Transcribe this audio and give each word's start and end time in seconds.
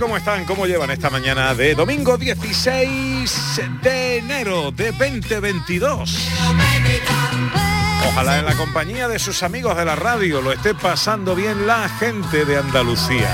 ¿Cómo 0.00 0.16
están? 0.16 0.44
¿Cómo 0.44 0.66
llevan 0.66 0.90
esta 0.90 1.08
mañana 1.08 1.54
de 1.54 1.74
domingo 1.76 2.16
16 2.16 3.60
de 3.80 4.18
enero 4.18 4.72
de 4.72 4.90
2022? 4.90 6.30
Ojalá 8.08 8.40
en 8.40 8.44
la 8.44 8.54
compañía 8.54 9.06
de 9.06 9.20
sus 9.20 9.44
amigos 9.44 9.76
de 9.76 9.84
la 9.84 9.94
radio 9.94 10.40
lo 10.40 10.50
esté 10.50 10.74
pasando 10.74 11.36
bien 11.36 11.68
la 11.68 11.88
gente 11.88 12.44
de 12.44 12.58
Andalucía. 12.58 13.28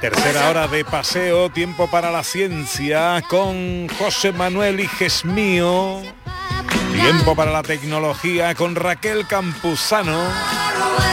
Tercera 0.00 0.48
hora 0.48 0.66
de 0.66 0.84
paseo, 0.84 1.50
tiempo 1.50 1.90
para 1.90 2.10
la 2.10 2.24
ciencia 2.24 3.22
con 3.28 3.88
José 3.98 4.32
Manuel 4.32 4.80
Igesmío. 4.80 6.00
Tiempo 6.94 7.36
para 7.36 7.52
la 7.52 7.62
tecnología 7.62 8.54
con 8.54 8.74
Raquel 8.74 9.26
Campuzano. 9.26 11.11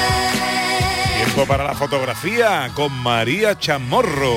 Para 1.48 1.64
la 1.64 1.74
fotografía 1.74 2.70
con 2.76 2.92
María 3.02 3.58
Chamorro. 3.58 4.36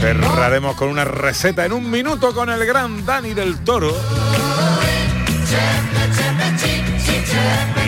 Cerraremos 0.00 0.74
con 0.76 0.88
una 0.88 1.04
receta 1.04 1.64
en 1.64 1.72
un 1.72 1.88
minuto 1.90 2.34
con 2.34 2.50
el 2.50 2.66
gran 2.66 3.06
Dani 3.06 3.34
del 3.34 3.60
Toro. 3.60 3.96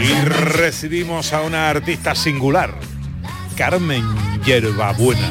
Y 0.01 0.15
recibimos 0.25 1.33
a 1.33 1.41
una 1.41 1.69
artista 1.69 2.15
singular, 2.15 2.73
Carmen 3.57 4.05
Yerbabuena. 4.45 5.31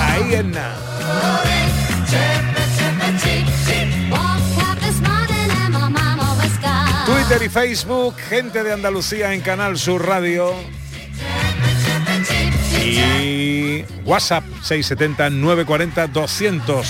Ahí 0.00 0.34
en 0.34 0.52
nada. 0.52 0.94
Twitter 7.26 7.46
y 7.46 7.48
Facebook, 7.48 8.14
gente 8.28 8.62
de 8.62 8.72
Andalucía 8.72 9.32
en 9.32 9.40
Canal 9.40 9.78
Sur 9.78 10.06
Radio. 10.06 10.52
Y 12.84 13.82
WhatsApp 14.04 14.44
670-940-200. 14.62 16.84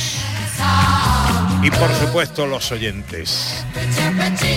Y 1.63 1.71
por 1.71 1.95
supuesto 1.95 2.47
los 2.47 2.73
oyentes. 2.73 3.65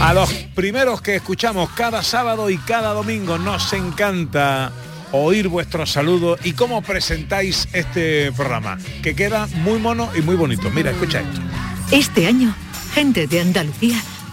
A 0.01 0.15
los 0.15 0.33
primeros 0.55 1.03
que 1.03 1.17
escuchamos 1.17 1.69
cada 1.71 2.01
sábado 2.01 2.49
y 2.49 2.57
cada 2.57 2.94
domingo 2.94 3.38
nos 3.38 3.71
encanta 3.73 4.71
oír 5.11 5.47
vuestros 5.47 5.91
saludos 5.91 6.39
y 6.44 6.53
cómo 6.53 6.81
presentáis 6.81 7.67
este 7.73 8.31
programa, 8.31 8.79
que 9.03 9.13
queda 9.13 9.47
muy 9.57 9.77
mono 9.77 10.09
y 10.17 10.21
muy 10.21 10.38
bonito. 10.38 10.71
Mira, 10.71 10.89
escucha 10.89 11.19
esto. 11.19 11.39
Este 11.91 12.25
año, 12.25 12.55
gente 12.95 13.27
de 13.27 13.41
Andalucía 13.41 14.01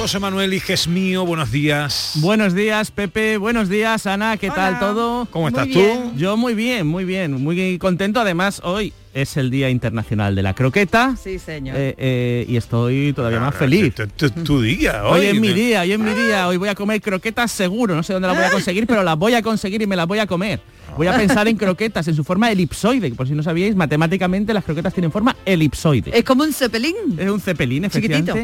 José 0.00 0.18
Manuel 0.18 0.54
Iges 0.54 0.88
mío, 0.88 1.26
buenos 1.26 1.52
días. 1.52 2.12
Buenos 2.16 2.54
días, 2.54 2.90
Pepe. 2.90 3.36
Buenos 3.36 3.68
días, 3.68 4.06
Ana. 4.06 4.38
¿Qué 4.38 4.48
tal 4.50 4.78
todo? 4.78 5.26
¿Cómo 5.30 5.48
estás 5.48 5.66
Muy 5.66 5.74
tú? 5.74 5.80
bien. 5.80 6.12
Yo 6.16 6.38
muy 6.38 6.54
bien, 6.54 6.86
muy 6.86 7.04
bien. 7.04 7.32
Muy 7.42 7.78
contento. 7.78 8.18
Además, 8.18 8.62
hoy 8.64 8.94
es 9.12 9.36
el 9.36 9.50
Día 9.50 9.68
Internacional 9.68 10.34
de 10.34 10.42
la 10.42 10.54
Croqueta. 10.54 11.16
Sí, 11.22 11.38
señor. 11.38 11.76
eh, 11.78 11.94
eh, 11.98 12.46
y 12.48 12.56
estoy 12.56 13.12
todavía 13.12 13.40
más 13.40 13.54
feliz. 13.54 13.94
Tu, 13.94 14.06
tu- 14.08 14.30
tu 14.42 14.62
día, 14.62 15.04
Hoy 15.04 15.20
hoy. 15.20 15.26
es 15.26 15.40
mi 15.40 15.52
día, 15.52 15.82
hoy 15.82 15.92
es 15.92 15.98
mi 15.98 16.14
día. 16.14 16.48
Hoy 16.48 16.56
voy 16.56 16.70
a 16.70 16.74
comer 16.74 17.00
croquetas 17.02 17.52
seguro. 17.52 17.94
No 17.94 18.02
sé 18.02 18.14
dónde 18.14 18.26
las 18.28 18.36
voy 18.38 18.46
a 18.46 18.50
conseguir, 18.50 18.86
pero 18.86 19.02
las 19.02 19.18
voy 19.18 19.34
a 19.34 19.42
conseguir 19.42 19.82
y 19.82 19.86
me 19.86 19.96
las 19.96 20.06
voy 20.06 20.18
a 20.18 20.26
comer. 20.26 20.60
Voy 20.96 21.08
a 21.08 21.16
pensar 21.16 21.46
en 21.46 21.56
croquetas 21.58 22.08
en 22.08 22.14
su 22.16 22.24
forma 22.24 22.50
elipsoide. 22.50 23.10
que 23.10 23.14
Por 23.16 23.28
si 23.28 23.34
no 23.34 23.42
sabíais, 23.42 23.76
matemáticamente 23.76 24.54
las 24.54 24.64
croquetas 24.64 24.94
tienen 24.94 25.12
forma 25.12 25.36
elipsoide. 25.44 26.10
Es 26.18 26.24
como 26.24 26.42
un 26.42 26.54
cepelín. 26.54 26.94
Es 27.18 27.28
un 27.28 27.38
cepelín, 27.40 27.88
Chiquitito. 27.90 28.34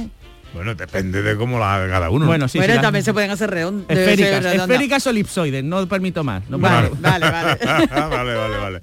Bueno, 0.55 0.75
depende 0.75 1.23
de 1.23 1.37
cómo 1.37 1.59
la 1.59 1.75
haga 1.75 1.89
cada 1.89 2.11
uno. 2.11 2.27
Bueno, 2.27 2.49
sí, 2.49 2.59
bueno, 2.59 2.75
sí, 2.75 2.81
también 2.81 3.05
se 3.05 3.13
pueden 3.13 3.31
hacer 3.31 3.51
redondos. 3.51 3.85
esféricas, 3.89 4.45
esféricas 4.45 5.07
o 5.07 5.11
elipsoides, 5.11 5.65
no 5.65 5.87
permito 5.87 6.25
más. 6.25 6.49
No 6.49 6.59
Vale, 6.59 6.91
vale, 7.01 7.31
vale. 7.31 7.59
vale, 7.91 8.35
vale, 8.35 8.57
vale. 8.57 8.83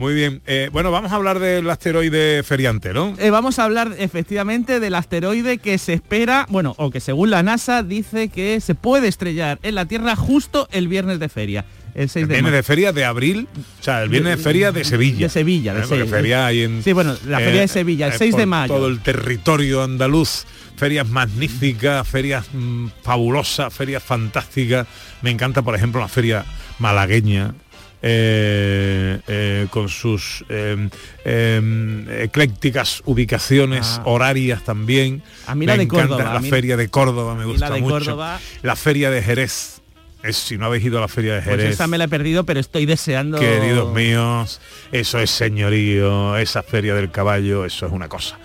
Muy 0.00 0.14
bien. 0.14 0.40
Eh, 0.46 0.70
bueno, 0.72 0.90
vamos 0.90 1.12
a 1.12 1.16
hablar 1.16 1.38
del 1.40 1.68
asteroide 1.68 2.42
feriante, 2.42 2.94
¿no? 2.94 3.14
Eh, 3.18 3.28
vamos 3.28 3.58
a 3.58 3.64
hablar 3.64 3.94
efectivamente 3.98 4.80
del 4.80 4.94
asteroide 4.94 5.58
que 5.58 5.76
se 5.76 5.92
espera, 5.92 6.46
bueno, 6.48 6.74
o 6.78 6.90
que 6.90 7.00
según 7.00 7.28
la 7.28 7.42
NASA 7.42 7.82
dice 7.82 8.28
que 8.28 8.62
se 8.62 8.74
puede 8.74 9.08
estrellar 9.08 9.58
en 9.62 9.74
la 9.74 9.84
Tierra 9.84 10.16
justo 10.16 10.68
el 10.72 10.88
viernes 10.88 11.20
de 11.20 11.28
feria, 11.28 11.66
el 11.94 12.08
6 12.08 12.22
El 12.22 12.28
de 12.28 12.34
viernes 12.34 12.42
marzo. 12.52 12.56
de 12.56 12.62
feria 12.62 12.92
de 12.92 13.04
abril, 13.04 13.48
o 13.80 13.82
sea, 13.82 14.02
el 14.02 14.08
viernes 14.08 14.36
de 14.38 14.42
feria 14.42 14.72
de 14.72 14.84
Sevilla. 14.84 15.26
De 15.26 15.30
Sevilla, 15.30 15.74
de 15.74 15.80
¿Eh? 15.80 15.84
Sevilla. 15.84 16.06
feria 16.06 16.46
hay 16.46 16.62
en... 16.62 16.82
Sí, 16.82 16.92
bueno, 16.92 17.16
la 17.26 17.38
feria 17.38 17.60
de 17.62 17.68
Sevilla, 17.68 18.06
el 18.08 18.12
6 18.14 18.32
de 18.36 18.38
por 18.42 18.46
mayo. 18.46 18.74
Todo 18.74 18.86
el 18.88 19.00
territorio 19.00 19.82
andaluz, 19.82 20.44
ferias 20.76 21.08
magníficas, 21.08 22.06
ferias 22.08 22.46
mm, 22.52 22.86
fabulosas, 23.02 23.72
ferias 23.72 24.02
fantásticas. 24.02 24.86
Me 25.22 25.30
encanta, 25.30 25.62
por 25.62 25.74
ejemplo, 25.74 26.00
la 26.00 26.08
feria 26.08 26.44
malagueña. 26.78 27.54
eh, 28.02 29.20
eh, 29.28 29.66
con 29.68 29.90
sus 29.90 30.42
eh, 30.48 30.88
eh, 31.26 32.22
eclécticas 32.24 33.02
ubicaciones 33.04 33.96
Ah. 33.98 34.02
horarias 34.06 34.64
también. 34.64 35.22
A 35.46 35.54
mí 35.54 35.66
la 35.66 35.72
me 35.74 35.78
de 35.78 35.84
encanta 35.84 36.08
Córdoba, 36.08 36.30
a 36.30 36.34
la 36.34 36.40
mí- 36.40 36.48
feria 36.48 36.76
de 36.78 36.88
Córdoba, 36.88 37.34
me 37.34 37.44
gusta 37.44 37.68
la 37.68 37.74
de 37.74 37.80
mucho. 37.82 37.94
Córdoba. 37.96 38.40
La 38.62 38.74
feria 38.76 39.10
de 39.10 39.22
Jerez 39.22 39.79
Es, 40.22 40.36
si 40.36 40.58
no 40.58 40.66
habéis 40.66 40.84
ido 40.84 40.98
a 40.98 41.00
la 41.00 41.08
feria 41.08 41.34
de 41.34 41.40
Pues 41.40 41.56
Jerez. 41.56 41.74
esa 41.74 41.86
me 41.86 41.96
la 41.96 42.04
he 42.04 42.08
perdido, 42.08 42.44
pero 42.44 42.60
estoy 42.60 42.84
deseando... 42.84 43.38
Queridos 43.38 43.90
míos, 43.94 44.60
eso 44.92 45.18
es 45.18 45.30
señorío, 45.30 46.36
esa 46.36 46.62
feria 46.62 46.94
del 46.94 47.10
caballo, 47.10 47.64
eso 47.64 47.86
es 47.86 47.92
una 47.92 48.08
cosa. 48.08 48.38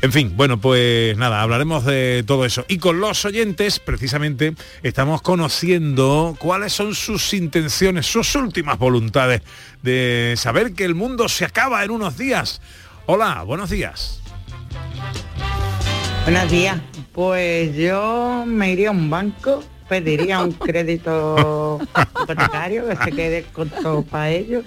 En 0.00 0.10
fin, 0.10 0.32
bueno, 0.36 0.60
pues 0.60 1.16
nada, 1.16 1.40
hablaremos 1.40 1.84
de 1.84 2.24
todo 2.26 2.44
eso. 2.44 2.64
Y 2.66 2.78
con 2.78 2.98
los 2.98 3.24
oyentes, 3.24 3.78
precisamente, 3.78 4.54
estamos 4.82 5.22
conociendo 5.22 6.34
cuáles 6.40 6.72
son 6.72 6.94
sus 6.96 7.32
intenciones, 7.34 8.06
sus 8.06 8.34
últimas 8.34 8.76
voluntades 8.78 9.42
de 9.82 10.34
saber 10.36 10.72
que 10.72 10.84
el 10.84 10.96
mundo 10.96 11.28
se 11.28 11.44
acaba 11.44 11.84
en 11.84 11.92
unos 11.92 12.18
días. 12.18 12.60
Hola, 13.06 13.44
buenos 13.44 13.70
días. 13.70 14.20
Buenos 16.24 16.50
días. 16.50 16.80
Pues 17.12 17.76
yo 17.76 18.44
me 18.46 18.72
iría 18.72 18.88
a 18.88 18.92
un 18.92 19.10
banco, 19.10 19.62
pediría 19.92 20.40
un 20.40 20.52
crédito 20.52 21.78
hipotecario 22.22 22.88
que 22.88 22.96
se 22.96 23.12
quede 23.12 23.44
con 23.52 23.68
todo 23.68 24.00
para 24.00 24.30
ellos. 24.30 24.64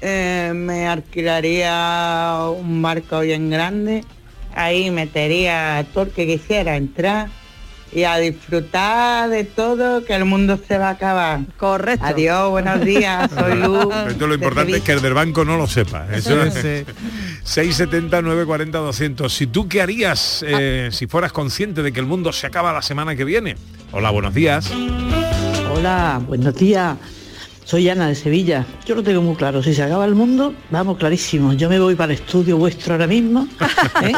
Eh, 0.00 0.52
me 0.54 0.88
alquilaría 0.88 2.46
un 2.56 2.80
barco 2.80 3.20
bien 3.20 3.50
grande, 3.50 4.02
ahí 4.54 4.90
metería 4.90 5.84
todo 5.92 6.04
el 6.04 6.10
que 6.12 6.26
quisiera 6.26 6.76
entrar 6.76 7.28
y 7.92 8.04
a 8.04 8.16
disfrutar 8.18 9.28
de 9.30 9.44
todo 9.44 10.04
que 10.04 10.14
el 10.14 10.24
mundo 10.24 10.58
se 10.66 10.78
va 10.78 10.88
a 10.88 10.92
acabar. 10.92 11.40
Correcto. 11.56 12.04
Adiós, 12.06 12.50
buenos 12.50 12.80
días, 12.84 13.30
soy 13.38 13.54
Luz. 13.58 13.86
Esto 14.08 14.26
lo 14.26 14.34
importante 14.34 14.76
es 14.76 14.82
que 14.82 14.92
el 14.92 15.02
del 15.02 15.14
banco 15.14 15.44
no 15.44 15.56
lo 15.56 15.66
sepa. 15.66 16.06
Eso 16.12 16.42
es 16.42 16.54
Sí. 16.54 16.84
670 17.44 18.22
940 18.22 18.78
200. 18.78 19.32
Si 19.32 19.46
tú 19.46 19.68
qué 19.68 19.82
harías 19.82 20.44
eh, 20.46 20.90
si 20.92 21.06
fueras 21.06 21.32
consciente 21.32 21.82
de 21.82 21.92
que 21.92 22.00
el 22.00 22.06
mundo 22.06 22.32
se 22.32 22.46
acaba 22.46 22.72
la 22.72 22.82
semana 22.82 23.16
que 23.16 23.24
viene. 23.24 23.56
Hola, 23.92 24.10
buenos 24.10 24.34
días. 24.34 24.70
Hola, 25.74 26.20
buenos 26.26 26.54
días. 26.54 26.96
Soy 27.70 27.88
Ana 27.88 28.08
de 28.08 28.16
Sevilla. 28.16 28.66
Yo 28.84 28.96
lo 28.96 29.02
tengo 29.04 29.22
muy 29.22 29.36
claro. 29.36 29.62
Si 29.62 29.72
se 29.74 29.84
acaba 29.84 30.04
el 30.04 30.16
mundo, 30.16 30.52
vamos 30.70 30.98
clarísimo. 30.98 31.52
Yo 31.52 31.68
me 31.68 31.78
voy 31.78 31.94
para 31.94 32.12
el 32.12 32.18
estudio 32.18 32.56
vuestro 32.56 32.94
ahora 32.94 33.06
mismo 33.06 33.46
¿eh? 34.02 34.12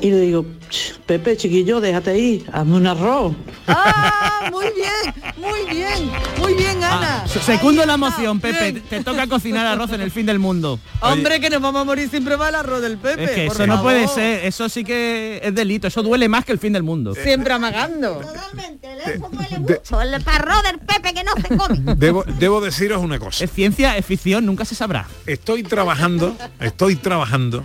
y 0.00 0.10
le 0.10 0.20
digo, 0.20 0.46
"Ch, 0.70 0.94
Pepe, 1.04 1.36
chiquillo, 1.36 1.82
déjate 1.82 2.18
ir, 2.18 2.46
hazme 2.50 2.76
un 2.76 2.86
arroz. 2.86 3.34
Ah, 3.68 4.48
muy 4.50 4.64
bien, 4.74 5.34
muy 5.36 5.74
bien, 5.74 6.10
muy 6.38 6.54
bien, 6.54 6.82
Ana. 6.82 7.24
Ah, 7.24 7.28
Secundo 7.28 7.84
la 7.84 7.98
moción, 7.98 8.40
Pepe. 8.40 8.80
Te 8.80 9.04
toca 9.04 9.26
cocinar 9.26 9.66
arroz 9.66 9.92
en 9.92 10.00
el 10.00 10.10
fin 10.10 10.24
del 10.24 10.38
mundo. 10.38 10.80
Hombre, 11.00 11.40
que 11.40 11.50
nos 11.50 11.60
vamos 11.60 11.82
a 11.82 11.84
morir 11.84 12.08
sin 12.08 12.24
probar 12.24 12.48
el 12.50 12.54
arroz 12.54 12.80
del 12.80 12.96
Pepe. 12.96 13.24
Es 13.24 13.30
que 13.32 13.46
por 13.48 13.56
eso 13.56 13.66
no 13.66 13.82
puede 13.82 14.08
ser, 14.08 14.46
eso 14.46 14.68
sí 14.70 14.82
que 14.82 15.40
es 15.42 15.54
delito, 15.54 15.88
eso 15.88 16.02
duele 16.02 16.26
más 16.28 16.46
que 16.46 16.52
el 16.52 16.58
fin 16.58 16.72
del 16.72 16.82
mundo. 16.82 17.14
Siempre 17.14 17.52
amagando. 17.52 18.22
mucho, 19.60 20.00
el 20.00 20.14
arroz 20.14 20.62
del 20.62 20.78
Pepe 20.78 21.12
que 21.12 21.22
no 21.22 21.32
se 21.34 21.56
come. 21.56 21.94
Debo, 21.96 22.24
debo 22.38 22.62
deciros 22.94 23.04
una 23.04 23.18
cosa. 23.18 23.44
Es 23.44 23.50
ciencia, 23.52 23.96
es 23.96 24.04
ficción, 24.06 24.46
nunca 24.46 24.64
se 24.64 24.74
sabrá. 24.74 25.06
Estoy 25.26 25.62
trabajando, 25.62 26.36
estoy 26.60 26.96
trabajando 26.96 27.64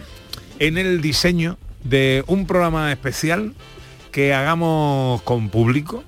en 0.60 0.78
el 0.78 1.02
diseño 1.02 1.58
de 1.84 2.24
un 2.28 2.46
programa 2.46 2.92
especial 2.92 3.54
que 4.12 4.34
hagamos 4.34 5.22
con 5.22 5.50
público, 5.50 6.04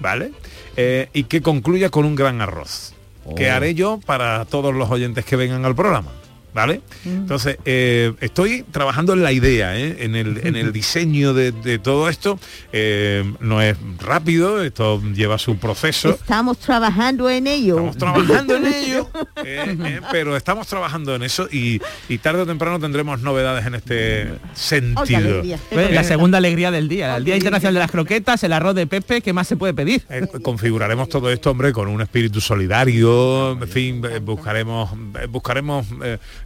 ¿vale? 0.00 0.30
Eh, 0.76 1.08
y 1.12 1.24
que 1.24 1.40
concluya 1.42 1.90
con 1.90 2.04
un 2.04 2.14
gran 2.14 2.40
arroz. 2.40 2.92
Que 3.34 3.50
Oh. 3.50 3.54
haré 3.54 3.74
yo 3.74 3.98
para 4.06 4.44
todos 4.44 4.72
los 4.74 4.88
oyentes 4.90 5.24
que 5.24 5.34
vengan 5.36 5.64
al 5.64 5.74
programa. 5.74 6.12
¿Vale? 6.56 6.80
Entonces, 7.04 7.58
eh, 7.66 8.14
estoy 8.22 8.62
trabajando 8.62 9.12
en 9.12 9.22
la 9.22 9.30
idea, 9.30 9.78
¿eh? 9.78 9.98
en, 10.00 10.16
el, 10.16 10.40
en 10.42 10.56
el 10.56 10.72
diseño 10.72 11.34
de, 11.34 11.52
de 11.52 11.78
todo 11.78 12.08
esto. 12.08 12.38
Eh, 12.72 13.30
no 13.40 13.60
es 13.60 13.76
rápido, 13.98 14.62
esto 14.62 15.02
lleva 15.12 15.36
su 15.36 15.58
proceso. 15.58 16.08
Estamos 16.08 16.56
trabajando 16.56 17.28
en 17.28 17.46
ello. 17.46 17.74
Estamos 17.90 17.98
trabajando 17.98 18.56
en 18.56 18.66
ello, 18.74 19.10
eh, 19.44 19.76
eh, 19.84 20.00
pero 20.10 20.34
estamos 20.34 20.66
trabajando 20.66 21.14
en 21.14 21.24
eso 21.24 21.46
y, 21.52 21.78
y 22.08 22.16
tarde 22.16 22.40
o 22.40 22.46
temprano 22.46 22.80
tendremos 22.80 23.20
novedades 23.20 23.66
en 23.66 23.74
este 23.74 24.32
sentido. 24.54 25.42
Pues, 25.70 25.92
la 25.92 26.04
segunda 26.04 26.38
alegría 26.38 26.70
del 26.70 26.88
día, 26.88 27.18
el 27.18 27.24
Día 27.24 27.36
Internacional 27.36 27.74
de 27.74 27.80
las 27.80 27.90
Croquetas, 27.90 28.42
el 28.44 28.54
arroz 28.54 28.74
de 28.74 28.86
Pepe, 28.86 29.20
¿qué 29.20 29.34
más 29.34 29.46
se 29.46 29.56
puede 29.56 29.74
pedir? 29.74 30.04
Eh, 30.08 30.26
configuraremos 30.42 31.10
todo 31.10 31.30
esto, 31.30 31.50
hombre, 31.50 31.72
con 31.72 31.88
un 31.88 32.00
espíritu 32.00 32.40
solidario, 32.40 33.52
en 33.52 33.68
fin, 33.68 34.02
buscaremos, 34.22 34.90
eh, 35.20 35.26
buscaremos 35.26 35.86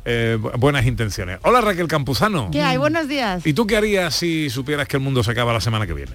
eh, 0.04 0.38
bu- 0.40 0.52
buenas 0.58 0.86
intenciones. 0.86 1.38
Hola 1.42 1.60
Raquel 1.60 1.88
Campuzano. 1.88 2.48
¿Qué 2.50 2.62
hay? 2.62 2.76
Buenos 2.76 3.08
días. 3.08 3.46
¿Y 3.46 3.52
tú 3.52 3.66
qué 3.66 3.76
harías 3.76 4.14
si 4.14 4.50
supieras 4.50 4.88
que 4.88 4.96
el 4.96 5.02
mundo 5.02 5.22
se 5.22 5.30
acaba 5.30 5.52
la 5.52 5.60
semana 5.60 5.86
que 5.86 5.94
viene? 5.94 6.12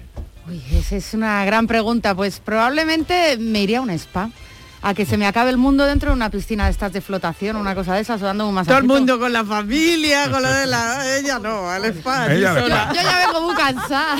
Uy, 0.47 0.61
esa 0.77 0.95
es 0.95 1.13
una 1.13 1.43
gran 1.45 1.67
pregunta. 1.67 2.13
Pues 2.15 2.39
probablemente 2.39 3.37
me 3.37 3.61
iría 3.61 3.79
a 3.79 3.81
un 3.81 3.89
spa. 3.91 4.29
A 4.87 4.93
que 4.93 5.03
se 5.07 5.17
me 5.17 5.25
acabe 5.25 5.49
el 5.49 5.57
mundo 5.57 5.83
dentro 5.85 6.11
de 6.11 6.15
una 6.15 6.29
piscina 6.29 6.65
de 6.65 6.71
estas 6.71 6.93
de 6.93 7.01
flotación, 7.01 7.55
una 7.55 7.73
cosa 7.73 7.95
de 7.95 8.01
esas, 8.01 8.21
o 8.21 8.25
dando 8.25 8.43
un 8.47 8.51
Todo 8.51 8.55
masaje. 8.61 8.77
el 8.77 8.83
mundo 8.83 9.17
con 9.19 9.33
la 9.33 9.43
familia, 9.43 10.29
con 10.29 10.43
lo 10.43 10.47
de 10.53 10.67
la... 10.67 11.17
Ella 11.17 11.39
no, 11.39 11.67
al 11.67 11.85
spa, 11.85 12.25
allí 12.25 12.37
Ella 12.37 12.51
al 12.51 12.61
sola. 12.61 12.91
Yo 12.93 13.01
ya 13.01 13.17
vengo 13.25 13.41
muy 13.41 13.55
cansada. 13.55 14.17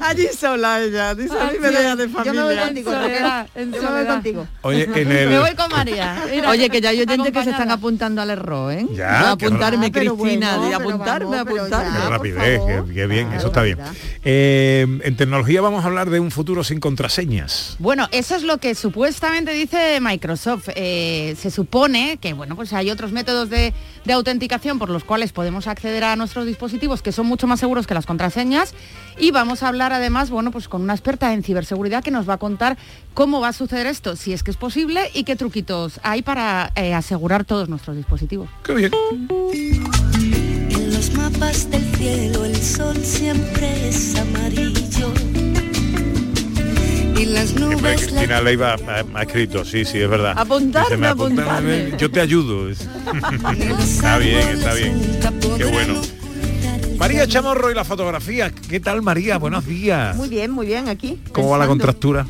Allí 0.00 0.26
sola 0.36 0.80
ella, 0.82 1.14
dice, 1.14 1.38
a 1.38 1.44
mí 1.52 1.58
me 1.60 1.68
deja 1.70 1.94
de 1.94 2.08
familia. 2.08 2.24
Yo 2.24 2.34
me 2.34 2.42
voy 2.42 2.56
contigo, 2.56 2.90
Soledad, 2.90 3.46
en 3.54 3.72
Yo 3.72 3.82
me 3.82 3.90
voy 3.90 4.06
contigo. 4.06 4.48
Oye, 4.62 4.82
en 4.92 5.12
el... 5.12 5.28
Me 5.28 5.38
voy 5.38 5.54
con 5.54 5.70
María. 5.70 6.24
Mira, 6.28 6.50
Oye, 6.50 6.68
que 6.70 6.80
ya 6.80 6.88
hay 6.88 7.02
oyentes 7.02 7.32
que 7.32 7.44
se 7.44 7.50
están 7.50 7.70
apuntando 7.70 8.20
al 8.20 8.30
error, 8.30 8.72
¿eh? 8.72 8.86
Ya, 8.92 9.20
a 9.20 9.30
apuntarme, 9.32 9.86
Ah, 9.86 9.90
Cristina, 9.92 10.56
bueno, 10.56 10.68
de 10.70 10.74
apuntarme, 10.74 11.36
vamos, 11.36 11.40
apuntarme. 11.56 11.98
ya. 12.00 12.08
Rapidez, 12.08 12.60
qué, 12.66 12.94
qué 12.94 13.06
bien, 13.06 13.26
Claro, 13.26 13.38
eso 13.38 13.46
está 13.46 13.62
bien. 13.62 13.78
Eh, 14.24 14.86
en 15.04 15.16
tecnología 15.16 15.60
vamos 15.60 15.84
a 15.84 15.86
hablar 15.86 16.10
de 16.10 16.18
un 16.18 16.32
futuro 16.32 16.64
sin 16.64 16.80
contraseñas. 16.80 17.76
Bueno, 17.78 18.08
eso 18.10 18.34
es 18.34 18.42
lo 18.42 18.58
que 18.58 18.74
supuestamente 18.74 19.52
dice 19.52 19.99
Microsoft. 20.00 20.68
Eh, 20.74 21.36
se 21.38 21.50
supone 21.50 22.18
que 22.20 22.32
bueno, 22.32 22.56
pues 22.56 22.72
hay 22.72 22.90
otros 22.90 23.12
métodos 23.12 23.50
de, 23.50 23.72
de 24.04 24.12
autenticación 24.12 24.78
por 24.78 24.90
los 24.90 25.04
cuales 25.04 25.32
podemos 25.32 25.66
acceder 25.66 26.04
a 26.04 26.16
nuestros 26.16 26.46
dispositivos 26.46 27.02
que 27.02 27.12
son 27.12 27.26
mucho 27.26 27.46
más 27.46 27.60
seguros 27.60 27.86
que 27.86 27.94
las 27.94 28.06
contraseñas. 28.06 28.74
Y 29.18 29.30
vamos 29.30 29.62
a 29.62 29.68
hablar 29.68 29.92
además, 29.92 30.30
bueno, 30.30 30.50
pues 30.50 30.68
con 30.68 30.82
una 30.82 30.94
experta 30.94 31.32
en 31.32 31.42
ciberseguridad 31.42 32.02
que 32.02 32.10
nos 32.10 32.28
va 32.28 32.34
a 32.34 32.38
contar 32.38 32.78
cómo 33.14 33.40
va 33.40 33.48
a 33.48 33.52
suceder 33.52 33.86
esto, 33.86 34.16
si 34.16 34.32
es 34.32 34.42
que 34.42 34.50
es 34.50 34.56
posible 34.56 35.10
y 35.14 35.24
qué 35.24 35.36
truquitos 35.36 36.00
hay 36.02 36.22
para 36.22 36.72
eh, 36.74 36.94
asegurar 36.94 37.44
todos 37.44 37.68
nuestros 37.68 37.96
dispositivos. 37.96 38.48
Qué 38.64 38.74
bien. 38.74 38.92
En 40.70 40.92
los 40.92 41.12
mapas 41.14 41.70
del 41.70 41.84
cielo 41.96 42.44
el 42.44 42.56
sol 42.56 42.96
siempre 43.04 43.88
es 43.88 44.16
amarillo. 44.16 45.12
Y 47.20 47.26
las 47.26 47.52
nubes 47.52 47.82
la 47.82 47.96
Cristina 47.96 48.40
Leiva 48.40 48.76
ha, 48.88 49.04
ha 49.18 49.22
escrito, 49.24 49.62
sí, 49.62 49.84
sí, 49.84 49.98
es 49.98 50.08
verdad. 50.08 50.32
Apuntarme, 50.38 51.14
Dice. 51.14 51.94
Yo 51.98 52.10
te 52.10 52.18
ayudo. 52.18 52.70
está 52.70 54.16
bien, 54.16 54.48
está 54.48 54.72
bien. 54.72 55.20
Qué 55.58 55.64
bueno. 55.64 56.00
María 56.96 57.26
Chamorro 57.26 57.70
y 57.70 57.74
la 57.74 57.84
fotografía. 57.84 58.50
¿Qué 58.50 58.80
tal 58.80 59.02
María? 59.02 59.36
Buenos 59.36 59.66
días. 59.66 60.16
Muy 60.16 60.30
bien, 60.30 60.50
muy 60.50 60.66
bien, 60.66 60.88
aquí. 60.88 61.20
¿Cómo 61.32 61.50
va 61.50 61.58
la 61.58 61.66
contractura? 61.66 62.24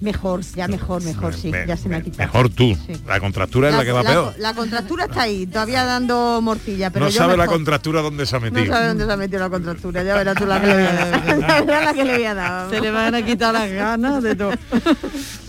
Mejor, 0.00 0.42
ya 0.42 0.68
mejor, 0.68 1.02
mejor, 1.02 1.34
sí, 1.34 1.50
Me- 1.50 1.66
ya 1.66 1.76
se 1.76 1.88
me 1.88 1.96
ha 1.96 2.00
quitado. 2.02 2.22
Mejor 2.26 2.50
tú. 2.50 2.76
Sí. 2.86 2.92
La 3.06 3.18
contractura 3.18 3.70
es 3.70 3.74
la, 3.74 3.84
que 3.84 3.92
va 3.92 4.02
la, 4.02 4.10
peor. 4.10 4.34
La 4.38 4.52
contractura 4.54 5.04
está 5.06 5.22
ahí, 5.22 5.46
todavía 5.46 5.84
dando 5.84 6.40
morcilla, 6.42 6.90
pero 6.90 7.06
no 7.06 7.10
yo 7.10 7.16
sabe 7.18 7.36
la 7.36 7.46
contractura 7.46 8.02
dónde 8.02 8.26
se 8.26 8.36
ha 8.36 8.40
No 8.40 8.50
metido. 8.50 8.72
sabe 8.74 8.88
dónde 8.88 9.06
se 9.06 9.12
ha 9.12 9.16
metido 9.16 9.40
la 9.40 9.48
contractura, 9.50 10.02
ya 10.02 10.14
verás 10.16 10.34
tú 10.36 10.44
la 10.46 10.60
que 10.60 10.66
le 10.66 10.74
voy 10.74 10.82
a 10.82 10.92
dar. 10.92 11.26
Ya 11.40 11.60
verás 11.62 11.84
la 11.86 11.94
que 11.94 12.04
le 12.04 12.12
voy 12.14 12.24
a 12.24 12.34
dar. 12.34 12.70
Se 12.70 12.80
le 12.80 12.90
van 12.90 13.14
a 13.14 13.24
quitar 13.24 13.52
las 13.54 13.70
ganas 13.70 14.22
de 14.22 14.34
todo. 14.34 14.52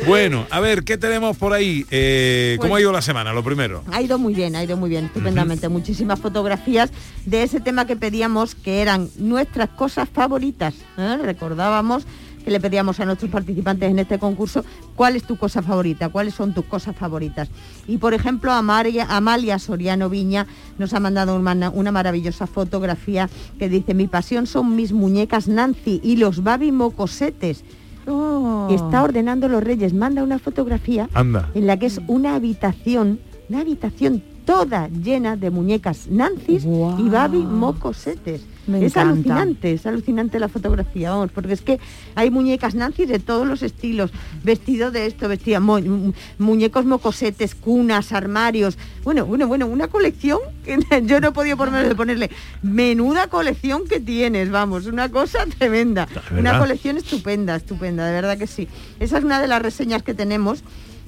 Bueno, 0.05 0.45
a 0.51 0.59
ver, 0.59 0.83
¿qué 0.83 0.97
tenemos 0.97 1.35
por 1.37 1.53
ahí? 1.53 1.85
Eh, 1.89 2.55
¿Cómo 2.59 2.69
Pues- 2.69 2.79
ha 2.79 2.81
ido 2.83 2.91
la 2.91 3.01
semana? 3.01 3.33
Lo 3.33 3.43
primero. 3.43 3.83
Ha 3.91 4.01
ido 4.01 4.17
muy 4.17 4.33
bien, 4.33 4.55
ha 4.55 4.63
ido 4.63 4.77
muy 4.77 4.89
bien, 4.89 5.05
estupendamente. 5.05 5.67
Muchísimas 5.69 6.19
fotografías 6.19 6.91
de 7.25 7.43
ese 7.43 7.59
tema 7.59 7.85
que 7.85 7.95
pedíamos, 7.95 8.55
que 8.55 8.81
eran 8.81 9.09
nuestras 9.17 9.69
cosas 9.69 10.07
favoritas. 10.07 10.75
¿eh? 10.97 11.17
Recordábamos 11.21 12.05
que 12.47 12.51
le 12.51 12.61
pedíamos 12.61 12.97
a 13.01 13.05
nuestros 13.05 13.29
participantes 13.29 13.91
en 13.91 13.99
este 13.99 14.19
concurso 14.19 14.63
cuál 14.95 15.17
es 15.17 15.23
tu 15.23 15.35
cosa 15.35 15.61
favorita, 15.61 16.07
cuáles 16.07 16.33
son 16.33 16.53
tus 16.53 16.63
cosas 16.63 16.95
favoritas. 16.95 17.49
Y 17.89 17.97
por 17.97 18.13
ejemplo, 18.13 18.53
Amalia, 18.53 19.05
Amalia 19.09 19.59
Soriano 19.59 20.09
Viña 20.09 20.47
nos 20.77 20.93
ha 20.93 21.01
mandado 21.01 21.35
una, 21.35 21.69
una 21.69 21.91
maravillosa 21.91 22.47
fotografía 22.47 23.29
que 23.59 23.67
dice, 23.67 23.93
mi 23.93 24.07
pasión 24.07 24.47
son 24.47 24.77
mis 24.77 24.93
muñecas 24.93 25.49
Nancy 25.49 25.99
y 26.01 26.15
los 26.15 26.41
Babi 26.41 26.71
Mocosetes. 26.71 27.65
Oh. 28.07 28.69
Está 28.71 29.03
ordenando 29.03 29.49
los 29.49 29.61
reyes, 29.61 29.93
manda 29.93 30.23
una 30.23 30.39
fotografía 30.39 31.09
Anda. 31.13 31.51
en 31.53 31.67
la 31.67 31.77
que 31.77 31.87
es 31.87 31.99
una 32.07 32.35
habitación, 32.35 33.19
una 33.49 33.59
habitación 33.59 34.23
toda 34.45 34.87
llena 34.87 35.35
de 35.35 35.49
muñecas 35.51 36.07
Nancy's 36.09 36.63
y 36.63 37.09
Babi 37.09 37.39
mocosetes. 37.39 38.45
Me 38.67 38.79
es 38.85 38.91
encanta. 38.97 39.01
alucinante, 39.11 39.71
es 39.73 39.85
alucinante 39.85 40.39
la 40.39 40.49
fotografía, 40.49 41.11
vamos, 41.11 41.31
porque 41.33 41.53
es 41.53 41.61
que 41.61 41.79
hay 42.15 42.29
muñecas 42.29 42.75
Nancy 42.75 43.05
de 43.05 43.19
todos 43.19 43.47
los 43.47 43.63
estilos, 43.63 44.11
vestido 44.43 44.91
de 44.91 45.05
esto, 45.05 45.27
vestida, 45.29 45.59
mu- 45.59 45.79
mu- 45.81 46.13
muñecos 46.37 46.85
mocosetes, 46.85 47.55
cunas, 47.55 48.11
armarios, 48.11 48.77
bueno, 49.03 49.25
bueno, 49.25 49.47
bueno, 49.47 49.67
una 49.67 49.87
colección 49.87 50.39
que 50.65 50.77
yo 51.05 51.19
no 51.21 51.29
he 51.29 51.31
podido 51.31 51.55
ponerle, 51.57 51.95
ponerle 51.95 52.29
menuda 52.61 53.27
colección 53.27 53.87
que 53.87 53.99
tienes, 53.99 54.51
vamos, 54.51 54.85
una 54.85 55.09
cosa 55.09 55.45
tremenda, 55.57 56.07
una 56.37 56.51
colección 56.59 56.97
estupenda, 56.97 57.55
estupenda, 57.55 58.05
de 58.05 58.11
verdad 58.13 58.37
que 58.37 58.47
sí. 58.47 58.67
Esa 58.99 59.17
es 59.17 59.23
una 59.23 59.41
de 59.41 59.47
las 59.47 59.61
reseñas 59.61 60.03
que 60.03 60.13
tenemos 60.13 60.63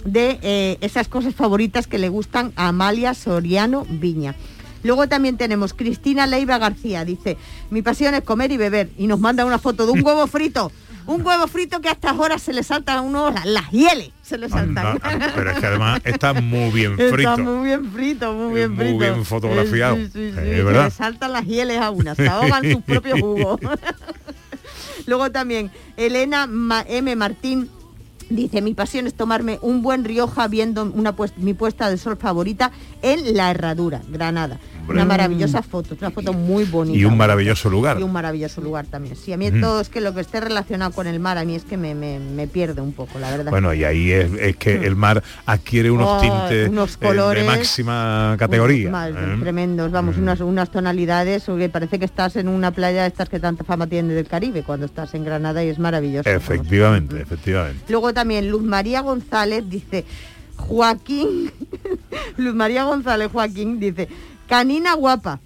de 0.05 0.39
eh, 0.43 0.77
esas 0.79 1.09
cosas 1.09 1.35
favoritas 1.35 1.85
que 1.87 1.97
le 1.97 2.07
gustan 2.07 2.53
a 2.55 2.69
Amalia 2.69 3.13
Soriano 3.13 3.85
Viña. 3.89 4.33
Luego 4.83 5.07
también 5.07 5.37
tenemos 5.37 5.73
Cristina 5.73 6.25
Leiva 6.27 6.57
García, 6.57 7.03
dice, 7.05 7.37
mi 7.69 7.81
pasión 7.81 8.13
es 8.15 8.21
comer 8.23 8.51
y 8.51 8.57
beber, 8.57 8.89
y 8.97 9.07
nos 9.07 9.19
manda 9.19 9.45
una 9.45 9.59
foto 9.59 9.85
de 9.85 9.91
un 9.91 10.03
huevo 10.05 10.25
frito, 10.27 10.71
un 11.05 11.25
huevo 11.25 11.47
frito 11.47 11.81
que 11.81 11.89
a 11.89 11.93
estas 11.93 12.17
horas 12.17 12.41
se 12.41 12.53
le 12.53 12.63
saltan 12.63 13.03
unos, 13.03 13.33
las 13.45 13.69
hieles, 13.71 14.11
se 14.21 14.37
le 14.37 14.47
saltan. 14.47 14.99
Anda, 15.03 15.31
pero 15.35 15.51
es 15.51 15.59
que 15.59 15.65
además 15.65 16.01
está 16.05 16.33
muy 16.33 16.69
bien 16.71 16.93
Está 16.99 17.13
frito. 17.15 17.37
muy 17.39 17.65
bien 17.67 17.91
frito, 17.91 18.33
muy 18.33 18.53
bien 18.55 18.71
muy 18.71 18.85
frito. 18.85 18.99
bien 18.99 19.25
fotografiado. 19.25 19.95
Sí, 19.97 20.05
sí, 20.05 20.11
sí, 20.13 20.19
sí, 20.21 20.27
es 20.27 20.35
se 20.35 20.63
verdad. 20.63 20.85
le 20.85 20.91
saltan 20.91 21.31
las 21.33 21.45
hieles 21.45 21.79
a 21.79 21.89
una, 21.89 22.15
se 22.15 22.27
ahogan 22.27 22.71
sus 22.71 22.83
propios 22.85 23.19
jugos. 23.19 23.59
Luego 25.07 25.31
también 25.31 25.71
Elena 25.97 26.47
M. 26.87 27.15
Martín 27.15 27.69
dice, 28.29 28.61
mi 28.61 28.75
pasión 28.75 29.07
es 29.07 29.15
tomarme 29.15 29.57
un 29.61 29.81
buen 29.81 30.05
Rioja 30.05 30.47
viendo 30.47 30.83
una 30.83 31.15
mi 31.37 31.53
puesta 31.55 31.89
de 31.89 31.97
sol 31.97 32.17
favorita 32.17 32.71
en 33.01 33.35
La 33.35 33.49
Herradura, 33.49 34.01
Granada. 34.09 34.59
Una 34.89 35.05
maravillosa 35.05 35.61
foto, 35.61 35.95
una 35.99 36.11
foto 36.11 36.33
muy 36.33 36.63
bonita. 36.65 36.97
Y 36.97 37.05
un 37.05 37.17
maravilloso 37.17 37.69
lugar. 37.69 37.99
Y 37.99 38.03
un 38.03 38.11
maravilloso 38.11 38.61
lugar 38.61 38.85
también. 38.87 39.15
Sí, 39.15 39.31
a 39.33 39.37
mí 39.37 39.51
todo 39.59 39.81
es 39.81 39.89
que 39.89 40.01
lo 40.01 40.13
que 40.13 40.21
esté 40.21 40.39
relacionado 40.39 40.91
con 40.91 41.07
el 41.07 41.19
mar, 41.19 41.37
a 41.37 41.45
mí 41.45 41.55
es 41.55 41.63
que 41.63 41.77
me, 41.77 41.95
me- 41.95 42.19
me 42.19 42.47
pierde 42.47 42.81
un 42.81 42.93
poco, 42.93 43.19
la 43.19 43.29
verdad. 43.31 43.51
Bueno, 43.51 43.73
y 43.73 43.83
ahí 43.83 44.11
es, 44.11 44.31
es 44.39 44.55
que 44.57 44.85
el 44.85 44.95
mar 44.95 45.23
adquiere 45.45 45.91
unos 45.91 46.07
Oh, 46.09 46.19
tintes 46.21 46.69
unos 46.69 46.95
eh, 46.95 46.97
de 46.99 47.07
colores 47.07 47.45
máxima 47.45 48.35
categoría. 48.39 48.89
Más, 48.89 49.11
¿eh? 49.11 49.37
Tremendos, 49.39 49.91
vamos, 49.91 50.17
unas, 50.17 50.39
unas 50.41 50.71
tonalidades, 50.71 51.43
que 51.45 51.69
parece 51.69 51.99
que 51.99 52.05
estás 52.05 52.35
en 52.35 52.47
una 52.47 52.71
playa 52.71 53.03
de 53.03 53.07
estas 53.09 53.29
que 53.29 53.39
tanta 53.39 53.63
fama 53.63 53.87
tiene 53.87 54.13
del 54.13 54.27
Caribe, 54.27 54.63
cuando 54.63 54.85
estás 54.85 55.13
en 55.13 55.23
Granada 55.23 55.63
y 55.63 55.69
es 55.69 55.79
maravilloso. 55.79 56.29
Efectivamente, 56.29 57.21
efectivamente. 57.21 57.83
Luego 57.89 58.13
también 58.13 58.49
Luz 58.49 58.63
María 58.63 59.01
González 59.01 59.63
dice, 59.69 60.05
Joaquín, 60.55 61.51
Luz 62.37 62.53
María 62.55 62.83
González 62.83 63.29
Joaquín 63.31 63.79
dice, 63.79 64.07
canina 64.49 64.95
guapa, 64.95 65.39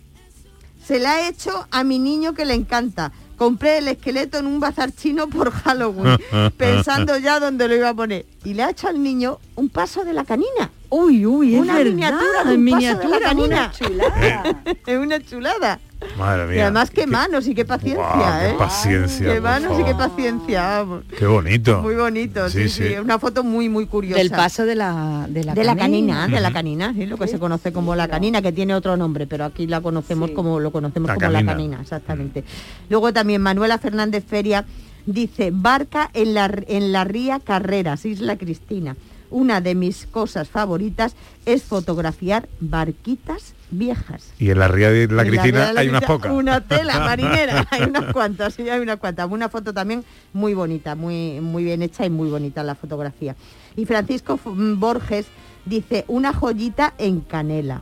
se 0.83 0.97
la 0.97 1.19
he 1.19 1.27
hecho 1.27 1.67
a 1.71 1.83
mi 1.83 1.99
niño 1.99 2.33
que 2.33 2.45
le 2.45 2.53
encanta. 2.55 3.11
Compré 3.37 3.79
el 3.79 3.87
esqueleto 3.89 4.37
en 4.37 4.47
un 4.47 4.59
bazar 4.59 4.91
chino 4.91 5.27
por 5.27 5.51
Halloween, 5.51 6.17
pensando 6.57 7.17
ya 7.17 7.39
dónde 7.39 7.67
lo 7.67 7.75
iba 7.75 7.89
a 7.89 7.93
poner. 7.93 8.25
Y 8.45 8.53
le 8.53 8.63
ha 8.63 8.69
hecho 8.69 8.87
al 8.87 9.03
niño 9.03 9.39
un 9.55 9.69
paso 9.69 10.05
de 10.05 10.13
la 10.13 10.23
canina. 10.23 10.71
Uy, 10.89 11.25
uy, 11.25 11.55
es 11.55 11.61
una 11.61 11.75
verdad, 11.75 11.91
miniatura 11.91 12.43
de 12.45 12.55
un 12.55 12.69
paso 12.69 12.99
de 12.99 13.09
la 13.09 13.19
canina. 13.19 13.45
una 13.45 13.71
chulada. 13.71 14.61
es 14.85 14.97
una 14.97 15.19
chulada. 15.19 15.79
Madre 16.17 16.43
Y 16.45 16.47
mía. 16.55 16.63
además 16.65 16.91
qué 16.91 17.07
manos 17.07 17.47
y 17.47 17.55
qué 17.55 17.65
paciencia, 17.65 18.03
Guau, 18.15 18.39
qué 18.41 18.49
¿eh? 18.49 18.55
paciencia, 18.57 19.33
Qué 19.33 19.41
manos 19.41 19.79
y 19.79 19.83
qué 19.83 19.95
paciencia. 19.95 20.85
Qué 21.17 21.25
bonito. 21.25 21.81
Muy 21.81 21.95
bonito, 21.95 22.49
sí, 22.49 22.69
Sí. 22.69 22.93
Una 23.01 23.19
foto 23.19 23.43
muy, 23.43 23.69
muy 23.69 23.85
curiosa. 23.87 24.17
Del 24.19 24.29
paso 24.31 24.65
de 24.65 24.75
la 24.75 25.25
de 25.29 25.43
la 25.43 25.53
de 25.53 25.63
la 25.63 25.75
canina, 25.75 26.27
de 26.27 26.39
la 26.39 26.51
canina, 26.51 26.93
sí, 26.93 27.05
lo 27.05 27.17
que 27.17 27.27
se 27.27 27.39
conoce 27.39 27.71
como 27.73 27.95
la 27.95 28.07
canina, 28.07 28.41
que 28.41 28.51
tiene 28.51 28.75
otro 28.75 28.95
nombre, 28.97 29.27
pero 29.27 29.45
aquí 29.45 29.67
la 29.67 29.81
conocemos 29.81 30.31
como 30.31 30.59
lo 30.59 30.71
conocemos 30.71 31.07
La 31.07 31.15
como 31.15 31.27
la 31.27 31.39
canina. 31.39 31.51
canina, 31.53 31.81
exactamente. 31.81 32.43
Luego 32.89 33.11
también 33.13 33.41
Manuela 33.41 33.77
Fernández 33.77 34.23
Feria 34.27 34.65
dice 35.05 35.51
barca 35.53 36.09
en 36.13 36.33
la 36.33 36.49
en 36.67 36.91
la 36.91 37.03
ría 37.03 37.39
Carreras, 37.39 38.05
Isla 38.05 38.37
Cristina. 38.37 38.95
Una 39.33 39.61
de 39.61 39.73
mis 39.73 40.05
cosas 40.05 40.47
favoritas 40.47 41.15
es 41.47 41.63
fotografiar 41.63 42.47
barquitas 42.59 43.55
viejas. 43.71 44.31
Y 44.37 44.51
en 44.51 44.59
la 44.59 44.67
ría 44.67 44.91
de 44.91 45.07
la 45.07 45.25
Cristina 45.25 45.73
la 45.73 45.79
hay 45.79 45.89
unas 45.89 46.03
pocas. 46.03 46.31
Una 46.31 46.61
tela 46.61 46.99
marinera, 46.99 47.67
hay 47.71 47.81
unas 47.81 48.13
cuantas, 48.13 48.53
sí, 48.53 48.69
hay 48.69 48.79
unas 48.79 48.97
cuantas. 48.97 49.27
Una 49.31 49.49
foto 49.49 49.73
también 49.73 50.03
muy 50.33 50.53
bonita, 50.53 50.93
muy, 50.93 51.41
muy 51.41 51.63
bien 51.63 51.81
hecha 51.81 52.05
y 52.05 52.11
muy 52.11 52.29
bonita 52.29 52.61
la 52.61 52.75
fotografía. 52.75 53.35
Y 53.75 53.85
Francisco 53.85 54.39
mm, 54.45 54.79
Borges 54.79 55.25
dice, 55.65 56.05
una 56.07 56.31
joyita 56.31 56.93
en 56.99 57.21
Canela. 57.21 57.81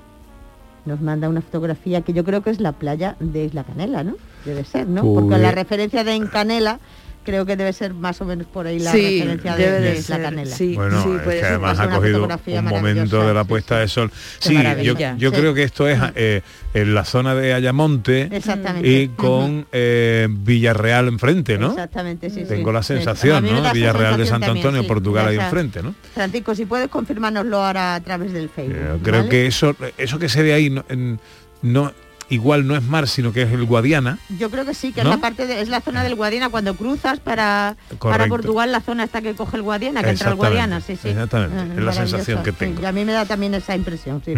Nos 0.85 1.01
manda 1.01 1.27
una 1.27 1.41
fotografía 1.41 1.99
que 1.99 2.13
yo 2.13 2.23
creo 2.23 2.41
que 2.43 2.51
es 2.51 2.61
la 2.61 2.71
playa 2.71 3.17
de 3.19 3.43
Isla 3.43 3.65
Canela, 3.65 4.05
¿no? 4.05 4.15
Debe 4.45 4.63
ser, 4.63 4.87
¿no? 4.87 5.03
Porque 5.03 5.31
Pues- 5.31 5.41
la 5.41 5.51
referencia 5.51 6.05
de 6.05 6.13
en 6.13 6.27
Canela 6.27 6.79
creo 7.23 7.45
que 7.45 7.55
debe 7.55 7.71
ser 7.73 7.93
más 7.93 8.19
o 8.21 8.25
menos 8.25 8.47
por 8.47 8.65
ahí 8.67 8.79
la 8.79 8.91
Sí, 8.91 9.19
referencia 9.19 9.55
de, 9.55 9.63
debe 9.63 9.79
de 9.81 10.01
ser, 10.01 10.21
Canela. 10.21 10.55
sí. 10.55 10.75
Bueno, 10.75 11.15
es 11.15 11.21
que 11.39 11.45
además 11.45 11.79
ha 11.79 11.89
cogido 11.89 12.23
un 12.25 12.65
momento 12.65 13.27
de 13.27 13.33
la 13.33 13.43
sí, 13.43 13.47
puesta 13.49 13.79
de 13.79 13.87
sol. 13.87 14.11
Sí, 14.39 14.55
yo, 14.83 14.95
yo 15.17 15.29
Sí. 15.31 15.35
creo 15.37 15.53
que 15.53 15.63
esto 15.63 15.87
es 15.87 15.99
eh, 16.15 16.41
en 16.73 16.93
la 16.93 17.05
zona 17.05 17.35
de 17.35 17.53
Ayamonte 17.53 18.29
Exactamente. 18.31 18.89
y 18.89 19.07
con 19.09 19.65
eh, 19.71 20.27
Villarreal 20.29 21.07
enfrente, 21.07 21.57
¿no? 21.57 21.71
Exactamente, 21.71 22.29
sí. 22.29 22.43
Tengo 22.47 22.71
la 22.71 22.83
sensación, 22.83 23.45
¿no? 23.45 23.71
Villarreal 23.73 24.17
de 24.17 24.25
Santo 24.25 24.47
también, 24.47 24.65
Antonio, 24.65 24.81
sí. 24.83 24.87
Portugal 24.87 25.27
ahí 25.27 25.37
enfrente, 25.37 25.83
¿no? 25.83 25.93
Francisco, 26.13 26.55
si 26.55 26.65
puedes 26.65 26.87
confirmárnoslo 26.89 27.63
ahora 27.63 27.95
a 27.95 27.99
través 28.01 28.33
del 28.33 28.49
Facebook. 28.49 28.77
Yo 28.77 28.97
creo 29.03 29.17
¿vale? 29.19 29.29
que 29.29 29.47
eso 29.47 29.75
eso 29.97 30.19
que 30.19 30.29
se 30.29 30.41
ve 30.43 30.53
ahí 30.53 30.69
no, 30.69 30.83
en- 30.89 31.19
no 31.61 31.91
igual 32.31 32.65
no 32.65 32.75
es 32.75 32.81
mar, 32.81 33.07
sino 33.07 33.31
que 33.31 33.43
es 33.43 33.51
el 33.51 33.65
Guadiana. 33.65 34.17
Yo 34.39 34.49
creo 34.49 34.65
que 34.65 34.73
sí, 34.73 34.91
que 34.91 35.03
¿No? 35.03 35.11
es 35.11 35.15
la 35.17 35.21
parte 35.21 35.45
de, 35.45 35.61
es 35.61 35.69
la 35.69 35.81
zona 35.81 36.03
del 36.03 36.15
Guadiana 36.15 36.49
cuando 36.49 36.73
cruzas 36.75 37.19
para, 37.19 37.77
para. 37.99 38.27
Portugal, 38.27 38.71
la 38.71 38.81
zona 38.81 39.03
esta 39.03 39.21
que 39.21 39.35
coge 39.35 39.57
el 39.57 39.63
Guadiana, 39.63 40.01
que 40.01 40.09
entra 40.09 40.29
el 40.29 40.35
Guadiana, 40.35 40.81
sí, 40.81 40.95
sí. 40.95 41.09
exactamente, 41.09 41.75
es 41.77 41.83
la 41.83 41.93
sensación 41.93 42.41
que 42.41 42.51
sí, 42.51 42.57
tengo. 42.57 42.81
y 42.81 42.85
a 42.85 42.91
mí 42.91 43.05
me 43.05 43.11
da 43.11 43.25
también 43.25 43.53
esa 43.53 43.75
impresión, 43.75 44.21
sí. 44.25 44.33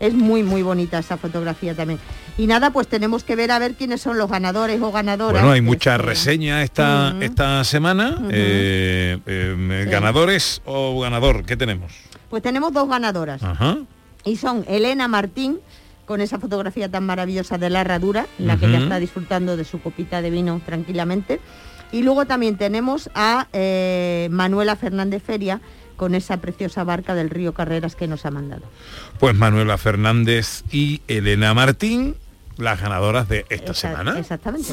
Es 0.00 0.14
muy, 0.14 0.42
muy 0.42 0.62
bonita 0.62 0.98
esa 0.98 1.16
fotografía 1.18 1.74
también. 1.74 1.98
Y 2.38 2.46
nada, 2.46 2.70
pues 2.72 2.88
tenemos 2.88 3.24
que 3.24 3.36
ver 3.36 3.50
a 3.50 3.58
ver 3.58 3.74
quiénes 3.74 4.00
son 4.00 4.16
los 4.16 4.30
ganadores 4.30 4.80
o 4.80 4.90
ganadoras. 4.90 5.42
Bueno, 5.42 5.52
hay 5.52 5.60
de 5.60 5.66
muchas 5.66 6.00
reseñas 6.00 6.64
esta, 6.64 7.14
esta 7.20 7.64
semana. 7.64 8.16
Eh, 8.30 9.18
eh, 9.26 9.56
Sí. 9.82 9.90
¿Ganadores 9.90 10.62
o 10.64 11.00
ganador? 11.00 11.44
¿Qué 11.44 11.56
tenemos? 11.56 11.92
Pues 12.30 12.42
tenemos 12.42 12.72
dos 12.72 12.88
ganadoras. 12.88 13.42
Ajá. 13.42 13.78
Y 14.24 14.36
son 14.36 14.64
Elena 14.68 15.08
Martín, 15.08 15.58
con 16.06 16.20
esa 16.20 16.38
fotografía 16.38 16.90
tan 16.90 17.04
maravillosa 17.04 17.58
de 17.58 17.70
la 17.70 17.80
herradura, 17.80 18.26
en 18.38 18.46
la 18.46 18.56
que 18.56 18.70
ya 18.70 18.78
está 18.78 18.98
disfrutando 18.98 19.56
de 19.56 19.64
su 19.64 19.80
copita 19.80 20.22
de 20.22 20.30
vino 20.30 20.60
tranquilamente. 20.64 21.40
Y 21.92 22.02
luego 22.02 22.26
también 22.26 22.56
tenemos 22.56 23.10
a 23.14 23.48
eh, 23.52 24.28
Manuela 24.30 24.76
Fernández 24.76 25.22
Feria, 25.22 25.60
con 25.96 26.14
esa 26.14 26.38
preciosa 26.38 26.82
barca 26.84 27.14
del 27.14 27.30
río 27.30 27.54
Carreras 27.54 27.94
que 27.94 28.08
nos 28.08 28.26
ha 28.26 28.30
mandado. 28.30 28.62
Pues 29.20 29.36
Manuela 29.36 29.78
Fernández 29.78 30.64
y 30.72 31.00
Elena 31.06 31.54
Martín, 31.54 32.16
las 32.56 32.80
ganadoras 32.80 33.28
de 33.28 33.46
esta 33.50 33.74
semana. 33.74 34.18
Exactamente. 34.18 34.72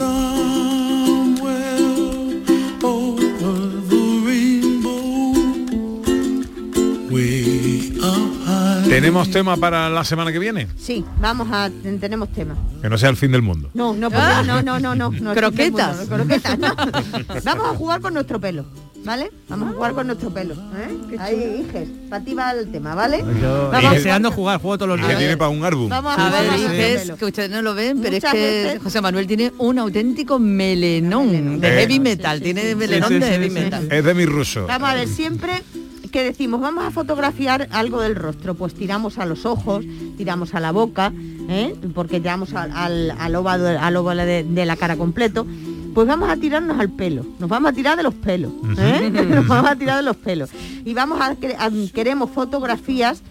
¿Tenemos 8.90 9.30
tema 9.30 9.56
para 9.58 9.90
la 9.90 10.04
semana 10.04 10.32
que 10.32 10.40
viene? 10.40 10.68
Sí, 10.78 11.06
vamos 11.22 11.48
a 11.52 11.70
tenemos 12.00 12.30
tema. 12.34 12.56
Que 12.82 12.90
no 12.90 12.98
sea 12.98 13.10
el 13.10 13.16
fin 13.18 13.32
del 13.32 13.42
mundo. 13.42 13.70
No, 13.74 13.94
no, 13.94 14.10
Ah. 14.14 14.44
no, 14.46 14.62
no, 14.62 14.80
no, 14.80 14.96
no, 14.96 15.12
no. 15.12 15.34
Croquetas. 15.36 16.10
no, 16.10 16.16
croquetas, 16.18 16.58
no. 16.58 16.76
Vamos 17.44 17.66
a 17.68 17.76
jugar 17.76 18.02
con 18.02 18.14
nuestro 18.14 18.40
pelo, 18.40 18.66
¿vale? 19.06 19.32
Vamos 19.48 19.70
a 19.70 19.74
jugar 19.74 19.94
con 19.94 20.08
nuestro 20.08 20.34
pelo. 20.34 20.56
¿eh? 20.56 21.18
Ahí, 21.20 21.66
hijes, 21.70 21.88
para 22.10 22.24
ti 22.24 22.34
va 22.34 22.52
el 22.52 22.72
tema, 22.72 22.96
¿vale? 22.96 23.24
Yo 23.42 23.70
Vamos 23.72 23.92
a 23.92 23.94
deseando 23.96 24.32
jugar, 24.32 24.60
juego 24.60 24.78
todos 24.78 24.98
los 24.98 25.08
días. 25.08 25.20
tiene 25.20 25.38
para 25.38 25.50
un 25.50 25.64
álbum. 25.64 25.88
Vamos 25.90 26.18
A 26.18 26.30
ver, 26.30 26.48
vamos 26.48 26.62
dices 26.72 27.02
pelo. 27.02 27.18
que 27.18 27.26
ustedes 27.26 27.50
no 27.52 27.62
lo 27.62 27.76
ven, 27.76 28.00
pero 28.02 28.16
Muchas 28.16 28.34
es 28.34 28.40
que 28.40 28.64
veces- 28.64 28.84
José 28.84 29.02
Manuel 29.02 29.28
tiene 29.28 29.54
un 29.60 29.78
auténtico 29.80 30.40
melenón 30.40 31.60
de 31.62 31.68
Eh. 31.68 31.80
heavy 31.82 32.00
metal, 32.00 32.42
tiene 32.42 32.76
melenón 32.76 33.10
Sí, 33.10 33.16
sí, 33.16 33.20
de 33.20 33.26
sí, 33.28 33.32
heavy 33.34 33.48
sí. 33.50 33.54
metal. 33.54 33.88
Es 33.92 34.04
de 34.04 34.14
mi 34.14 34.26
ruso. 34.26 34.66
Vamos 34.68 34.90
a 34.90 34.94
ver, 34.96 35.08
siempre 35.08 35.62
que 36.10 36.24
decimos 36.24 36.60
vamos 36.62 36.86
a 36.86 36.92
fotografiar 36.92 37.68
algo 37.72 38.02
del 38.02 38.16
rostro, 38.16 38.56
pues 38.56 38.74
tiramos 38.74 39.18
a 39.18 39.26
los 39.26 39.46
ojos, 39.46 39.86
tiramos 40.18 40.54
a 40.56 40.60
la 40.60 40.72
boca, 40.72 41.12
¿eh? 41.50 41.76
porque 41.94 42.20
tiramos 42.20 42.54
al, 42.54 42.72
al, 42.72 43.12
al 43.12 43.36
óvalo, 43.36 43.68
al 43.80 43.96
óvalo 43.96 44.26
de, 44.26 44.44
de 44.44 44.66
la 44.66 44.76
cara 44.76 44.96
completo, 44.98 45.46
pues 45.94 46.08
vamos 46.08 46.30
a 46.30 46.38
tirarnos 46.38 46.80
al 46.80 46.90
pelo, 46.90 47.26
nos 47.40 47.50
vamos 47.50 47.72
a 47.72 47.74
tirar 47.74 47.98
de 47.98 48.04
los 48.04 48.14
pelos, 48.14 48.52
¿eh? 48.78 49.10
nos 49.30 49.48
vamos 49.48 49.72
a 49.72 49.76
tirar 49.76 49.98
de 49.98 50.04
los 50.04 50.16
pelos. 50.18 50.50
Y 50.86 50.94
vamos 50.94 51.20
a, 51.22 51.28
a- 51.32 51.72
queremos 51.94 52.30
fotografías 52.30 53.22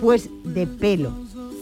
pues 0.00 0.28
de 0.44 0.66
pelo. 0.66 1.12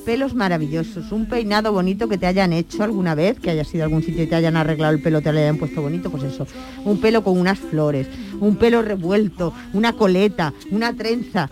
Pelos 0.04 0.34
maravillosos, 0.34 1.12
un 1.12 1.26
peinado 1.26 1.72
bonito 1.72 2.08
que 2.08 2.16
te 2.16 2.26
hayan 2.26 2.52
hecho 2.52 2.82
alguna 2.82 3.14
vez, 3.14 3.38
que 3.38 3.50
hayas 3.50 3.72
ido 3.74 3.82
a 3.82 3.86
algún 3.86 4.02
sitio 4.02 4.22
y 4.22 4.26
te 4.26 4.34
hayan 4.34 4.56
arreglado 4.56 4.94
el 4.94 5.02
pelo, 5.02 5.20
te 5.20 5.32
lo 5.32 5.38
hayan 5.38 5.58
puesto 5.58 5.82
bonito, 5.82 6.10
pues 6.10 6.22
eso. 6.22 6.46
Un 6.84 6.98
pelo 7.00 7.22
con 7.22 7.38
unas 7.38 7.58
flores, 7.58 8.06
un 8.40 8.56
pelo 8.56 8.80
revuelto, 8.82 9.52
una 9.74 9.92
coleta, 9.92 10.54
una 10.70 10.94
trenza. 10.94 11.50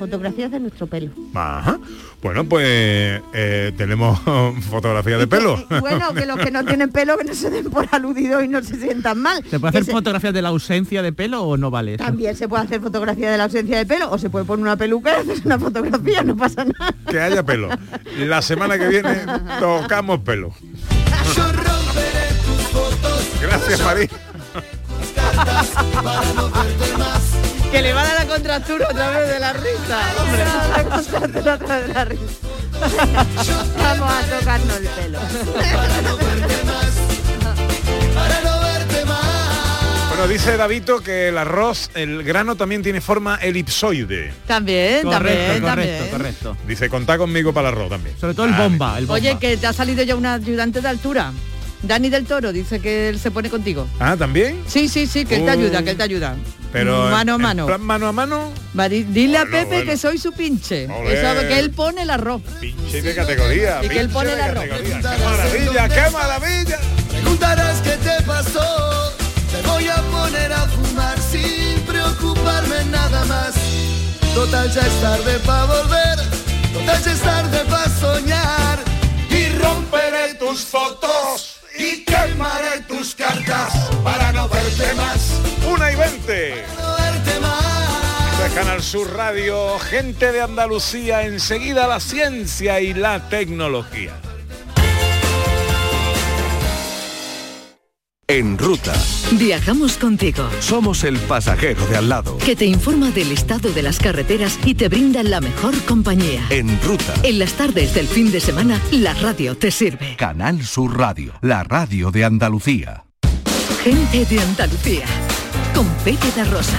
Fotografías 0.00 0.50
de 0.50 0.58
nuestro 0.60 0.86
pelo. 0.86 1.12
Ajá. 1.34 1.78
Bueno, 2.22 2.44
pues 2.44 3.20
eh, 3.34 3.72
tenemos 3.76 4.18
fotografía 4.70 5.18
de 5.18 5.26
pelo. 5.26 5.62
Bueno, 5.80 6.12
que 6.14 6.24
los 6.26 6.38
que 6.38 6.50
no 6.50 6.64
tienen 6.64 6.90
pelo 6.90 7.16
que 7.18 7.24
no 7.24 7.34
se 7.34 7.50
den 7.50 7.70
por 7.70 7.86
aludidos 7.92 8.42
y 8.42 8.48
no 8.48 8.62
se 8.62 8.76
sientan 8.80 9.18
mal. 9.18 9.44
¿Se 9.48 9.60
puede 9.60 9.68
hacer 9.70 9.84
se- 9.84 9.92
fotografías 9.92 10.32
de 10.34 10.42
la 10.42 10.48
ausencia 10.48 11.02
de 11.02 11.12
pelo 11.12 11.42
o 11.44 11.56
no 11.58 11.70
vale 11.70 11.94
eso? 11.94 12.04
También 12.04 12.34
se 12.34 12.48
puede 12.48 12.64
hacer 12.64 12.80
fotografía 12.80 13.30
de 13.30 13.36
la 13.38 13.44
ausencia 13.44 13.76
de 13.78 13.86
pelo 13.86 14.10
o 14.10 14.16
se 14.18 14.30
puede 14.30 14.44
poner 14.46 14.62
una 14.62 14.76
peluca 14.76 15.10
y 15.18 15.30
hacer 15.30 15.46
una 15.46 15.58
fotografía, 15.58 16.22
no 16.22 16.36
pasa 16.36 16.64
nada. 16.64 16.94
que 17.10 17.20
haya 17.20 17.42
pelo. 17.44 17.68
La 18.18 18.40
semana 18.42 18.78
que 18.78 18.88
viene 18.88 19.20
tocamos 19.60 20.20
pelo. 20.20 20.52
Gracias, 23.42 23.82
María. 23.84 24.08
Que 27.70 27.82
le 27.82 27.92
va 27.92 28.02
a 28.02 28.04
dar 28.04 28.26
la 28.26 28.26
contractura 28.26 28.88
otra 28.90 29.10
vez 29.10 29.28
de 29.28 29.38
la 29.38 29.52
risa. 29.52 30.00
Hombre, 30.20 30.44
la 30.44 30.84
contractura 30.84 31.54
otra 31.54 31.76
vez 31.78 31.86
de 31.88 31.94
la 31.94 32.04
risa. 32.04 32.24
Vamos 33.78 34.12
a 34.12 34.38
tocarnos 34.38 34.76
el 34.76 34.88
pelo. 34.88 35.18
Bueno, 40.08 40.26
dice 40.28 40.56
Davito 40.56 41.00
que 41.00 41.28
el 41.28 41.38
arroz, 41.38 41.90
el 41.94 42.22
grano 42.24 42.56
también 42.56 42.82
tiene 42.82 43.00
forma 43.00 43.36
elipsoide. 43.36 44.32
También, 44.46 45.02
Correcto, 45.02 45.10
también, 45.10 45.60
correcto, 45.62 45.70
también. 45.70 46.10
correcto. 46.10 46.56
Dice, 46.66 46.88
contá 46.90 47.16
conmigo 47.16 47.52
para 47.54 47.68
el 47.68 47.74
arroz 47.76 47.90
también. 47.90 48.16
Sobre 48.20 48.34
todo 48.34 48.46
el 48.46 48.52
bomba, 48.54 48.98
el 48.98 49.06
bomba. 49.06 49.14
Oye, 49.14 49.38
que 49.38 49.56
te 49.56 49.66
ha 49.66 49.72
salido 49.72 50.02
ya 50.02 50.16
un 50.16 50.26
ayudante 50.26 50.80
de 50.80 50.88
altura. 50.88 51.32
Dani 51.82 52.10
del 52.10 52.26
Toro 52.26 52.52
dice 52.52 52.80
que 52.80 53.08
él 53.08 53.18
se 53.18 53.30
pone 53.30 53.48
contigo. 53.48 53.86
Ah, 53.98 54.16
¿también? 54.18 54.62
Sí, 54.66 54.88
sí, 54.88 55.06
sí, 55.06 55.24
que 55.24 55.36
él 55.36 55.44
te 55.44 55.50
ayuda, 55.50 55.82
que 55.82 55.90
él 55.90 55.96
te 55.96 56.02
ayuda. 56.02 56.36
Pero 56.72 57.08
mano 57.10 57.34
a 57.34 57.38
mano. 57.38 57.66
plan 57.66 57.80
mano 57.80 58.06
a 58.06 58.12
mano, 58.12 58.52
Va, 58.78 58.88
di- 58.88 59.02
dile 59.02 59.38
a 59.38 59.44
Pepe 59.44 59.64
bueno. 59.64 59.90
que 59.90 59.96
soy 59.96 60.18
su 60.18 60.30
pinche. 60.32 60.86
Que, 61.06 61.20
sabe 61.20 61.48
que 61.48 61.58
él 61.58 61.70
pone 61.72 62.02
el 62.02 62.10
arroz. 62.10 62.42
pinche 62.60 63.02
de 63.02 63.14
categoría. 63.14 63.80
Y 63.82 63.88
que 63.88 63.98
él 63.98 64.08
pone 64.08 64.32
el 64.32 64.40
arroz. 64.40 64.64
¡Qué 64.64 65.00
maravilla, 65.24 65.88
qué 65.88 66.10
maravilla! 66.12 66.78
Preguntarás 67.10 67.80
qué 67.80 67.90
te 67.96 68.22
pasó. 68.24 69.12
Te 69.50 69.66
voy 69.66 69.88
a 69.88 69.96
poner 69.96 70.52
a 70.52 70.66
fumar 70.68 71.18
sin 71.18 71.80
preocuparme 71.86 72.84
nada 72.90 73.24
más. 73.24 73.54
Total 74.34 74.70
ya 74.72 74.82
es 74.82 75.00
tarde 75.00 75.38
para 75.44 75.64
volver. 75.64 76.18
Total 76.72 77.02
ya 77.02 77.12
es 77.12 77.20
tarde 77.20 77.58
para 77.68 77.88
soñar. 77.98 78.78
Y 79.30 79.48
romperé 79.58 80.34
tus 80.38 80.60
fotos 80.60 81.59
Canal 88.54 88.82
Sur 88.82 89.12
Radio, 89.14 89.78
gente 89.78 90.32
de 90.32 90.40
Andalucía, 90.40 91.22
enseguida 91.22 91.86
la 91.86 92.00
ciencia 92.00 92.80
y 92.80 92.92
la 92.94 93.28
tecnología. 93.28 94.12
En 98.26 98.58
ruta. 98.58 98.92
Viajamos 99.32 99.96
contigo. 99.96 100.48
Somos 100.60 101.02
el 101.02 101.18
pasajero 101.18 101.84
de 101.86 101.96
al 101.96 102.08
lado. 102.08 102.38
Que 102.38 102.54
te 102.54 102.64
informa 102.64 103.10
del 103.10 103.32
estado 103.32 103.70
de 103.70 103.82
las 103.82 103.98
carreteras 103.98 104.58
y 104.64 104.74
te 104.74 104.88
brinda 104.88 105.22
la 105.24 105.40
mejor 105.40 105.76
compañía. 105.84 106.40
En 106.50 106.80
ruta. 106.82 107.14
En 107.24 107.40
las 107.40 107.54
tardes 107.54 107.92
del 107.94 108.06
fin 108.06 108.30
de 108.30 108.40
semana, 108.40 108.80
la 108.92 109.14
radio 109.14 109.56
te 109.56 109.72
sirve. 109.72 110.16
Canal 110.16 110.64
Sur 110.64 110.96
Radio, 110.96 111.34
la 111.40 111.64
radio 111.64 112.12
de 112.12 112.24
Andalucía. 112.24 113.04
Gente 113.82 114.24
de 114.24 114.40
Andalucía. 114.40 115.06
Con 115.74 115.88
Pepe 116.04 116.30
da 116.36 116.44
Rosa. 116.44 116.78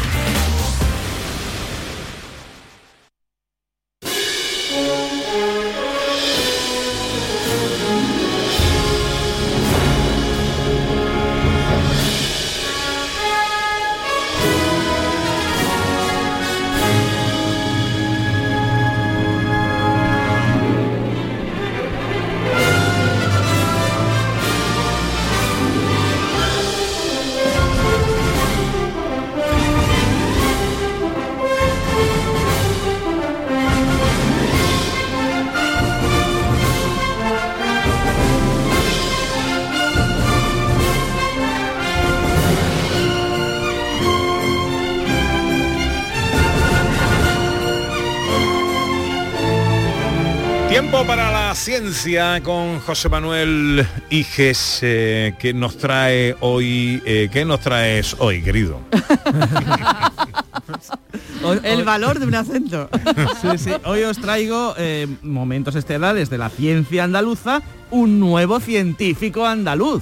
Con 52.43 52.79
José 52.79 53.09
Manuel 53.09 53.85
Iges, 54.09 54.79
eh, 54.81 55.33
que 55.37 55.53
nos 55.53 55.77
trae 55.77 56.35
hoy, 56.39 57.03
eh, 57.05 57.27
¿qué 57.31 57.43
nos 57.43 57.59
traes 57.59 58.15
hoy, 58.19 58.41
querido? 58.41 58.79
El 61.63 61.83
valor 61.83 62.19
de 62.19 62.27
un 62.27 62.35
acento. 62.35 62.89
Sí, 63.41 63.57
sí. 63.57 63.71
Hoy 63.83 64.03
os 64.03 64.19
traigo 64.19 64.73
eh, 64.77 65.05
momentos 65.21 65.75
estelares 65.75 66.29
de 66.29 66.37
la 66.37 66.49
ciencia 66.49 67.03
andaluza, 67.03 67.61
un 67.89 68.21
nuevo 68.21 68.61
científico 68.61 69.45
andaluz. 69.45 70.01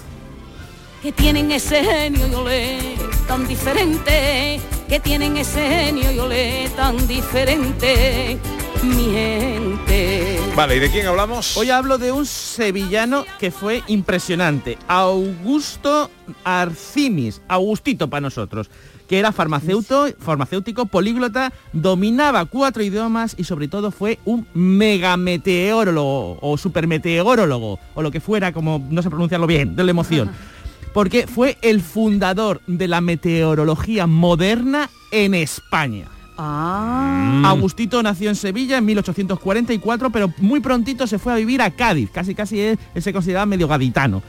que 1.02 1.12
tienen 1.12 1.52
ese 1.52 1.84
genio 1.84 2.28
y 2.28 2.34
olé 2.36 2.78
tan 3.28 3.48
diferente, 3.48 4.60
que 4.88 5.00
tienen 5.00 5.38
ese 5.38 5.68
genio 5.68 6.12
y 6.12 6.20
olé 6.20 6.70
tan 6.76 7.08
diferente, 7.08 8.38
mi 8.84 9.06
gente. 9.12 10.39
Vale, 10.56 10.76
¿y 10.76 10.80
de 10.80 10.90
quién 10.90 11.08
hablamos? 11.08 11.56
Hoy 11.56 11.70
hablo 11.70 11.98
de 11.98 12.12
un 12.12 12.26
sevillano 12.26 13.26
que 13.40 13.50
fue 13.50 13.82
impresionante, 13.88 14.78
Augusto 14.88 16.10
Arcimis, 16.44 17.42
Augustito 17.48 18.10
para 18.10 18.22
nosotros, 18.22 18.70
que 19.08 19.20
era 19.20 19.32
farmacéutico, 19.32 20.08
farmacéutico, 20.20 20.86
políglota, 20.86 21.54
dominaba 21.72 22.46
cuatro 22.46 22.84
idiomas 22.84 23.36
y 23.38 23.46
sobre 23.46 23.68
todo 23.68 23.92
fue 23.92 24.20
un 24.26 24.48
megameteorólogo 24.54 26.40
o 26.42 26.58
supermeteorólogo, 26.58 27.80
o 27.96 28.02
lo 28.02 28.12
que 28.12 28.20
fuera, 28.20 28.52
como 28.52 28.86
no 28.90 29.02
sé 29.02 29.10
pronunciarlo 29.10 29.48
bien, 29.48 29.76
de 29.76 29.84
la 29.84 29.92
emoción. 29.92 30.30
Porque 30.94 31.28
fue 31.28 31.58
el 31.62 31.82
fundador 31.82 32.62
de 32.68 32.88
la 32.88 33.00
meteorología 33.00 34.08
moderna 34.08 34.90
en 35.12 35.36
España. 35.36 36.08
Ah. 36.42 37.42
Agustito 37.46 38.02
nació 38.02 38.30
en 38.30 38.36
Sevilla 38.38 38.78
en 38.78 38.86
1844, 38.86 40.10
pero 40.10 40.34
muy 40.38 40.62
prontito 40.62 41.06
se 41.06 41.20
fue 41.20 41.34
a 41.34 41.36
vivir 41.36 41.62
a 41.62 41.72
Cádiz, 41.72 42.10
casi 42.12 42.34
casi 42.34 42.62
él 42.62 42.80
se 42.98 43.12
consideraba 43.12 43.46
medio 43.46 43.68
gaditano. 43.68 44.24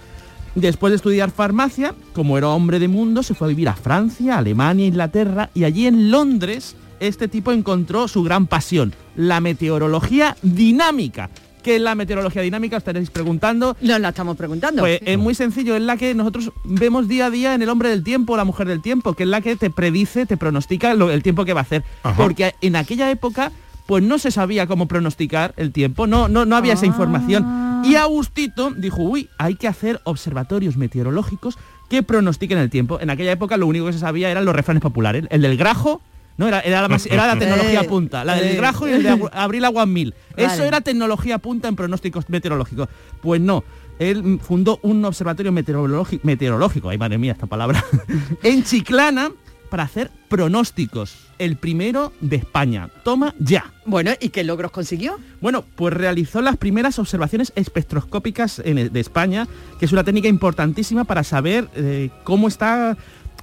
Después 0.56 0.90
de 0.90 0.96
estudiar 0.96 1.30
farmacia, 1.30 1.94
como 2.12 2.36
era 2.36 2.48
hombre 2.48 2.80
de 2.80 2.88
mundo, 2.88 3.22
se 3.22 3.34
fue 3.34 3.46
a 3.46 3.50
vivir 3.50 3.68
a 3.68 3.74
Francia, 3.74 4.38
Alemania, 4.38 4.86
Inglaterra 4.86 5.50
y 5.54 5.62
allí 5.62 5.86
en 5.86 6.10
Londres 6.10 6.74
este 6.98 7.28
tipo 7.28 7.52
encontró 7.52 8.08
su 8.08 8.22
gran 8.22 8.46
pasión, 8.46 8.92
la 9.14 9.40
meteorología 9.40 10.36
dinámica. 10.42 11.30
¿Qué 11.62 11.76
es 11.76 11.82
la 11.82 11.94
meteorología 11.94 12.42
dinámica? 12.42 12.76
Os 12.76 12.80
estaréis 12.80 13.10
preguntando. 13.10 13.76
Nos 13.80 14.00
la 14.00 14.08
estamos 14.10 14.36
preguntando. 14.36 14.82
Pues 14.82 15.00
es 15.04 15.18
muy 15.18 15.34
sencillo, 15.34 15.76
es 15.76 15.82
la 15.82 15.96
que 15.96 16.14
nosotros 16.14 16.52
vemos 16.64 17.08
día 17.08 17.26
a 17.26 17.30
día 17.30 17.54
en 17.54 17.62
el 17.62 17.68
hombre 17.68 17.88
del 17.90 18.02
tiempo, 18.02 18.36
la 18.36 18.44
mujer 18.44 18.66
del 18.68 18.82
tiempo, 18.82 19.14
que 19.14 19.24
es 19.24 19.28
la 19.28 19.40
que 19.40 19.56
te 19.56 19.70
predice, 19.70 20.26
te 20.26 20.36
pronostica 20.36 20.94
lo- 20.94 21.10
el 21.10 21.22
tiempo 21.22 21.44
que 21.44 21.52
va 21.52 21.60
a 21.60 21.62
hacer. 21.62 21.82
Ajá. 22.02 22.16
Porque 22.16 22.54
en 22.60 22.76
aquella 22.76 23.10
época 23.10 23.52
pues 23.86 24.04
no 24.04 24.18
se 24.18 24.30
sabía 24.30 24.68
cómo 24.68 24.86
pronosticar 24.86 25.52
el 25.56 25.72
tiempo, 25.72 26.06
no, 26.06 26.28
no, 26.28 26.44
no 26.46 26.54
había 26.54 26.74
esa 26.74 26.86
información. 26.86 27.82
Y 27.84 27.96
Agustito 27.96 28.70
dijo, 28.70 29.02
uy, 29.02 29.28
hay 29.36 29.56
que 29.56 29.66
hacer 29.66 30.00
observatorios 30.04 30.76
meteorológicos 30.76 31.58
que 31.88 32.04
pronostiquen 32.04 32.58
el 32.58 32.70
tiempo. 32.70 33.00
En 33.00 33.10
aquella 33.10 33.32
época 33.32 33.56
lo 33.56 33.66
único 33.66 33.86
que 33.86 33.92
se 33.92 33.98
sabía 33.98 34.30
eran 34.30 34.44
los 34.44 34.54
refranes 34.54 34.80
populares. 34.80 35.24
El 35.30 35.42
del 35.42 35.56
grajo, 35.56 36.00
no 36.40 36.48
era, 36.48 36.60
era, 36.60 36.80
la, 36.82 36.88
más- 36.88 37.06
era 37.06 37.26
la 37.26 37.38
tecnología 37.38 37.82
Eh, 37.82 37.88
punta. 37.88 38.24
La 38.24 38.34
del 38.34 38.48
eh. 38.48 38.56
grajo 38.56 38.88
y 38.88 38.92
el 38.92 39.02
de 39.02 39.28
Abril 39.32 39.64
Aguas 39.64 39.86
Mil. 39.86 40.14
Eso 40.36 40.48
Vale. 40.48 40.66
era 40.68 40.80
tecnología 40.80 41.38
punta 41.38 41.68
en 41.68 41.76
pronósticos 41.76 42.28
meteorológicos. 42.30 42.88
Pues 43.20 43.40
no. 43.40 43.62
Él 43.98 44.38
fundó 44.42 44.80
un 44.82 45.04
observatorio 45.04 45.52
meteorológico, 45.52 46.26
meteorológico, 46.26 46.88
ay 46.88 46.96
madre 46.96 47.18
mía 47.18 47.32
esta 47.32 47.46
palabra, 47.46 47.84
en 48.42 48.64
Chiclana 48.64 49.30
para 49.68 49.82
hacer 49.84 50.10
pronósticos. 50.28 51.28
El 51.38 51.56
primero 51.56 52.12
de 52.20 52.36
España. 52.36 52.88
Toma 53.04 53.34
ya. 53.38 53.72
Bueno, 53.86 54.10
¿y 54.18 54.30
qué 54.30 54.42
logros 54.42 54.70
consiguió? 54.72 55.18
Bueno, 55.40 55.64
pues 55.76 55.92
realizó 55.94 56.40
las 56.40 56.56
primeras 56.56 56.98
observaciones 56.98 57.52
espectroscópicas 57.56 58.60
en 58.64 58.90
de 58.92 59.00
España, 59.00 59.46
que 59.78 59.84
es 59.84 59.92
una 59.92 60.02
técnica 60.04 60.28
importantísima 60.28 61.04
para 61.04 61.22
saber 61.22 61.68
eh, 61.76 62.08
cómo 62.24 62.48
está 62.48 62.96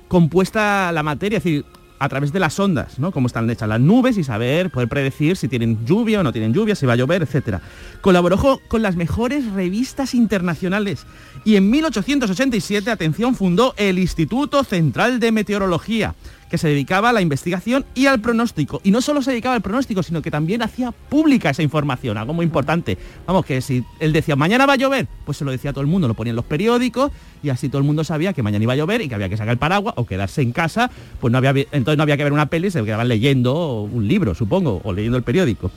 compuesta 0.07 0.91
la 0.91 1.03
materia, 1.03 1.37
es 1.37 1.43
decir, 1.43 1.65
a 1.99 2.09
través 2.09 2.31
de 2.31 2.39
las 2.39 2.59
ondas, 2.59 2.99
¿no? 2.99 3.11
Cómo 3.11 3.27
están 3.27 3.49
hechas 3.49 3.67
las 3.67 3.79
nubes 3.79 4.17
y 4.17 4.23
saber, 4.23 4.69
poder 4.69 4.87
predecir 4.87 5.37
si 5.37 5.47
tienen 5.47 5.85
lluvia 5.85 6.19
o 6.19 6.23
no 6.23 6.31
tienen 6.31 6.53
lluvia, 6.53 6.75
si 6.75 6.85
va 6.85 6.93
a 6.93 6.95
llover, 6.95 7.23
etcétera. 7.23 7.61
Colaboró 8.01 8.59
con 8.67 8.81
las 8.81 8.95
mejores 8.95 9.51
revistas 9.51 10.13
internacionales 10.13 11.05
y 11.43 11.55
en 11.55 11.69
1887, 11.69 12.91
atención, 12.91 13.35
fundó 13.35 13.73
el 13.77 13.99
Instituto 13.99 14.63
Central 14.63 15.19
de 15.19 15.31
Meteorología, 15.31 16.15
que 16.49 16.57
se 16.57 16.69
dedicaba 16.69 17.09
a 17.09 17.13
la 17.13 17.21
investigación 17.21 17.85
y 17.93 18.05
al 18.05 18.21
pronóstico. 18.21 18.81
Y 18.83 18.91
no 18.91 19.01
solo 19.01 19.21
se 19.21 19.31
dedicaba 19.31 19.55
al 19.55 19.61
pronóstico, 19.61 20.03
sino 20.03 20.21
que 20.21 20.31
también 20.31 20.61
hacía 20.61 20.91
pública 20.91 21.49
esa 21.49 21.63
información, 21.63 22.17
algo 22.17 22.33
muy 22.33 22.45
importante. 22.45 22.97
Vamos, 23.25 23.45
que 23.45 23.61
si 23.61 23.83
él 23.99 24.13
decía, 24.13 24.35
mañana 24.35 24.65
va 24.65 24.73
a 24.73 24.77
llover, 24.77 25.07
pues 25.25 25.37
se 25.37 25.45
lo 25.45 25.51
decía 25.51 25.71
a 25.71 25.73
todo 25.73 25.81
el 25.81 25.87
mundo, 25.87 26.07
lo 26.07 26.13
ponía 26.13 26.31
en 26.31 26.35
los 26.35 26.45
periódicos 26.45 27.11
y 27.43 27.49
así 27.49 27.69
todo 27.69 27.79
el 27.79 27.85
mundo 27.85 28.03
sabía 28.03 28.33
que 28.33 28.43
mañana 28.43 28.63
iba 28.63 28.73
a 28.73 28.77
llover 28.77 29.01
y 29.01 29.09
que 29.09 29.15
había 29.15 29.29
que 29.29 29.37
sacar 29.37 29.53
el 29.53 29.57
paraguas 29.57 29.93
o 29.97 30.05
quedarse 30.05 30.41
en 30.41 30.51
casa, 30.51 30.89
pues 31.19 31.31
no 31.31 31.37
había, 31.37 31.51
entonces 31.51 31.97
no 31.97 32.03
había 32.03 32.17
que 32.17 32.23
ver 32.23 32.33
una 32.33 32.47
peli, 32.47 32.71
se 32.71 32.83
quedaban 32.83 33.07
leyendo 33.07 33.81
un 33.81 34.07
libro, 34.07 34.33
supongo, 34.35 34.81
o 34.83 34.93
leyendo 34.93 35.17
el 35.17 35.23
periódico. 35.23 35.71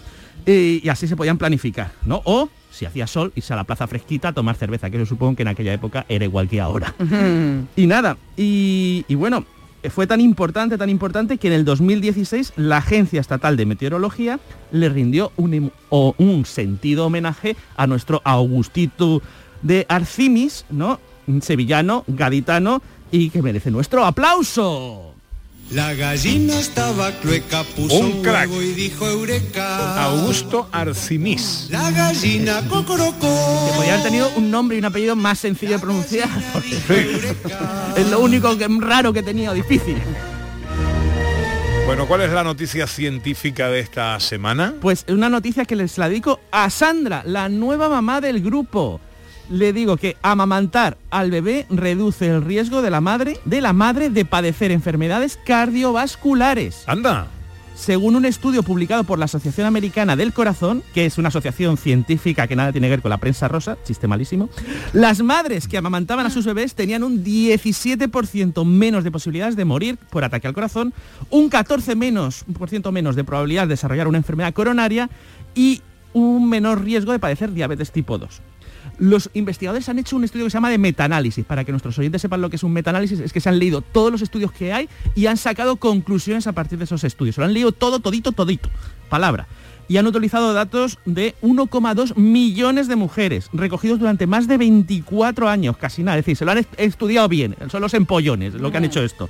Y, 0.47 0.81
y 0.83 0.89
así 0.89 1.07
se 1.07 1.17
podían 1.17 1.37
planificar, 1.37 1.93
¿no? 2.05 2.23
O 2.25 2.49
si 2.71 2.87
hacía 2.87 3.07
sol, 3.07 3.33
irse 3.35 3.53
a 3.53 3.57
la 3.57 3.65
plaza 3.65 3.87
fresquita 3.87 4.29
a 4.29 4.33
tomar 4.33 4.57
cerveza, 4.57 4.89
que 4.89 4.97
eso 4.97 5.07
supongo 5.07 5.37
que 5.37 5.43
en 5.43 5.49
aquella 5.49 5.73
época 5.73 6.07
era 6.09 6.25
igual 6.25 6.49
que 6.49 6.61
ahora. 6.61 6.95
Y 7.77 7.87
nada, 7.87 8.17
y, 8.37 9.05
y 9.09 9.15
bueno, 9.17 9.45
fue 9.89 10.07
tan 10.07 10.21
importante, 10.21 10.77
tan 10.77 10.91
importante 10.91 11.39
que 11.39 11.47
en 11.49 11.55
el 11.55 11.65
2016 11.65 12.53
la 12.57 12.79
Agencia 12.79 13.21
Estatal 13.21 13.57
de 13.57 13.65
Meteorología 13.65 14.39
le 14.73 14.89
rindió 14.91 15.33
un, 15.37 15.55
em- 15.55 15.71
o 15.89 16.15
un 16.19 16.45
sentido 16.45 17.07
homenaje 17.07 17.57
a 17.77 17.87
nuestro 17.87 18.21
Augustito 18.25 19.23
de 19.63 19.87
Arcimis, 19.89 20.67
¿no? 20.69 21.01
Sevillano, 21.41 22.05
gaditano 22.09 22.83
y 23.13 23.31
que 23.31 23.41
merece 23.43 23.71
nuestro 23.71 24.05
aplauso. 24.05 25.15
La 25.71 25.95
gallina 25.95 26.59
estaba 26.59 27.13
clueca, 27.21 27.63
puso 27.63 27.95
Un 27.95 28.07
un, 28.07 28.23
crack. 28.23 28.51
huevo 28.51 28.61
y 28.61 28.73
dijo 28.73 29.07
eureka. 29.09 30.03
Augusto 30.03 30.69
Arcimis. 30.73 31.69
La 31.71 31.93
gallina 31.93 32.67
cocorocó. 32.69 33.69
Que 33.69 33.77
podría 33.77 33.93
haber 33.95 34.05
tenido 34.05 34.31
un 34.37 34.51
nombre 34.51 34.77
y 34.77 34.81
un 34.81 34.87
apellido 34.87 35.15
más 35.15 35.39
sencillo 35.39 35.75
de 35.75 35.79
pronunciar. 35.79 36.29
es 37.97 38.11
lo 38.11 38.19
único 38.19 38.59
que 38.59 38.67
raro 38.81 39.13
que 39.13 39.23
tenía, 39.23 39.53
difícil. 39.53 39.97
Bueno, 41.87 42.09
¿cuál 42.09 42.23
es 42.23 42.33
la 42.33 42.43
noticia 42.43 42.89
científica 42.89 43.69
de 43.69 43.79
esta 43.79 44.19
semana? 44.19 44.75
Pues 44.81 45.05
una 45.07 45.29
noticia 45.29 45.65
que 45.65 45.77
les 45.77 45.99
la 45.99 46.09
dedico 46.09 46.41
a 46.51 46.69
Sandra, 46.71 47.23
la 47.25 47.49
nueva 47.49 47.89
mamá 47.89 48.21
del 48.21 48.41
grupo. 48.43 49.01
Le 49.51 49.73
digo 49.73 49.97
que 49.97 50.17
amamantar 50.23 50.97
al 51.11 51.33
bebé 51.33 51.67
reduce 51.71 52.29
el 52.29 52.45
riesgo 52.45 52.83
de 52.83 52.91
la 52.91 53.01
madre, 53.01 53.41
de 53.45 53.61
la 53.61 53.73
madre 53.73 54.09
de 54.09 54.25
padecer 54.25 54.71
enfermedades 54.71 55.41
cardiovasculares. 55.45 56.85
Anda. 56.87 57.27
Según 57.75 58.15
un 58.15 58.27
estudio 58.27 58.63
publicado 58.63 59.03
por 59.03 59.19
la 59.19 59.25
Asociación 59.25 59.67
Americana 59.67 60.15
del 60.15 60.33
Corazón, 60.33 60.85
que 60.95 61.07
es 61.07 61.19
una 61.19 61.29
asociación 61.29 61.79
científica 61.79 62.47
que 62.47 62.55
nada 62.55 62.71
tiene 62.71 62.87
que 62.87 62.91
ver 62.93 63.03
con 63.03 63.09
la 63.09 63.19
prensa 63.19 63.49
rosa, 63.49 63.77
chiste 63.85 64.07
malísimo, 64.07 64.51
las 64.93 65.21
madres 65.21 65.67
que 65.67 65.79
amamantaban 65.79 66.27
a 66.27 66.31
sus 66.31 66.45
bebés 66.45 66.75
tenían 66.75 67.03
un 67.03 67.25
17% 67.25 68.65
menos 68.65 69.03
de 69.03 69.11
posibilidades 69.11 69.57
de 69.57 69.65
morir 69.65 69.97
por 70.11 70.23
ataque 70.23 70.47
al 70.47 70.55
corazón, 70.55 70.93
un 71.29 71.51
14% 71.51 71.97
menos, 71.97 72.45
por 72.57 72.69
ciento 72.69 72.93
menos 72.93 73.17
de 73.17 73.25
probabilidad 73.25 73.63
de 73.63 73.69
desarrollar 73.71 74.07
una 74.07 74.19
enfermedad 74.19 74.53
coronaria 74.53 75.11
y 75.57 75.81
un 76.13 76.49
menor 76.49 76.85
riesgo 76.85 77.13
de 77.13 77.19
padecer 77.19 77.53
diabetes 77.53 77.91
tipo 77.91 78.19
2. 78.19 78.43
Los 79.01 79.31
investigadores 79.35 79.89
han 79.89 79.99
hecho 79.99 80.15
un 80.15 80.25
estudio 80.25 80.45
que 80.45 80.51
se 80.51 80.59
llama 80.59 80.71
de 80.71 80.79
metaanálisis. 80.79 81.45
Para 81.45 81.65
que 81.65 81.73
nuestros 81.73 81.99
oyentes 81.99 82.21
sepan 82.23 82.41
lo 82.43 82.51
que 82.51 82.57
es 82.57 82.63
un 82.63 82.73
metaanálisis, 82.73 83.19
es 83.21 83.33
que 83.33 83.41
se 83.41 83.49
han 83.49 83.59
leído 83.59 83.81
todos 83.81 84.13
los 84.13 84.21
estudios 84.23 84.53
que 84.53 84.73
hay 84.75 84.89
y 85.15 85.27
han 85.27 85.39
sacado 85.39 85.77
conclusiones 85.77 86.47
a 86.47 86.53
partir 86.53 86.79
de 86.79 86.85
esos 86.85 87.03
estudios. 87.03 87.35
Se 87.35 87.41
lo 87.41 87.47
han 87.47 87.55
leído 87.55 87.73
todo, 87.73 88.01
todito, 88.01 88.33
todito. 88.33 88.69
Palabra. 89.09 89.49
Y 89.89 89.97
han 89.97 90.07
utilizado 90.07 90.53
datos 90.53 90.99
de 91.07 91.35
1,2 91.43 92.15
millones 92.17 92.87
de 92.87 92.95
mujeres, 92.95 93.49
recogidos 93.53 93.99
durante 93.99 94.29
más 94.29 94.47
de 94.47 94.57
24 94.59 95.49
años, 95.49 95.77
casi 95.79 96.03
nada. 96.05 96.19
Es 96.19 96.25
decir, 96.27 96.37
se 96.37 96.45
lo 96.45 96.53
han 96.53 96.59
est- 96.59 96.73
estudiado 96.79 97.27
bien. 97.29 97.57
Son 97.71 97.81
los 97.81 97.95
empollones 97.95 98.55
lo 98.55 98.71
que 98.71 98.77
han 98.77 98.85
hecho 98.85 99.03
esto. 99.03 99.29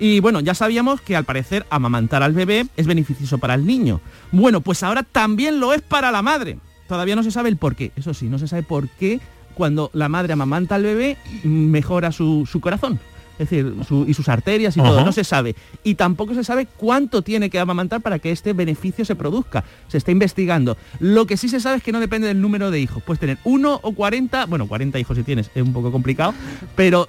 Y 0.00 0.20
bueno, 0.20 0.38
ya 0.40 0.54
sabíamos 0.54 1.00
que 1.00 1.16
al 1.16 1.24
parecer 1.24 1.66
amamantar 1.70 2.22
al 2.22 2.32
bebé 2.32 2.66
es 2.76 2.86
beneficioso 2.86 3.36
para 3.38 3.54
el 3.54 3.66
niño. 3.66 4.00
Bueno, 4.32 4.60
pues 4.60 4.82
ahora 4.84 5.02
también 5.02 5.58
lo 5.60 5.74
es 5.74 5.82
para 5.82 6.10
la 6.12 6.22
madre. 6.22 6.58
Todavía 6.88 7.14
no 7.16 7.22
se 7.22 7.30
sabe 7.30 7.48
el 7.50 7.56
por 7.56 7.76
qué. 7.76 7.92
Eso 7.96 8.14
sí, 8.14 8.26
no 8.26 8.38
se 8.38 8.48
sabe 8.48 8.62
por 8.62 8.88
qué 8.88 9.20
cuando 9.54 9.90
la 9.92 10.08
madre 10.08 10.32
amamanta 10.32 10.74
al 10.76 10.82
bebé 10.84 11.16
mejora 11.44 12.10
su, 12.12 12.48
su 12.50 12.60
corazón. 12.60 12.98
Es 13.38 13.50
decir, 13.50 13.72
su- 13.86 14.04
y 14.08 14.14
sus 14.14 14.28
arterias 14.28 14.76
y 14.76 14.80
todo, 14.80 15.04
no 15.04 15.12
se 15.12 15.22
sabe. 15.22 15.54
Y 15.84 15.94
tampoco 15.94 16.34
se 16.34 16.42
sabe 16.42 16.66
cuánto 16.66 17.22
tiene 17.22 17.50
que 17.50 17.60
amamantar 17.60 18.00
para 18.00 18.18
que 18.18 18.32
este 18.32 18.52
beneficio 18.52 19.04
se 19.04 19.14
produzca. 19.14 19.62
Se 19.86 19.96
está 19.98 20.10
investigando. 20.10 20.76
Lo 20.98 21.24
que 21.26 21.36
sí 21.36 21.48
se 21.48 21.60
sabe 21.60 21.76
es 21.76 21.82
que 21.84 21.92
no 21.92 22.00
depende 22.00 22.26
del 22.26 22.40
número 22.40 22.72
de 22.72 22.80
hijos. 22.80 23.00
Puedes 23.04 23.20
tener 23.20 23.38
uno 23.44 23.78
o 23.84 23.92
40, 23.92 24.46
bueno, 24.46 24.66
40 24.66 24.98
hijos 24.98 25.16
si 25.16 25.22
tienes, 25.22 25.52
es 25.54 25.62
un 25.62 25.72
poco 25.72 25.92
complicado, 25.92 26.34
pero 26.74 27.06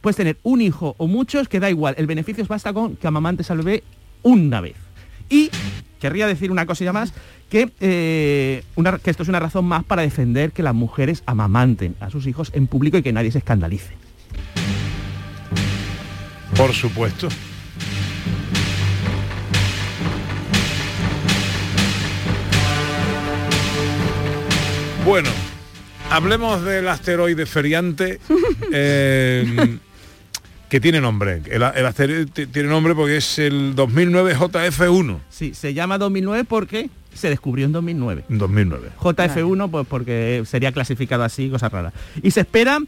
puedes 0.00 0.16
tener 0.16 0.36
un 0.44 0.60
hijo 0.60 0.94
o 0.98 1.08
muchos, 1.08 1.48
que 1.48 1.58
da 1.58 1.68
igual. 1.68 1.96
El 1.98 2.06
beneficio 2.06 2.44
basta 2.46 2.72
con 2.72 2.94
que 2.94 3.06
amamantes 3.08 3.50
al 3.50 3.58
bebé 3.58 3.82
una 4.22 4.60
vez. 4.60 4.76
Y 5.28 5.50
querría 6.00 6.26
decir 6.26 6.50
una 6.50 6.66
cosilla 6.66 6.92
más, 6.92 7.12
que, 7.50 7.70
eh, 7.80 8.64
una- 8.74 8.98
que 8.98 9.10
esto 9.10 9.22
es 9.22 9.28
una 9.28 9.38
razón 9.40 9.64
más 9.66 9.84
para 9.84 10.02
defender 10.02 10.52
que 10.52 10.62
las 10.62 10.74
mujeres 10.74 11.22
amamanten 11.26 11.94
a 12.00 12.10
sus 12.10 12.26
hijos 12.26 12.50
en 12.54 12.66
público 12.66 12.96
y 12.98 13.02
que 13.02 13.12
nadie 13.12 13.30
se 13.30 13.38
escandalice. 13.38 13.94
Por 16.56 16.72
supuesto. 16.72 17.28
Bueno, 25.04 25.30
hablemos 26.10 26.62
del 26.64 26.86
asteroide 26.88 27.46
feriante 27.46 28.20
eh, 28.72 29.78
que 30.70 30.80
tiene 30.80 31.00
nombre. 31.00 31.42
El, 31.50 31.62
el 31.62 31.86
asteroide 31.86 32.26
t- 32.26 32.46
tiene 32.46 32.68
nombre 32.70 32.94
porque 32.94 33.18
es 33.18 33.38
el 33.38 33.74
2009 33.74 34.36
JF1. 34.36 35.18
Sí, 35.28 35.52
se 35.52 35.74
llama 35.74 35.98
2009 35.98 36.44
porque 36.44 36.88
se 37.12 37.28
descubrió 37.28 37.66
en 37.66 37.72
2009. 37.72 38.24
2009. 38.28 38.90
JF1 38.98 39.70
pues 39.70 39.86
porque 39.86 40.42
sería 40.46 40.72
clasificado 40.72 41.24
así, 41.24 41.50
cosas 41.50 41.70
raras. 41.72 41.92
Y 42.22 42.30
se 42.30 42.40
espera 42.40 42.78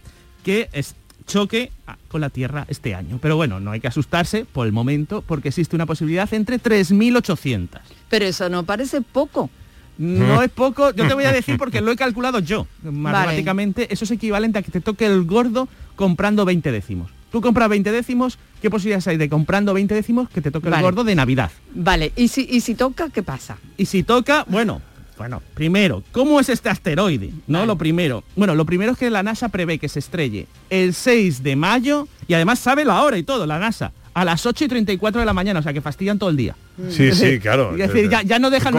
que 0.45 0.69
es- 0.73 0.95
choque 1.25 1.71
ah, 1.87 1.97
con 2.09 2.21
la 2.21 2.31
Tierra 2.31 2.65
este 2.69 2.95
año. 2.97 3.19
Pero 3.23 3.37
bueno, 3.37 3.61
no 3.61 3.71
hay 3.71 3.79
que 3.81 3.87
asustarse 3.89 4.45
por 4.45 4.67
el 4.67 4.73
momento 4.73 5.23
porque 5.27 5.49
existe 5.51 5.77
una 5.77 5.87
posibilidad 5.87 6.33
entre 6.35 6.59
3.800. 6.61 7.69
Pero 8.09 8.25
eso 8.25 8.49
no 8.49 8.65
parece 8.65 9.03
poco. 9.03 9.51
No 9.99 10.43
es 10.43 10.51
poco, 10.51 10.91
yo 10.95 11.07
te 11.07 11.15
voy 11.15 11.25
a 11.25 11.33
decir 11.33 11.59
porque 11.59 11.81
lo 11.81 11.93
he 11.93 11.97
calculado 11.97 12.39
yo. 12.41 12.67
Matemáticamente, 12.83 13.93
eso 13.93 14.05
es 14.05 14.11
equivalente 14.11 14.59
a 14.59 14.63
que 14.63 14.71
te 14.71 14.81
toque 14.81 15.07
el 15.07 15.25
gordo 15.25 15.69
comprando 15.97 16.45
20 16.45 16.73
décimos. 16.73 17.11
Tú 17.33 17.41
compras 17.41 17.71
20 17.71 17.91
décimos, 17.91 18.39
¿qué 18.61 18.69
posibilidades 18.69 19.09
hay 19.09 19.17
de 19.17 19.31
comprando 19.31 19.73
20 19.73 19.95
décimos 19.95 20.29
que 20.29 20.43
te 20.43 20.51
toque 20.51 20.69
Vale. 20.69 20.81
el 20.81 20.83
gordo 20.83 21.03
de 21.03 21.15
Navidad? 21.15 21.51
Vale, 21.75 22.13
¿y 22.15 22.29
si, 22.29 22.47
y 22.49 22.61
si 22.61 22.75
toca, 22.75 23.09
qué 23.09 23.23
pasa? 23.23 23.57
Y 23.79 23.87
si 23.87 24.03
toca, 24.03 24.45
bueno, 24.49 24.83
bueno, 25.17 25.43
primero, 25.55 26.03
¿cómo 26.13 26.41
es 26.41 26.51
este 26.51 26.69
asteroide? 26.69 27.31
No, 27.47 27.65
lo 27.65 27.77
primero. 27.77 28.23
Bueno, 28.37 28.55
lo 28.55 28.67
primero 28.67 28.93
es 28.93 28.99
que 28.99 29.09
la 29.09 29.23
NASA 29.23 29.49
prevé 29.49 29.79
que 29.79 29.89
se 29.89 29.99
estrelle 29.99 30.47
el 30.69 30.93
6 30.93 31.43
de 31.43 31.57
mayo 31.57 32.07
y 32.29 32.35
además 32.35 32.59
sabe 32.59 32.85
la 32.85 33.03
hora 33.03 33.17
y 33.17 33.23
todo, 33.23 33.47
la 33.47 33.59
NASA. 33.59 33.93
A 34.15 34.27
las 34.27 34.45
8 34.45 34.67
y 34.67 34.69
34 34.69 35.21
de 35.21 35.25
la 35.25 35.33
mañana, 35.33 35.61
o 35.61 35.63
sea 35.63 35.73
que 35.73 35.81
fastidian 35.81 36.19
todo 36.19 36.29
el 36.29 36.37
día. 36.37 36.55
Sí, 36.91 37.13
sí, 37.13 37.39
claro. 37.41 37.73
Es 37.77 37.91
decir, 37.93 38.11
ya, 38.11 38.23
ya 38.23 38.39
no 38.39 38.51
dejan. 38.51 38.75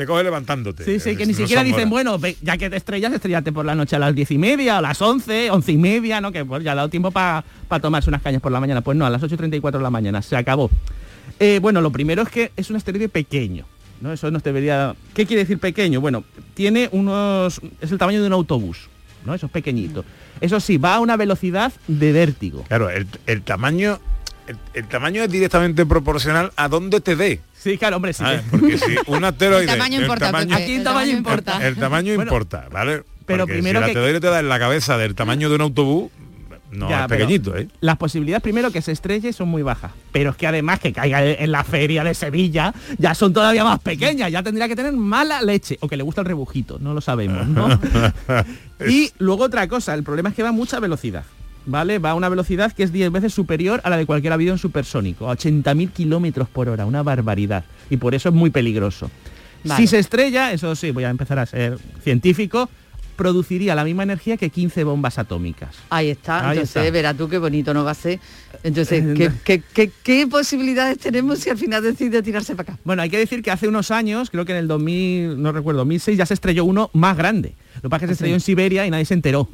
Te 0.00 0.06
coge 0.06 0.24
levantándote. 0.24 0.82
Sí, 0.82 0.98
sí, 0.98 1.14
que 1.14 1.26
ni 1.26 1.32
no 1.34 1.38
siquiera 1.40 1.62
dicen, 1.62 1.92
horas. 1.92 2.18
bueno, 2.18 2.18
ya 2.40 2.56
que 2.56 2.70
te 2.70 2.76
estrellas, 2.76 3.12
estrellate 3.12 3.52
por 3.52 3.66
la 3.66 3.74
noche 3.74 3.96
a 3.96 3.98
las 3.98 4.14
diez 4.14 4.30
y 4.30 4.38
media, 4.38 4.78
a 4.78 4.80
las 4.80 5.02
11, 5.02 5.50
once 5.50 5.72
y 5.72 5.76
media, 5.76 6.22
¿no? 6.22 6.32
Que 6.32 6.42
pues, 6.42 6.64
ya 6.64 6.72
ha 6.72 6.74
dado 6.74 6.88
tiempo 6.88 7.10
para 7.10 7.44
tomarse 7.82 8.08
unas 8.08 8.22
cañas 8.22 8.40
por 8.40 8.50
la 8.50 8.60
mañana. 8.60 8.80
Pues 8.80 8.96
no, 8.96 9.04
a 9.04 9.10
las 9.10 9.20
8.34 9.20 9.72
de 9.72 9.80
la 9.80 9.90
mañana, 9.90 10.22
se 10.22 10.36
acabó. 10.36 10.70
Eh, 11.38 11.58
bueno, 11.60 11.82
lo 11.82 11.92
primero 11.92 12.22
es 12.22 12.30
que 12.30 12.50
es 12.56 12.70
un 12.70 12.76
asteroide 12.76 13.10
pequeño. 13.10 13.66
¿no? 14.00 14.10
Eso 14.10 14.30
nos 14.30 14.42
debería... 14.42 14.94
¿Qué 15.12 15.26
quiere 15.26 15.42
decir 15.42 15.58
pequeño? 15.58 16.00
Bueno, 16.00 16.24
tiene 16.54 16.88
unos... 16.92 17.60
es 17.82 17.92
el 17.92 17.98
tamaño 17.98 18.22
de 18.22 18.26
un 18.26 18.32
autobús, 18.32 18.88
¿no? 19.26 19.34
Eso 19.34 19.44
es 19.44 19.52
pequeñito. 19.52 20.06
Eso 20.40 20.60
sí, 20.60 20.78
va 20.78 20.94
a 20.94 21.00
una 21.00 21.18
velocidad 21.18 21.74
de 21.88 22.12
vértigo. 22.12 22.64
Claro, 22.68 22.88
el, 22.88 23.06
el 23.26 23.42
tamaño 23.42 24.00
el, 24.46 24.56
el 24.72 24.88
tamaño 24.88 25.22
es 25.22 25.30
directamente 25.30 25.84
proporcional 25.84 26.52
a 26.56 26.68
dónde 26.68 27.02
te 27.02 27.16
dé. 27.16 27.40
Sí, 27.62 27.76
claro, 27.76 27.96
hombre, 27.96 28.12
sí. 28.14 28.22
¿Sabes? 28.22 28.42
Porque 28.50 28.78
si 28.78 28.96
un 29.06 29.22
asteroide... 29.24 29.70
El 29.70 29.78
tamaño 29.78 30.00
importa, 30.00 30.32
Pepe, 30.32 30.54
aquí 30.54 30.74
el 30.76 30.84
tamaño 30.84 31.12
importa. 31.12 31.66
El, 31.66 31.76
tamaño 31.76 32.14
Bueno, 32.14 32.22
importa, 32.22 32.68
¿vale? 32.70 33.02
pero 33.26 33.44
Porque 33.44 33.54
primero 33.54 33.80
si 33.80 33.84
el 33.84 33.84
que- 33.84 33.98
asteroide 33.98 34.20
te 34.20 34.26
da 34.28 34.40
en 34.40 34.48
la 34.48 34.58
cabeza 34.58 34.96
del 34.96 35.14
tamaño 35.14 35.48
de 35.50 35.56
un 35.56 35.60
autobús, 35.60 36.10
no 36.72 36.88
Ya, 36.88 37.02
es 37.02 37.08
pequeñito, 37.08 37.56
¿eh? 37.56 37.68
Las 37.80 37.96
posibilidades 37.96 38.42
primero 38.42 38.70
que 38.70 38.80
se 38.80 38.92
estrelle 38.92 39.32
son 39.32 39.48
muy 39.48 39.62
bajas, 39.62 39.90
pero 40.12 40.30
es 40.30 40.36
que 40.36 40.46
además 40.46 40.78
que 40.80 40.92
caiga 40.92 41.24
en 41.24 41.50
la 41.52 41.64
feria 41.64 42.04
de 42.04 42.14
Sevilla 42.14 42.72
ya 42.96 43.14
son 43.14 43.32
todavía 43.32 43.64
más 43.64 43.80
pequeñas, 43.80 44.30
ya 44.30 44.42
tendría 44.42 44.68
que 44.68 44.76
tener 44.76 44.92
mala 44.92 45.42
leche 45.42 45.78
o 45.80 45.88
que 45.88 45.96
le 45.96 46.02
gusta 46.04 46.20
el 46.22 46.26
rebujito, 46.28 46.78
no 46.78 46.94
lo 46.94 47.00
sabemos, 47.00 47.46
¿no? 47.46 47.68
y 48.88 49.10
luego 49.18 49.44
otra 49.44 49.66
cosa, 49.68 49.94
el 49.94 50.02
problema 50.04 50.28
es 50.30 50.34
que 50.34 50.42
va 50.44 50.50
a 50.50 50.52
mucha 50.52 50.78
velocidad. 50.80 51.24
¿Vale? 51.66 51.98
Va 51.98 52.10
a 52.10 52.14
una 52.14 52.28
velocidad 52.28 52.72
que 52.72 52.82
es 52.82 52.92
10 52.92 53.10
veces 53.12 53.32
superior 53.34 53.80
a 53.84 53.90
la 53.90 53.96
de 53.96 54.06
cualquier 54.06 54.32
avión 54.32 54.58
supersónico, 54.58 55.30
a 55.30 55.36
80.000 55.36 55.90
kilómetros 55.92 56.48
por 56.48 56.68
hora, 56.68 56.86
una 56.86 57.02
barbaridad. 57.02 57.64
Y 57.90 57.96
por 57.96 58.14
eso 58.14 58.28
es 58.28 58.34
muy 58.34 58.50
peligroso. 58.50 59.10
Vale. 59.64 59.80
Si 59.82 59.86
se 59.88 59.98
estrella, 59.98 60.52
eso 60.52 60.74
sí, 60.74 60.90
voy 60.90 61.04
a 61.04 61.10
empezar 61.10 61.38
a 61.38 61.46
ser 61.46 61.78
científico, 62.02 62.68
produciría 63.16 63.74
la 63.74 63.84
misma 63.84 64.02
energía 64.04 64.38
que 64.38 64.48
15 64.48 64.82
bombas 64.84 65.18
atómicas. 65.18 65.76
Ahí 65.90 66.08
está, 66.08 66.38
Ahí 66.48 66.56
entonces 66.56 66.76
está. 66.76 66.90
verás 66.90 67.16
tú 67.18 67.28
qué 67.28 67.36
bonito 67.36 67.74
no 67.74 67.84
va 67.84 67.90
a 67.90 67.94
ser. 67.94 68.18
Entonces, 68.62 69.04
¿qué, 69.14 69.30
qué, 69.44 69.62
qué- 69.74 69.90
qué 70.02 70.26
posibilidades 70.26 70.98
tenemos 70.98 71.38
si 71.40 71.50
al 71.50 71.58
final 71.58 71.82
decide 71.82 72.22
tirarse 72.22 72.56
para 72.56 72.72
acá? 72.72 72.80
Bueno, 72.84 73.02
hay 73.02 73.10
que 73.10 73.18
decir 73.18 73.42
que 73.42 73.50
hace 73.50 73.68
unos 73.68 73.90
años, 73.90 74.30
creo 74.30 74.46
que 74.46 74.52
en 74.52 74.58
el 74.58 74.68
2000, 74.68 75.40
no 75.42 75.52
recuerdo, 75.52 75.80
2006 75.80 76.16
ya 76.16 76.24
se 76.24 76.32
estrelló 76.32 76.64
uno 76.64 76.88
más 76.94 77.14
grande. 77.16 77.54
Lo 77.76 77.82
que 77.82 77.88
pasa 77.90 78.06
es 78.06 78.08
que 78.10 78.14
se 78.14 78.14
¿Ah, 78.14 78.14
estrelló 78.14 78.34
en 78.36 78.40
Siberia 78.40 78.86
y 78.86 78.90
nadie 78.90 79.04
se 79.04 79.12
enteró. 79.14 79.48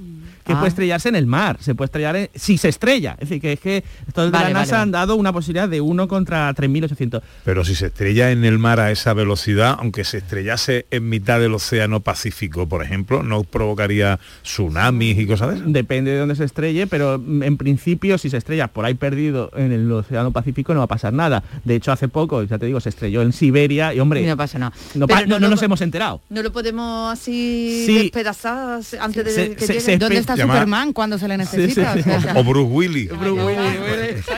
Que 0.46 0.52
Ah. 0.52 0.56
puede 0.58 0.68
estrellarse 0.68 1.08
en 1.08 1.16
el 1.16 1.26
mar, 1.26 1.58
se 1.60 1.74
puede 1.74 1.86
estrellar 1.86 2.16
en- 2.16 2.30
si 2.34 2.56
se 2.56 2.68
estrella. 2.68 3.12
Es 3.20 3.28
decir, 3.28 3.40
que 3.42 3.52
es 3.54 3.60
que 3.60 3.84
estos 4.06 4.26
de 4.26 4.30
Vale, 4.30 4.30
la 4.30 4.40
vale, 4.40 4.54
NASA 4.54 4.72
vale. 4.72 4.82
han 4.84 4.90
dado 4.92 5.16
una 5.16 5.32
posibilidad 5.32 5.68
de 5.68 5.80
1 5.80 6.06
contra 6.08 6.52
3.800. 6.54 7.22
Pero 7.44 7.64
si 7.64 7.74
se 7.74 7.86
estrella 7.86 8.30
en 8.30 8.44
el 8.44 8.58
mar 8.58 8.78
a 8.80 8.90
esa 8.92 9.12
velocidad, 9.12 9.76
aunque 9.80 10.04
se 10.04 10.18
estrellase 10.18 10.86
en 10.90 11.08
mitad 11.08 11.40
del 11.40 11.54
océano 11.54 12.00
Pacífico, 12.00 12.68
por 12.68 12.82
ejemplo, 12.84 13.22
no 13.22 13.42
provocaría 13.42 14.20
tsunamis 14.42 15.18
y 15.18 15.26
cosas 15.26 15.48
de 15.50 15.54
eso. 15.56 15.64
Depende 15.66 16.12
de 16.12 16.18
dónde 16.18 16.36
se 16.36 16.44
estrelle, 16.44 16.86
pero 16.86 17.18
mm, 17.18 17.42
en 17.42 17.56
principio 17.56 18.16
si 18.18 18.30
se 18.30 18.36
estrella 18.36 18.68
por 18.68 18.84
ahí 18.84 18.94
perdido 18.94 19.50
en 19.56 19.72
el 19.72 19.90
Océano 19.90 20.30
Pacífico 20.30 20.72
no 20.74 20.80
va 20.80 20.84
a 20.84 20.88
pasar 20.88 21.12
nada. 21.12 21.42
De 21.64 21.74
hecho, 21.74 21.90
hace 21.92 22.08
poco, 22.08 22.42
ya 22.44 22.58
te 22.58 22.66
digo, 22.66 22.80
se 22.80 22.90
estrelló 22.90 23.22
en 23.22 23.32
Siberia 23.32 23.92
y 23.92 24.00
hombre, 24.00 24.24
no 24.26 24.36
pasa 24.36 24.58
nada. 24.58 24.72
no, 24.94 25.06
Pero 25.06 25.20
pa- 25.20 25.26
no- 25.26 25.34
no 25.34 25.40
no 25.40 25.46
lo- 25.46 25.50
nos 25.50 25.62
hemos 25.62 25.80
enterado. 25.80 26.20
No 26.30 26.42
lo 26.42 26.52
podemos 26.52 27.12
así 27.12 27.82
Sí. 27.86 27.98
despedazar 28.04 28.80
antes 29.00 29.24
de 29.24 29.30
Se- 29.32 29.54
que 29.56 29.66
se- 29.66 29.72
llegue. 29.74 29.80
se 29.84 29.98
¿Dónde 29.98 30.18
está 30.18 30.35
Superman 30.42 30.92
cuando 30.92 31.18
se 31.18 31.28
le 31.28 31.36
necesita? 31.36 31.94
sí, 31.94 32.02
sí. 32.02 32.10
O 32.10 32.20
sea, 32.20 32.34
O 32.36 32.44
Bruce 32.44 32.70
Willis. 32.70 33.10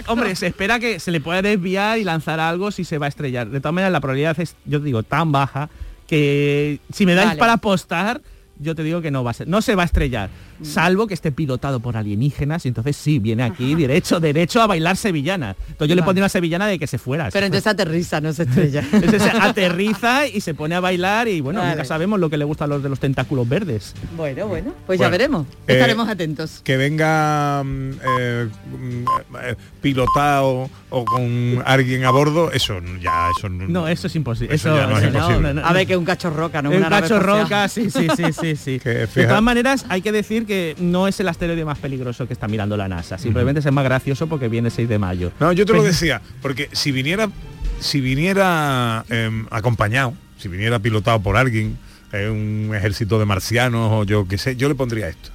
Hombre, 0.06 0.36
se 0.36 0.46
espera 0.46 0.78
que 0.78 1.00
se 1.00 1.10
le 1.10 1.20
pueda 1.20 1.42
desviar 1.42 1.98
y 1.98 2.04
lanzar 2.04 2.40
algo 2.40 2.70
si 2.70 2.84
se 2.84 2.98
va 2.98 3.06
a 3.06 3.08
estrellar. 3.08 3.48
De 3.48 3.60
todas 3.60 3.74
maneras, 3.74 3.92
la 3.92 4.00
probabilidad 4.00 4.38
es, 4.40 4.56
yo 4.64 4.78
te 4.80 4.86
digo, 4.86 5.02
tan 5.02 5.32
baja 5.32 5.68
que 6.06 6.80
si 6.92 7.06
me 7.06 7.14
dais 7.14 7.28
Vale. 7.28 7.38
para 7.38 7.52
apostar, 7.54 8.20
yo 8.58 8.74
te 8.74 8.82
digo 8.82 9.00
que 9.02 9.10
no 9.10 9.22
va 9.24 9.32
a 9.32 9.34
ser, 9.34 9.46
no 9.48 9.62
se 9.62 9.74
va 9.74 9.82
a 9.82 9.86
estrellar, 9.86 10.30
salvo 10.62 11.06
que 11.06 11.14
esté 11.14 11.32
pilotado 11.32 11.80
por 11.80 11.96
alienígenas 11.96 12.64
y 12.64 12.68
entonces 12.68 12.96
sí, 12.96 13.18
viene 13.18 13.42
aquí 13.44 13.74
derecho, 13.74 14.20
derecho 14.20 14.60
a 14.62 14.66
bailar 14.66 14.96
sevillana. 14.96 15.56
Entonces 15.68 15.88
yo 15.88 15.94
le 15.94 16.02
pondría 16.02 16.24
una 16.24 16.28
sevillana 16.28 16.66
de 16.66 16.78
que 16.78 16.86
se 16.86 16.98
fuera. 16.98 17.28
Pero 17.32 17.46
entonces 17.46 17.66
aterriza, 17.66 18.20
no 18.20 18.32
se 18.32 18.42
estrella. 18.44 18.82
Entonces 18.92 19.22
se 19.22 19.30
aterriza 19.30 20.26
y 20.26 20.40
se 20.40 20.54
pone 20.54 20.74
a 20.74 20.80
bailar 20.80 21.28
y 21.28 21.40
bueno, 21.40 21.60
Vale. 21.60 21.72
nunca 21.72 21.84
sabemos 21.84 22.18
lo 22.20 22.28
que 22.30 22.36
le 22.36 22.44
gusta 22.44 22.64
a 22.64 22.66
los 22.68 22.82
de 22.82 22.88
los 22.88 22.98
tentáculos 23.00 23.48
verdes. 23.48 23.94
Bueno, 24.16 24.46
bueno, 24.48 24.74
pues 24.86 24.98
ya 25.00 25.08
veremos. 25.08 25.46
eh, 25.66 25.74
Estaremos 25.74 26.08
atentos. 26.08 26.60
Que 26.64 26.76
venga 26.76 27.62
mm, 27.64 27.90
eh, 28.18 28.48
mm, 28.78 29.04
eh, 29.42 29.56
pilotado 29.80 30.68
o 30.90 31.04
con 31.04 31.62
alguien 31.66 32.04
a 32.04 32.10
bordo, 32.10 32.50
eso 32.52 32.80
ya 33.00 33.28
eso 33.36 33.48
No, 33.48 33.88
eso 33.88 34.06
es 34.06 34.16
imposible. 34.16 34.54
Eso 34.54 34.68
Eso, 34.68 34.76
ya 34.78 34.86
no 34.86 34.98
es 34.98 35.04
imposible. 35.04 35.62
A 35.62 35.72
ver, 35.72 35.86
que 35.86 35.96
un 35.96 36.04
cacho 36.04 36.30
roca, 36.30 36.62
¿no? 36.62 36.70
El 36.70 36.78
Una 36.78 36.88
nave 36.90 37.02
cacho 37.02 37.16
espacial. 37.16 37.42
roca, 37.42 37.68
sí, 37.68 37.90
sí, 37.90 38.06
sí, 38.16 38.32
sí, 38.32 38.56
sí. 38.56 38.80
Que 38.82 38.90
De 38.90 39.26
todas 39.26 39.42
maneras, 39.42 39.84
hay 39.88 40.00
que 40.02 40.12
decir 40.12 40.46
que 40.48 40.74
no 40.80 41.06
es 41.06 41.20
el 41.20 41.28
asteroide 41.28 41.64
más 41.64 41.78
peligroso 41.78 42.26
que 42.26 42.32
está 42.32 42.48
mirando 42.48 42.76
la 42.76 42.88
NASA. 42.88 43.18
Simplemente 43.18 43.60
es 43.60 43.72
más 43.72 43.84
gracioso 43.84 44.26
porque 44.26 44.48
viene 44.48 44.68
el 44.68 44.72
6 44.72 44.88
de 44.88 44.98
mayo. 44.98 45.30
No, 45.38 45.52
yo 45.52 45.64
te 45.64 45.72
lo 45.72 45.84
decía, 45.84 46.20
porque 46.42 46.68
si 46.72 46.90
viniera, 46.90 47.30
si 47.78 48.00
viniera 48.00 49.04
em, 49.08 49.46
acompañado, 49.50 50.14
si 50.38 50.48
viniera 50.48 50.80
pilotado 50.80 51.20
por 51.20 51.36
alguien, 51.36 51.78
eh, 52.12 52.28
un 52.28 52.74
ejército 52.74 53.18
de 53.20 53.26
marcianos 53.26 53.90
o 53.92 54.04
yo 54.04 54.26
qué 54.26 54.38
sé, 54.38 54.56
yo 54.56 54.68
le 54.68 54.74
pondría 54.74 55.08
esto. 55.08 55.30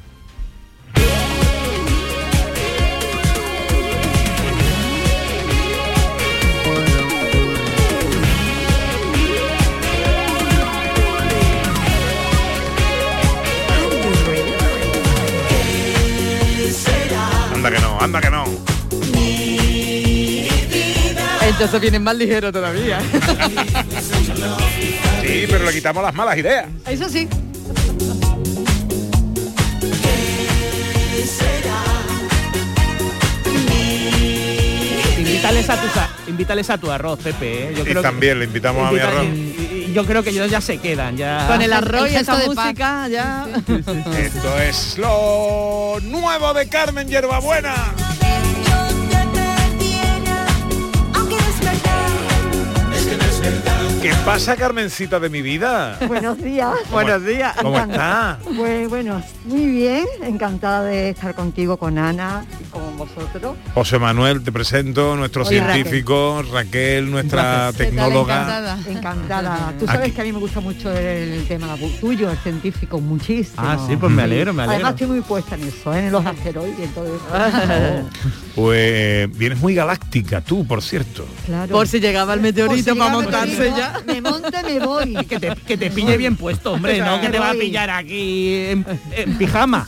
Entonces 21.64 21.80
vienen 21.80 22.04
más 22.04 22.18
ligeros 22.18 22.52
todavía. 22.52 23.00
Sí, 25.22 25.46
pero 25.50 25.64
le 25.64 25.72
quitamos 25.72 26.04
las 26.04 26.14
malas 26.14 26.38
ideas. 26.38 26.66
Eso 26.86 27.08
sí. 27.08 27.30
Invítales 35.18 35.70
a 35.70 35.76
tu, 35.82 35.88
invítales 36.30 36.70
a 36.70 36.78
tu 36.78 36.92
arroz, 36.92 37.20
Pepe. 37.20 37.70
¿eh? 37.70 37.74
Yo 37.76 37.82
Y 37.82 37.84
creo 37.84 38.02
que- 38.02 38.08
también 38.10 38.40
le 38.40 38.46
invitamos 38.46 38.88
a 38.88 38.92
mi 38.92 38.98
invita- 38.98 39.08
arroz. 39.20 39.26
y- 39.26 39.86
y 39.90 39.94
yo 39.94 40.06
creo 40.06 40.24
que 40.24 40.30
ellos 40.32 40.50
ya 40.50 40.60
se 40.62 40.78
quedan. 40.80 41.16
Ya. 41.18 41.46
Con 41.48 41.62
el 41.62 41.72
arroz 41.72 42.10
y 42.12 42.24
paz. 42.24 42.46
música 42.48 43.08
ya. 43.08 43.46
Esto 44.18 44.60
es 44.60 44.98
lo 44.98 45.98
nuevo 46.02 46.54
de 46.54 46.68
Carmen 46.68 47.08
Hierbabuena. 47.08 47.76
¿Qué 54.04 54.14
pasa, 54.26 54.58
Carmencita 54.58 55.18
de 55.18 55.30
mi 55.30 55.42
vida? 55.42 55.98
Buenos 56.10 56.38
días. 56.38 56.76
Buenos 56.92 57.26
días. 57.26 57.56
¿Cómo 57.62 57.80
está? 57.80 58.38
Pues 58.58 58.90
bueno, 58.90 59.24
muy 59.46 59.66
bien, 59.68 60.06
encantada 60.22 60.84
de 60.84 61.12
estar 61.12 61.34
contigo, 61.34 61.78
con 61.78 61.98
Ana 61.98 62.46
y 62.60 62.66
con 62.66 62.98
vosotros. 62.98 63.56
José 63.74 64.00
Manuel, 64.00 64.44
te 64.44 64.52
presento, 64.52 65.16
nuestro 65.16 65.44
Hola, 65.44 65.50
científico, 65.50 66.44
Raquel, 66.52 67.10
nuestra 67.10 67.70
placer. 67.70 67.88
tecnóloga. 67.92 68.78
Encantada. 68.90 69.74
Tú 69.80 69.86
sabes 69.86 70.02
Aquí. 70.02 70.12
que 70.12 70.22
a 70.22 70.24
mí 70.26 70.34
me 70.34 70.40
gusta 70.40 70.60
mucho 70.60 70.92
el 70.92 71.48
tema 71.48 71.78
tuyo, 72.02 72.30
el 72.30 72.38
científico, 72.40 73.00
muchísimo. 73.00 73.56
Ah, 73.66 73.78
sí, 73.88 73.96
pues 73.96 74.12
me 74.12 74.24
alegro, 74.24 74.54
me 74.54 74.64
alegro. 74.64 74.86
Además 74.86 75.02
estoy 75.02 75.16
muy 75.16 75.22
puesta 75.22 75.56
en 75.56 75.64
eso, 75.64 75.94
¿eh? 75.94 76.08
en 76.08 76.12
los 76.12 76.26
asteroides 76.26 76.90
y 76.90 76.94
todo 76.94 77.06
eso. 77.06 78.10
Pues 78.56 79.36
vienes 79.36 79.60
muy 79.60 79.74
galáctica 79.74 80.40
tú, 80.42 80.68
por 80.68 80.84
cierto. 80.84 81.26
Claro. 81.48 81.72
Por 81.72 81.88
si 81.88 82.00
llegaba 82.00 82.36
el 82.36 82.42
meteorito 82.42 82.94
si 82.94 83.00
para 83.00 83.12
montarse 83.12 83.72
ya. 83.76 83.93
Me 84.06 84.22
monte, 84.22 84.64
me 84.64 84.80
voy. 84.80 85.16
Que 85.26 85.40
te, 85.40 85.54
que 85.68 85.78
te 85.78 85.92
pille 85.92 86.18
bien 86.18 86.36
puesto, 86.36 86.74
hombre, 86.74 87.00
no 87.00 87.22
que 87.22 87.30
te 87.30 87.40
va 87.40 87.52
a 87.52 87.54
pillar 87.54 87.90
aquí 87.90 88.56
en, 88.56 88.86
en 89.16 89.38
pijama. 89.38 89.88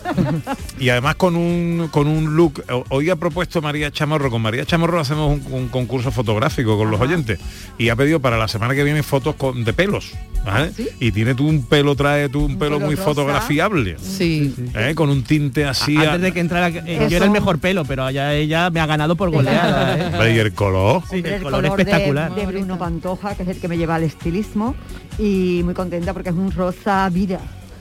Y 0.79 0.89
además 0.89 1.15
con 1.15 1.35
un 1.35 1.89
con 1.91 2.07
un 2.07 2.35
look. 2.35 2.63
Hoy 2.89 3.09
ha 3.09 3.15
propuesto 3.15 3.61
María 3.61 3.91
Chamorro. 3.91 4.29
Con 4.29 4.41
María 4.41 4.65
Chamorro 4.65 4.99
hacemos 4.99 5.39
un, 5.39 5.53
un 5.53 5.67
concurso 5.69 6.11
fotográfico 6.11 6.77
con 6.77 6.91
los 6.91 6.99
oyentes. 6.99 7.39
Y 7.77 7.89
ha 7.89 7.95
pedido 7.95 8.19
para 8.19 8.37
la 8.37 8.47
semana 8.47 8.75
que 8.75 8.83
viene 8.83 9.03
fotos 9.03 9.35
con, 9.35 9.63
de 9.63 9.73
pelos. 9.73 10.13
¿vale? 10.45 10.71
Y 10.99 11.11
tiene 11.11 11.35
tú 11.35 11.47
un 11.47 11.65
pelo, 11.65 11.95
trae 11.95 12.29
tú 12.29 12.45
un, 12.45 12.57
pelo 12.57 12.75
pelo 12.75 12.85
muy 12.85 12.95
rosa. 12.95 13.09
fotografiable. 13.09 13.97
Sí. 13.99 14.53
¿eh? 14.75 14.93
Con 14.95 15.09
un 15.09 15.23
tinte 15.23 15.65
así. 15.65 15.97
Antes 15.97 16.21
de 16.21 16.31
que 16.31 16.39
entrara, 16.39 16.69
eh, 16.69 17.07
yo 17.09 17.17
era 17.17 17.25
el 17.25 17.31
mejor 17.31 17.59
pelo, 17.59 17.83
pero 17.85 18.09
ya 18.11 18.33
ella 18.33 18.69
me 18.69 18.79
ha 18.79 18.85
ganado 18.85 19.15
por 19.15 19.31
goleada. 19.31 20.27
¿eh? 20.27 20.35
Y 20.35 20.39
el 20.39 20.53
color. 20.53 21.03
Sí, 21.09 21.21
el 21.23 21.41
color 21.41 21.65
espectacular. 21.65 22.33
De, 22.33 22.45
Bruno 22.45 22.77
Pantoja, 22.77 23.35
que 23.35 23.43
es 23.43 23.49
el 23.49 23.59
que 23.59 23.67
me 23.67 23.77
lleva 23.77 23.94
estilismo. 24.03 24.75
Y 25.17 25.61
muy 25.63 25.73
contenta 25.73 26.13
porque 26.13 26.29
es 26.29 26.35
un 26.35 26.51
rosa 26.51 27.09
vida. 27.09 27.39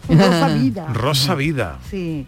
Un 0.09 0.18
rosa 0.18 0.48
vida. 0.55 0.87
Rosa 0.92 1.35
vida. 1.35 1.79
Sí. 1.90 2.27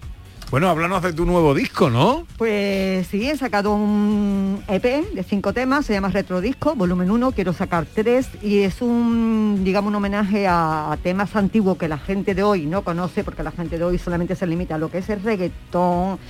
Bueno, 0.48 0.68
háblanos 0.68 1.02
de 1.02 1.12
tu 1.12 1.26
nuevo 1.26 1.54
disco, 1.54 1.90
¿no? 1.90 2.24
Pues 2.38 3.08
sí, 3.08 3.28
he 3.28 3.36
sacado 3.36 3.74
un 3.74 4.62
EP 4.68 5.12
de 5.12 5.24
cinco 5.24 5.52
temas, 5.52 5.84
se 5.84 5.92
llama 5.92 6.08
Retrodisco, 6.08 6.76
volumen 6.76 7.10
1, 7.10 7.32
quiero 7.32 7.52
sacar 7.52 7.84
tres 7.84 8.28
y 8.44 8.60
es 8.60 8.80
un, 8.80 9.62
digamos, 9.64 9.88
un 9.88 9.96
homenaje 9.96 10.46
a, 10.46 10.92
a 10.92 10.96
temas 10.98 11.34
antiguos 11.34 11.76
que 11.76 11.88
la 11.88 11.98
gente 11.98 12.36
de 12.36 12.44
hoy 12.44 12.64
no 12.66 12.82
conoce, 12.82 13.24
porque 13.24 13.42
la 13.42 13.50
gente 13.50 13.76
de 13.76 13.84
hoy 13.84 13.98
solamente 13.98 14.36
se 14.36 14.46
limita 14.46 14.76
a 14.76 14.78
lo 14.78 14.88
que 14.88 14.98
es 14.98 15.08
el 15.08 15.20
reggaetón, 15.20 16.20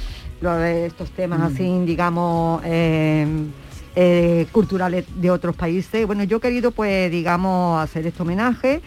lo 0.41 0.55
de 0.55 0.87
estos 0.87 1.11
temas 1.11 1.53
así, 1.53 1.81
digamos, 1.85 2.63
eh, 2.65 3.27
eh, 3.97 4.47
culturales 4.53 5.05
de 5.17 5.31
otros 5.31 5.57
países. 5.57 6.07
Bueno, 6.07 6.23
yo 6.25 6.37
he 6.37 6.41
querido, 6.41 6.71
pues, 6.71 7.11
digamos, 7.11 7.83
hacer 7.83 8.07
este 8.07 8.23
homenaje 8.23 8.83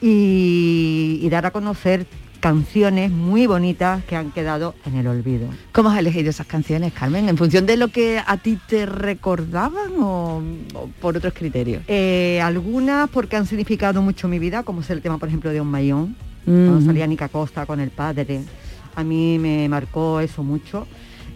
y, 0.00 1.18
y 1.22 1.28
dar 1.28 1.46
a 1.46 1.50
conocer 1.50 2.06
canciones 2.40 3.10
muy 3.10 3.46
bonitas 3.46 4.04
que 4.04 4.16
han 4.16 4.30
quedado 4.30 4.74
en 4.84 4.96
el 4.96 5.06
olvido. 5.06 5.48
¿Cómo 5.72 5.88
has 5.88 5.98
elegido 5.98 6.28
esas 6.28 6.46
canciones, 6.46 6.92
Carmen? 6.92 7.28
¿En 7.30 7.38
función 7.38 7.64
de 7.64 7.78
lo 7.78 7.88
que 7.88 8.20
a 8.26 8.36
ti 8.36 8.58
te 8.68 8.84
recordaban 8.84 9.92
o, 9.98 10.42
o 10.74 10.88
por 11.00 11.16
otros 11.16 11.32
criterios? 11.32 11.82
Eh, 11.88 12.40
algunas 12.42 13.08
porque 13.08 13.36
han 13.36 13.46
significado 13.46 14.02
mucho 14.02 14.28
mi 14.28 14.38
vida, 14.38 14.62
como 14.62 14.82
es 14.82 14.90
el 14.90 15.00
tema, 15.00 15.16
por 15.16 15.28
ejemplo, 15.28 15.50
de 15.50 15.60
Un 15.60 15.68
Mayón, 15.68 16.16
cuando 16.44 16.80
Mm. 16.80 16.84
salía 16.86 17.06
Nica 17.06 17.28
Costa 17.30 17.64
con 17.64 17.80
el 17.80 17.88
padre. 17.90 18.42
A 18.96 19.02
mí 19.02 19.38
me 19.38 19.66
marcó 19.70 20.20
eso 20.20 20.42
mucho. 20.42 20.86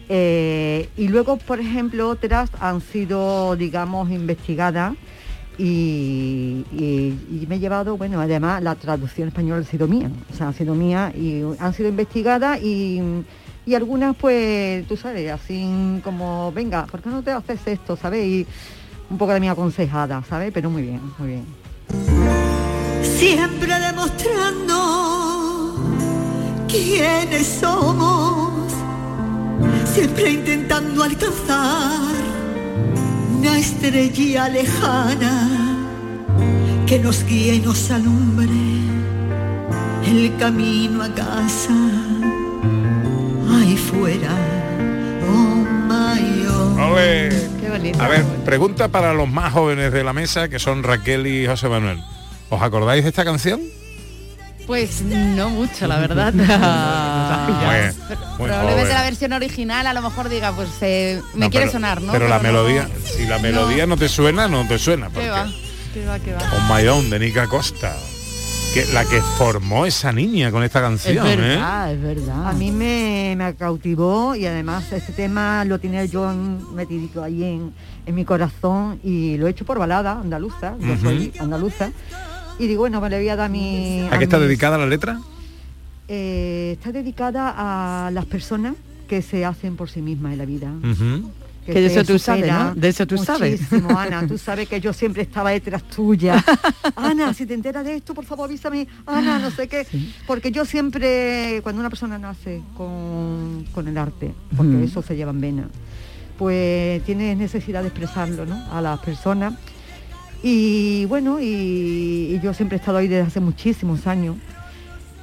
Eh, 0.08 0.88
y 0.96 1.08
luego, 1.08 1.36
por 1.36 1.60
ejemplo, 1.60 2.08
otras 2.08 2.50
han 2.60 2.80
sido, 2.80 3.56
digamos, 3.56 4.10
investigadas 4.10 4.94
y, 5.58 6.64
y- 6.72 7.46
me 7.48 7.56
he 7.56 7.58
llevado, 7.58 7.96
bueno, 7.96 8.20
además 8.20 8.62
la 8.62 8.74
traducción 8.74 9.28
española 9.28 9.62
ha 9.62 9.70
sido 9.70 9.86
mía, 9.88 10.10
o 10.32 10.36
sea, 10.36 10.48
ha 10.48 10.52
sido 10.52 10.74
mía 10.74 11.12
y 11.14 11.42
han 11.58 11.74
sido 11.74 11.88
investigadas 11.88 12.60
y, 12.62 13.00
y 13.66 13.74
algunas 13.74 14.14
pues, 14.16 14.86
tú 14.86 14.96
sabes, 14.96 15.30
así 15.32 16.00
como, 16.04 16.52
venga, 16.52 16.86
¿por 16.86 17.00
qué 17.02 17.08
no 17.10 17.22
te 17.22 17.32
haces 17.32 17.60
esto, 17.66 17.96
sabes? 17.96 18.24
Y 18.24 18.46
un 19.10 19.18
poco 19.18 19.32
de 19.32 19.40
mi 19.40 19.48
aconsejada, 19.48 20.22
¿sabes? 20.28 20.52
Pero 20.54 20.70
muy 20.70 20.82
bien, 20.82 21.00
muy 21.18 21.28
bien. 21.28 21.44
Siempre 23.02 23.72
demostrando 23.80 25.74
quiénes 26.68 27.46
somos, 27.46 28.52
siempre 29.98 30.30
intentando 30.30 31.02
alcanzar 31.02 32.14
una 33.37 33.58
estrella 33.58 34.48
lejana 34.48 35.48
que 36.87 37.00
nos 37.00 37.24
guíe 37.24 37.56
y 37.56 37.61
nos 37.61 37.90
alumbre 37.90 38.46
el 40.06 40.37
camino 40.38 41.02
a 41.02 41.12
casa. 41.12 41.74
Ahí 43.50 43.76
fuera, 43.76 44.37
oh 45.28 45.66
my 45.88 46.46
oh. 46.46 46.92
Ole. 46.92 47.30
Qué 47.61 47.68
bonito. 47.68 48.00
A 48.00 48.06
ver, 48.06 48.24
pregunta 48.44 48.87
para 48.87 49.12
los 49.12 49.28
más 49.28 49.52
jóvenes 49.52 49.92
de 49.92 50.04
la 50.04 50.12
mesa, 50.12 50.48
que 50.48 50.61
son 50.61 50.84
Raquel 50.84 51.26
y 51.26 51.48
José 51.48 51.68
Manuel. 51.68 52.00
¿Os 52.50 52.62
acordáis 52.62 53.02
de 53.02 53.08
esta 53.08 53.24
canción? 53.24 53.77
Pues 54.68 55.00
no 55.02 55.48
mucho, 55.50 55.87
la 55.88 55.98
verdad. 55.98 56.33
Probablemente 58.37 58.92
la 58.92 59.02
versión 59.02 59.33
original 59.33 59.87
a 59.87 59.92
lo 59.94 60.02
mejor 60.02 60.28
diga, 60.28 60.52
pues 60.52 60.68
eh, 60.83 61.20
me 61.35 61.46
No, 61.46 61.50
quiere 61.50 61.66
pero- 61.66 61.72
sonar, 61.72 62.00
¿no? 62.02 62.12
Pero 62.12 62.28
la 62.28 62.37
no- 62.37 62.42
melodía, 62.44 62.87
si 63.04 63.26
la 63.26 63.38
melodía 63.38 63.87
no. 63.87 63.96
te 63.96 64.09
suena, 64.09 64.46
no 64.46 64.68
te 64.68 64.78
suena. 64.78 65.09
¿Qué 65.11 65.28
va? 65.31 65.46
¿Qué 65.94 66.04
va? 66.07 66.18
¿Qué 66.20 66.35
va? 66.35 66.40
On 66.57 66.68
My 66.68 66.87
Own 66.87 67.09
de 67.11 67.18
Nica 67.18 67.46
Costa. 67.48 67.96
Que, 68.74 68.85
la 68.92 69.07
que 69.07 69.22
formó 69.38 69.87
esa 69.87 70.12
niña 70.12 70.50
con 70.50 70.62
esta 70.62 70.83
canción, 70.83 71.26
¿eh? 71.26 71.54
es 71.90 72.02
verdad. 72.02 72.48
A 72.48 72.52
mí 72.52 72.70
me, 72.70 73.35
me 73.35 73.54
cautivó 73.54 74.35
y 74.37 74.44
además 74.44 74.92
este 74.92 75.12
tema 75.14 75.64
lo 75.64 75.78
tenía 75.81 76.04
yo 76.04 76.31
en- 76.31 76.74
metidito 76.74 77.24
ahí 77.24 77.42
en, 77.44 77.72
en 78.04 78.14
mi 78.14 78.26
corazón 78.26 79.00
y 79.02 79.38
lo 79.38 79.46
he 79.46 79.50
hecho 79.52 79.64
por 79.64 79.78
balada 79.78 80.12
andaluza, 80.20 80.74
yo 80.78 80.94
soy 80.98 81.33
andaluza. 81.40 81.90
Y 82.58 82.66
digo, 82.66 82.80
bueno, 82.80 83.00
me 83.00 83.08
le 83.10 83.18
voy 83.18 83.28
a 83.28 83.36
dar 83.36 83.50
mi... 83.50 84.06
¿A 84.10 84.18
qué 84.18 84.24
está 84.24 84.38
mis- 84.38 84.46
dedicada 84.48 84.78
la 84.78 84.86
letra? 84.86 85.20
Eh, 86.08 86.72
está 86.78 86.90
dedicada 86.92 87.54
a 87.56 88.10
las 88.10 88.24
personas 88.26 88.74
que 89.08 89.22
se 89.22 89.44
hacen 89.44 89.76
por 89.76 89.90
sí 89.90 90.00
mismas 90.02 90.32
en 90.32 90.38
la 90.38 90.44
vida. 90.46 90.70
Que 91.66 91.80
de 91.82 91.86
eso 91.86 92.02
tú 92.04 92.18
sabes. 92.18 92.50
De 92.76 92.88
eso 92.88 93.06
tú 93.06 93.18
sabes. 93.18 93.60
Ana, 93.94 94.26
tú 94.26 94.38
sabes 94.38 94.68
que 94.68 94.80
yo 94.80 94.92
siempre 94.94 95.22
estaba 95.22 95.50
detrás 95.50 95.82
tuya. 95.84 96.42
Ana, 96.96 97.34
si 97.34 97.44
te 97.44 97.52
enteras 97.52 97.84
de 97.84 97.96
esto, 97.96 98.14
por 98.14 98.24
favor 98.24 98.46
avísame. 98.48 98.88
Ana, 99.04 99.38
no 99.38 99.50
sé 99.50 99.68
qué. 99.68 99.86
Porque 100.26 100.50
yo 100.50 100.64
siempre, 100.64 101.60
cuando 101.62 101.80
una 101.80 101.90
persona 101.90 102.18
nace 102.18 102.62
con, 102.74 103.66
con 103.72 103.86
el 103.86 103.98
arte, 103.98 104.32
porque 104.56 104.72
Mm. 104.72 104.84
eso 104.84 105.02
se 105.02 105.14
lleva 105.14 105.30
en 105.30 105.40
vena, 105.42 105.68
pues 106.38 107.02
tienes 107.04 107.36
necesidad 107.36 107.82
de 107.82 107.88
expresarlo, 107.88 108.46
¿no? 108.46 108.56
A 108.72 108.80
las 108.80 108.98
personas. 109.00 109.52
Y 110.42 111.05
bueno, 111.07 111.40
y, 111.40 111.44
y 112.35 112.40
yo 112.42 112.55
siempre 112.55 112.77
he 112.77 112.81
estado 112.81 112.98
ahí 112.98 113.09
desde 113.09 113.27
hace 113.27 113.40
muchísimos 113.40 114.07
años. 114.07 114.37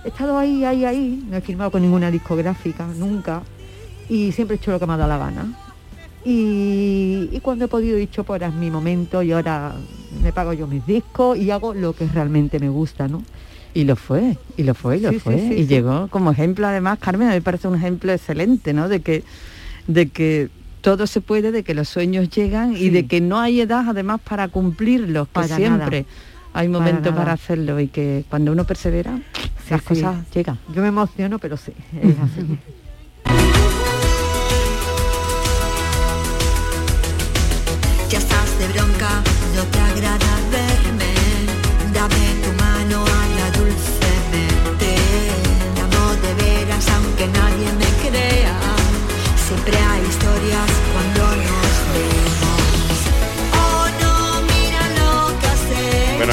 He 0.04 0.10
estado 0.10 0.38
ahí, 0.38 0.64
ahí, 0.66 0.86
ahí. 0.86 1.24
No 1.30 1.38
he 1.38 1.42
firmado 1.42 1.72
con 1.72 1.82
ninguna 1.82 2.12
discográfica, 2.12 2.86
nunca. 2.98 3.42
Y 4.10 4.32
siempre 4.34 4.56
he 4.56 4.60
hecho 4.60 4.72
lo 4.72 4.80
que 4.80 4.86
me 4.86 4.94
ha 4.94 4.98
dado 4.98 5.10
la 5.10 5.18
gana. 5.18 5.54
Y, 6.26 7.30
y 7.32 7.40
cuando 7.42 7.66
he 7.66 7.68
podido 7.68 7.98
he 7.98 8.00
dicho, 8.00 8.24
pues 8.24 8.42
ahora 8.42 8.48
es 8.54 8.60
mi 8.60 8.72
momento 8.72 9.22
y 9.22 9.32
ahora 9.32 9.76
me 10.24 10.34
pago 10.34 10.54
yo 10.54 10.66
mis 10.68 10.86
discos 10.86 11.38
y 11.38 11.52
hago 11.52 11.74
lo 11.74 11.94
que 11.94 12.08
realmente 12.08 12.60
me 12.60 12.70
gusta, 12.70 13.08
¿no? 13.08 13.24
Y 13.76 13.84
lo 13.84 13.96
fue, 13.96 14.38
y 14.58 14.64
lo 14.64 14.74
fue, 14.74 14.98
y 14.98 15.02
lo 15.02 15.12
Sí, 15.12 15.20
fue. 15.20 15.38
sí, 15.38 15.54
y 15.54 15.68
llegó 15.68 16.08
como 16.08 16.32
ejemplo, 16.32 16.66
además, 16.66 16.98
Carmen, 17.00 17.28
a 17.28 17.32
mí 17.32 17.38
me 17.38 17.42
parece 17.42 17.68
un 17.68 17.76
ejemplo 17.76 18.12
excelente, 18.12 18.74
¿no? 18.74 18.88
De 18.90 19.02
que, 19.02 19.24
de 19.88 20.08
que 20.10 20.50
todo 20.86 21.08
se 21.08 21.20
puede, 21.20 21.52
de 21.52 21.64
que 21.64 21.74
los 21.74 21.90
sueños 21.90 22.30
llegan 22.30 22.78
y 22.78 22.92
de 22.92 23.08
que 23.08 23.20
no 23.20 23.40
hay 23.40 23.60
edad 23.60 23.90
además 23.90 24.22
para 24.22 24.48
cumplirlos, 24.50 25.28
que 25.28 25.34
Para 25.34 25.56
siempre 25.56 26.06
hay 26.54 26.68
momentos 26.68 27.12
para, 27.16 27.32
hacerlo 27.32 27.80
y 27.80 27.88
que 27.88 28.24
cuando 28.30 28.52
uno 28.52 28.66
persevera, 28.66 29.20
las 29.68 29.82
sí. 29.82 29.88
cosas 29.88 30.30
llegan. 30.32 30.60
Yo 30.76 30.84
me 30.84 30.90
emociono, 30.90 31.40
pero 31.40 31.58
sí, 31.58 31.74
es 32.00 32.16
así. 32.20 32.60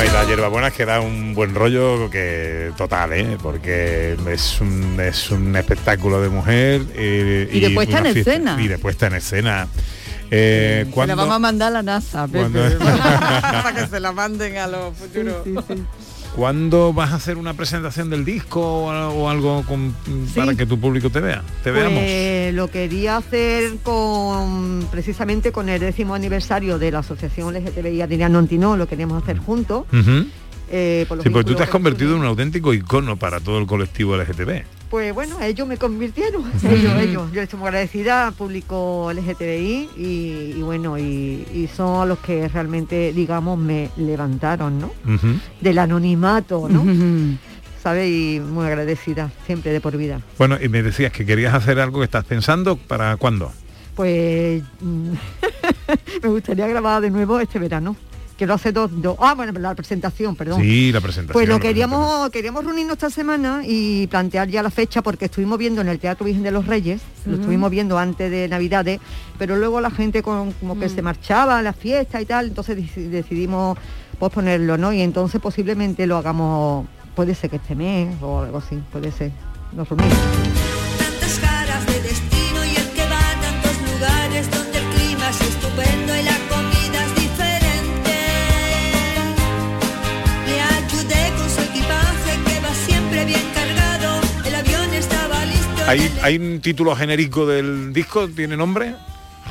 Bueno, 0.02 0.18
y 0.18 0.20
la 0.20 0.28
hierbabuena 0.28 0.66
es 0.68 0.74
que 0.74 0.84
da 0.84 1.00
un 1.00 1.32
buen 1.32 1.54
rollo 1.54 2.10
que 2.10 2.72
total, 2.76 3.12
¿eh? 3.12 3.38
Porque 3.40 4.16
es 4.32 4.60
un, 4.60 4.98
es 5.00 5.30
un 5.30 5.54
espectáculo 5.54 6.20
de 6.20 6.28
mujer 6.28 6.82
eh, 6.96 7.48
Y 7.52 7.60
de 7.60 7.70
puesta 7.70 8.00
una 8.00 8.08
en 8.08 8.14
fiesta- 8.14 8.32
escena. 8.32 8.56
Y 8.60 8.66
de 8.66 8.78
puesta 8.78 9.06
en 9.06 9.14
escena. 9.14 9.68
Eh, 10.28 10.80
Se 10.80 10.86
la 10.88 10.92
¿cuándo- 10.92 11.14
vamos 11.16 11.36
a 11.36 11.38
mandar 11.38 11.68
a 11.68 11.70
la 11.70 11.82
NASA, 11.84 12.26
Pepe, 12.26 12.48
para 12.80 13.74
que 13.76 13.86
se 13.86 14.00
la 14.00 14.10
manden 14.10 14.56
a 14.58 14.66
los 14.66 14.96
futuros. 14.96 15.36
¿Cuándo 16.34 16.94
vas 16.94 17.12
a 17.12 17.16
hacer 17.16 17.36
una 17.36 17.52
presentación 17.52 18.08
del 18.08 18.24
disco 18.24 18.60
o, 18.86 19.28
algo 19.28 19.62
con- 19.66 19.94
para 20.34 20.54
que 20.54 20.64
tu 20.64 20.80
público 20.80 21.10
te 21.10 21.20
vea? 21.20 21.42
Te 21.62 21.70
veamos. 21.70 22.00
Pues 22.00 22.54
lo 22.54 22.68
quería 22.68 23.18
hacer 23.18 23.76
con 23.82 24.86
precisamente 24.90 25.52
con 25.52 25.68
el 25.68 25.78
décimo 25.78 26.14
aniversario 26.14 26.78
de 26.78 26.90
la 26.90 27.00
Asociación 27.00 27.52
LGTBI 27.54 28.00
Adriano 28.00 28.38
Antinó, 28.38 28.78
lo 28.78 28.86
queríamos 28.88 29.22
hacer 29.22 29.38
juntos. 29.38 29.84
Ujú. 29.92 30.26
eh, 30.70 31.04
por 31.06 31.18
los 31.18 31.24
Sí, 31.24 31.28
pues 31.30 31.44
tú 31.44 31.54
te 31.54 31.64
has 31.64 31.68
convertido 31.68 32.14
en 32.14 32.20
un 32.20 32.26
auténtico 32.26 32.72
icono 32.72 33.16
para 33.18 33.40
todo 33.40 33.58
el 33.58 33.66
colectivo 33.66 34.16
LGTB. 34.16 34.62
Pues 34.92 35.14
bueno, 35.14 35.40
ellos 35.40 35.66
me 35.66 35.78
convirtieron, 35.78 36.44
ellos, 36.70 36.92
ellos. 37.00 37.32
Yo 37.32 37.40
estoy 37.40 37.58
muy 37.58 37.68
agradecida 37.68 38.26
al 38.26 38.34
público 38.34 39.10
LGTBI 39.10 39.88
y, 39.96 40.52
y 40.54 40.60
bueno, 40.60 40.98
y, 40.98 41.46
y 41.50 41.66
son 41.74 42.10
los 42.10 42.18
que 42.18 42.46
realmente, 42.46 43.10
digamos, 43.14 43.58
me 43.58 43.88
levantaron, 43.96 44.78
¿no? 44.78 44.92
Del 45.62 45.78
anonimato, 45.78 46.68
¿no? 46.68 46.84
¿Sabes? 47.82 48.10
Y 48.10 48.40
muy 48.40 48.66
agradecida, 48.66 49.30
siempre 49.46 49.72
de 49.72 49.80
por 49.80 49.96
vida. 49.96 50.20
Bueno, 50.36 50.58
y 50.62 50.68
me 50.68 50.82
decías 50.82 51.10
que 51.10 51.24
querías 51.24 51.54
hacer 51.54 51.80
algo 51.80 52.00
que 52.00 52.04
estás 52.04 52.26
pensando 52.26 52.76
para 52.76 53.16
cuándo. 53.16 53.50
Pues 53.96 54.62
me 56.22 56.28
gustaría 56.28 56.66
grabar 56.68 57.00
de 57.00 57.08
nuevo 57.08 57.40
este 57.40 57.58
verano. 57.58 57.96
Quiero 58.42 58.54
hacer 58.54 58.72
dos, 58.72 58.90
dos- 59.00 59.16
ah, 59.20 59.34
bueno, 59.36 59.56
la 59.60 59.72
presentación, 59.76 60.34
perdón. 60.34 60.60
Sí, 60.60 60.90
la 60.90 61.00
presentación. 61.00 61.32
Pues 61.32 61.48
lo 61.48 61.60
queríamos, 61.60 62.28
queríamos 62.30 62.64
reunirnos 62.64 62.94
esta 62.94 63.08
semana 63.08 63.62
y 63.64 64.08
plantear 64.08 64.48
ya 64.48 64.64
la 64.64 64.70
fecha 64.70 65.00
porque 65.00 65.26
estuvimos 65.26 65.58
viendo 65.58 65.80
en 65.80 65.86
el 65.86 66.00
Teatro 66.00 66.26
Virgen 66.26 66.42
de 66.42 66.50
los 66.50 66.66
Reyes, 66.66 67.00
lo 67.24 67.36
estuvimos 67.36 67.70
viendo 67.70 67.96
antes 68.00 68.28
de 68.32 68.48
Navidades, 68.48 68.98
pero 69.38 69.54
luego 69.54 69.80
la 69.80 69.92
gente 69.92 70.24
con- 70.24 70.50
como 70.54 70.76
que 70.76 70.88
se 70.88 71.02
marchaba 71.02 71.58
a 71.58 71.62
la 71.62 71.72
fiesta 71.72 72.20
y 72.20 72.24
tal, 72.26 72.46
entonces 72.48 72.76
deci- 72.76 73.08
decidimos 73.10 73.78
posponerlo, 74.18 74.76
¿no? 74.76 74.92
Y 74.92 75.02
entonces 75.02 75.40
posiblemente 75.40 76.04
lo 76.08 76.16
hagamos, 76.16 76.88
puede 77.14 77.36
ser 77.36 77.48
que 77.48 77.56
este 77.58 77.76
mes 77.76 78.12
o 78.22 78.40
algo 78.40 78.58
así, 78.58 78.76
puede 78.90 79.12
ser. 79.12 79.30
Nos 79.72 79.88
reunimos. 79.88 80.18
tantas 80.98 81.38
caras 81.38 81.86
de 81.86 82.02
destino 82.02 82.64
y 82.64 82.70
el 82.76 82.88
que 82.90 83.02
va 83.08 83.20
a 83.20 83.40
tantos 83.40 83.76
lugares 83.94 84.50
donde 84.50 84.78
el 84.78 84.84
clima 84.96 85.30
es 85.30 85.40
estupendo 85.42 86.16
y 86.16 86.22
la 86.24 86.36
¿Hay, 95.86 96.10
¿Hay 96.22 96.36
un 96.38 96.60
título 96.60 96.94
genérico 96.96 97.46
del 97.46 97.92
disco? 97.92 98.28
¿Tiene 98.28 98.56
nombre? 98.56 98.94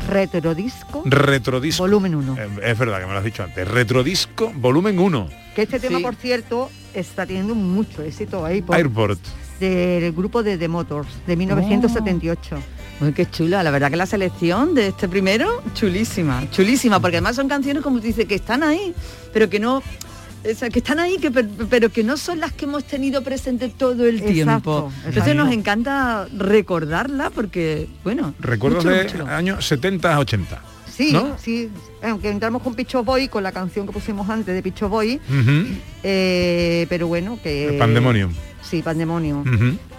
Retrodisco, 0.10 1.04
Retrodisco. 1.06 1.84
volumen 1.84 2.15
1. 2.15 2.36
Eh, 2.39 2.50
Es 2.63 2.78
verdad 2.80 3.00
que 3.00 3.06
me 3.06 3.12
lo 3.12 3.20
has 3.20 3.24
dicho 3.26 3.44
antes. 3.44 3.67
Retrodisco, 3.67 4.52
volumen 4.56 4.98
1. 4.98 5.30
Que 5.56 5.63
este 5.63 5.80
tema, 5.80 5.98
Sí. 6.00 6.04
por 6.04 6.15
cierto, 6.15 6.70
está 6.94 7.26
teniendo 7.26 7.54
mucho 7.54 8.02
éxito 8.02 8.44
ahí 8.46 8.62
por, 8.62 8.76
Airport. 8.76 9.20
del 9.60 10.12
grupo 10.13 10.41
de 10.41 10.58
The 10.58 10.67
Motors 10.67 11.08
de 11.28 11.36
1978. 11.36 12.58
Uy, 13.02 13.13
qué 13.13 13.30
chula, 13.30 13.62
la 13.63 13.70
verdad 13.72 13.91
que 13.91 13.98
la 13.98 14.06
selección 14.06 14.74
de 14.74 14.88
este 14.88 15.08
primero, 15.08 15.62
chulísima, 15.74 16.44
chulísima, 16.52 17.00
porque 17.00 17.17
además 17.17 17.36
son 17.36 17.48
canciones 17.48 17.84
como 17.84 18.00
tú 18.00 18.06
dices, 18.08 18.26
que 18.26 18.36
están 18.36 18.63
ahí, 18.63 18.94
pero 19.34 19.50
que 19.50 19.60
no, 19.60 19.84
o 20.49 20.56
sea, 20.56 20.69
que 20.69 20.80
están 20.80 20.99
ahí, 20.99 21.17
que, 21.17 21.30
per- 21.32 21.47
pero 21.69 21.89
que 21.89 22.04
no 22.04 22.17
son 22.17 22.39
las 22.39 22.51
que 22.54 22.65
hemos 22.65 22.84
tenido 22.84 23.23
presente 23.23 23.69
todo 23.69 24.06
el 24.06 24.15
Exacto, 24.17 24.32
tiempo. 24.34 24.91
Entonces 25.06 25.36
nos 25.36 25.51
encanta 25.51 26.27
recordarla 26.36 27.30
porque, 27.30 27.88
bueno, 28.04 28.34
Recuerdos 28.39 28.84
de 28.84 29.08
años 29.30 29.65
70 29.65 30.17
80. 30.19 30.62
Sí, 30.91 31.13
¿No? 31.13 31.38
sí. 31.39 31.69
Aunque 32.04 32.30
entramos 32.30 32.62
con 32.62 32.75
Picho 32.75 33.04
Boy, 33.04 33.27
con 33.27 33.43
la 33.43 33.51
canción 33.51 33.86
que 33.88 33.93
pusimos 33.93 34.30
antes 34.30 34.54
de 34.54 34.62
Picho 34.62 34.89
Boy, 34.89 35.19
eh, 36.04 36.85
pero 36.89 37.08
bueno, 37.08 37.39
que... 37.42 37.69
El 37.69 37.77
Pandemonium. 37.77 38.31
Sí, 38.62 38.81
Pandemonio. 38.81 39.43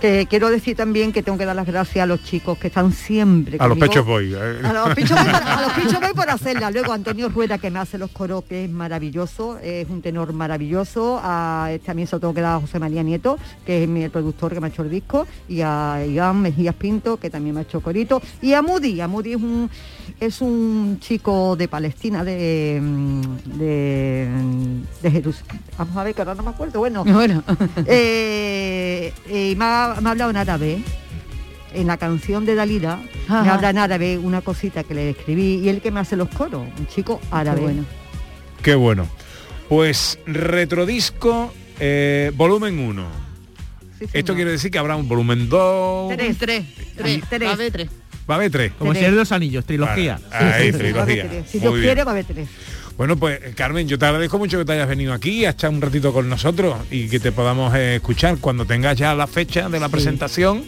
Que 0.01 0.27
quiero 0.29 0.49
decir 0.51 0.77
también 0.77 1.13
que 1.13 1.23
tengo 1.23 1.37
que 1.39 1.45
dar 1.45 1.55
las 1.55 1.67
gracias 1.67 2.03
a 2.03 2.07
los 2.07 2.23
chicos 2.25 2.59
que 2.59 2.69
están 2.69 2.93
siempre 2.93 3.57
A 3.59 3.67
los 3.69 3.77
conmigo. 3.77 3.87
pechos 3.93 4.07
voy. 4.07 4.35
eh. 4.35 4.61
A 4.65 4.73
los 4.73 4.95
pechos 4.95 5.17
voy 5.23 5.33
por, 5.33 5.43
a 5.43 5.63
los 5.63 5.73
pechos 5.73 6.01
voy 6.01 6.13
por 6.15 6.31
hacerla. 6.31 6.71
Luego 6.73 6.93
Antonio 6.93 7.29
Rueda 7.29 7.59
que 7.59 7.71
me 7.71 7.79
hace 7.81 7.99
los 7.99 8.11
coros, 8.11 8.45
que 8.45 8.65
es 8.65 8.71
maravilloso, 8.71 9.59
es 9.59 9.89
un 9.91 10.01
tenor 10.03 10.33
maravilloso. 10.33 11.21
A, 11.23 11.69
este, 11.73 11.87
también 11.87 12.09
se 12.09 12.17
lo 12.17 12.21
tengo 12.21 12.35
que 12.35 12.41
dar 12.41 12.57
a 12.57 12.61
José 12.61 12.79
María 12.79 13.03
Nieto, 13.03 13.39
que 13.67 13.83
es 13.83 13.89
mi, 13.89 14.03
el 14.05 14.11
productor 14.11 14.53
que 14.55 14.61
me 14.61 14.67
ha 14.69 14.71
hecho 14.71 14.83
el 14.83 14.91
disco, 14.91 15.27
y 15.49 15.61
a 15.61 16.05
Iván 16.07 16.41
Mejías 16.41 16.75
Pinto, 16.75 17.17
que 17.19 17.29
también 17.31 17.55
me 17.55 17.61
ha 17.61 17.65
hecho 17.65 17.81
corito, 17.81 18.23
y 18.41 18.55
a 18.55 18.63
Moody. 18.63 19.01
A 19.01 19.09
Moody 19.09 19.33
es 19.35 19.43
un 19.43 19.71
es 20.21 20.41
un 20.41 20.99
chico 21.01 21.57
de 21.57 21.69
Palestina, 21.69 22.25
de 22.25 22.79
mm, 22.83 23.21
de, 23.59 24.29
de 25.03 25.11
Jerusalén. 25.11 25.61
Vamos 25.79 25.97
a 25.97 26.05
ver 26.05 26.15
que 26.15 26.23
ahora 26.23 26.35
no 26.35 26.43
me 26.45 26.51
acuerdo. 26.51 26.79
Bueno, 26.81 27.05
Bueno. 27.23 27.43
eh, 27.87 28.52
eh, 28.53 29.55
me, 29.57 29.65
ha, 29.65 29.97
me 30.01 30.09
ha 30.09 30.13
hablado 30.13 30.31
en 30.31 30.37
árabe 30.37 30.79
en 31.75 31.87
la 31.87 31.97
canción 31.97 32.45
de 32.45 32.55
Dalida 32.55 32.97
me 33.29 33.35
Ajá. 33.35 33.55
habla 33.55 33.71
en 33.71 33.79
árabe 33.79 34.19
una 34.19 34.43
cosita 34.43 34.85
que 34.85 34.95
le 34.95 35.11
escribí 35.11 35.61
y 35.65 35.69
él 35.69 35.81
que 35.81 35.91
me 35.91 36.01
hace 36.01 36.17
los 36.17 36.29
coros, 36.29 36.67
un 36.79 36.87
chico 36.87 37.21
árabe. 37.31 37.61
bueno. 37.63 37.85
Qué 38.63 38.75
bueno. 38.75 39.09
Pues 39.69 40.19
retrodisco 40.27 41.53
eh, 41.81 42.31
volumen 42.35 42.79
1. 42.79 43.07
Esto 44.13 44.35
quiere 44.35 44.51
decir 44.51 44.71
que 44.71 44.79
habrá 44.79 44.97
un 44.97 45.09
volumen 45.09 45.49
2. 45.49 46.15
Tres, 46.17 46.37
tres, 46.39 46.65
tres, 46.97 47.23
tres. 47.29 47.49
va 47.49 47.51
a 47.51 47.55
haber 47.55 47.73
tres. 47.73 47.89
Va 48.29 48.35
a 48.35 48.37
haber 48.37 48.51
tres. 48.51 48.73
Como 48.79 48.93
el 48.93 48.97
Señor 48.99 49.13
de 49.13 49.17
los 49.19 49.33
Anillos, 49.33 49.65
trilogía. 49.65 50.21
Vale. 50.31 50.53
Ahí, 50.55 50.73
trilogía. 50.73 51.45
Si 51.47 51.59
Dios 51.59 51.75
quiere 51.75 52.05
va 52.05 52.11
a 52.11 52.15
haber 52.15 52.25
tres. 52.25 52.49
Bueno, 53.03 53.17
pues 53.17 53.41
Carmen, 53.57 53.89
yo 53.89 53.99
te 53.99 54.07
agradezco 54.07 54.39
mucho 54.39 54.59
que 54.59 54.65
te 54.65 54.75
hayas 54.75 54.87
venido 54.87 55.13
aquí 55.13 55.45
a 55.45 55.51
echar 55.51 55.71
un 55.71 55.81
ratito 55.81 56.13
con 56.13 56.29
nosotros 56.29 56.77
y 56.89 57.09
que 57.09 57.19
te 57.19 57.33
podamos 57.33 57.75
eh, 57.75 57.97
escuchar 57.97 58.39
cuando 58.39 58.65
tengas 58.65 58.97
ya 58.97 59.13
la 59.13 59.27
fecha 59.27 59.69
de 59.69 59.81
la 59.81 59.89
presentación. 59.89 60.63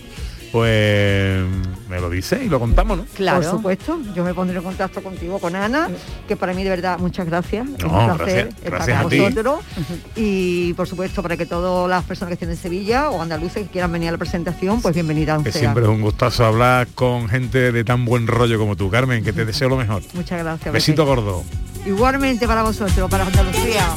Pues 0.50 1.44
me 1.88 2.00
lo 2.00 2.10
dice 2.10 2.42
y 2.44 2.48
lo 2.48 2.58
contamos, 2.58 2.98
¿no? 2.98 3.04
Por 3.04 3.44
supuesto, 3.44 4.00
yo 4.16 4.24
me 4.24 4.34
pondré 4.34 4.56
en 4.56 4.64
contacto 4.64 5.00
contigo, 5.00 5.38
con 5.38 5.54
Ana, 5.54 5.88
que 6.26 6.36
para 6.36 6.54
mí 6.54 6.64
de 6.64 6.70
verdad 6.70 6.98
muchas 6.98 7.24
gracias. 7.26 7.68
es 7.68 7.84
un 7.84 7.90
placer 7.90 8.16
gracias- 8.18 8.48
estar 8.48 8.70
gracias 8.72 9.02
con 9.04 9.12
a 9.14 9.18
vosotros. 9.22 9.60
Y 10.16 10.72
por 10.72 10.88
supuesto 10.88 11.22
para 11.22 11.36
que 11.36 11.46
todas 11.46 11.88
las 11.88 12.02
personas 12.02 12.30
que 12.30 12.34
estén 12.34 12.50
en 12.50 12.56
Sevilla 12.56 13.10
o 13.10 13.22
andaluces 13.22 13.62
que 13.62 13.68
quieran 13.68 13.92
venir 13.92 14.08
a 14.08 14.12
la 14.12 14.18
presentación, 14.18 14.82
pues 14.82 14.92
bienvenidas 14.92 15.40
Que 15.44 15.52
sea. 15.52 15.60
siempre 15.60 15.84
es 15.84 15.88
un 15.88 16.00
gustazo 16.00 16.44
hablar 16.44 16.88
con 16.96 17.28
gente 17.28 17.70
de 17.70 17.84
tan 17.84 18.04
buen 18.04 18.26
rollo 18.26 18.58
como 18.58 18.74
tú, 18.74 18.90
Carmen, 18.90 19.22
que 19.22 19.32
te 19.32 19.44
deseo 19.44 19.68
lo 19.68 19.76
mejor. 19.76 20.02
Muchas 20.14 20.40
gracias. 20.42 20.72
Besito 20.72 21.06
gordo. 21.06 21.44
Igualmente 21.86 22.46
para 22.46 22.62
vosotros, 22.62 23.10
para 23.10 23.26
Andalucía. 23.26 23.94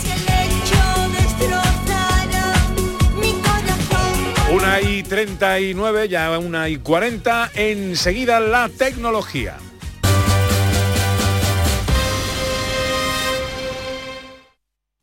Una 4.51 4.81
y 4.81 5.03
39, 5.03 6.09
ya 6.09 6.37
una 6.39 6.69
y 6.69 6.77
40, 6.77 7.51
enseguida 7.55 8.39
la 8.39 8.69
tecnología. 8.69 9.57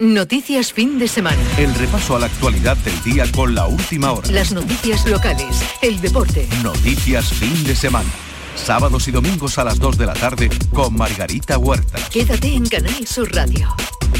Noticias 0.00 0.72
fin 0.72 0.98
de 0.98 1.08
semana. 1.08 1.40
El 1.56 1.74
repaso 1.76 2.16
a 2.16 2.18
la 2.18 2.26
actualidad 2.26 2.76
del 2.78 3.02
día 3.04 3.24
con 3.32 3.54
la 3.54 3.66
última 3.66 4.12
hora. 4.12 4.28
Las 4.30 4.52
noticias 4.52 5.06
locales, 5.06 5.62
el 5.82 6.00
deporte. 6.00 6.48
Noticias 6.62 7.32
fin 7.32 7.64
de 7.64 7.76
semana. 7.76 8.10
Sábados 8.56 9.08
y 9.08 9.10
domingos 9.10 9.58
a 9.58 9.64
las 9.64 9.78
2 9.78 9.98
de 9.98 10.06
la 10.06 10.14
tarde 10.14 10.48
con 10.72 10.94
Margarita 10.94 11.58
Huerta. 11.58 11.98
Quédate 12.10 12.54
en 12.54 12.66
Canal 12.66 13.06
Sur 13.06 13.34
Radio, 13.34 13.74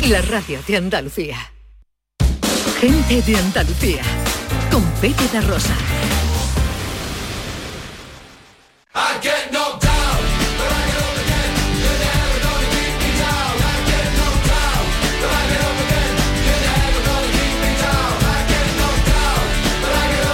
la 0.09 0.21
radio 0.23 0.61
de 0.67 0.77
Andalucía. 0.77 1.37
Gente 2.81 3.23
de 3.23 3.37
Andalucía, 3.37 4.03
con 4.71 4.83
Pepe 5.01 5.29
da 5.33 5.41
Rosa. 5.41 5.75
I 8.95 9.19
get 9.21 9.51
knocked 9.51 10.04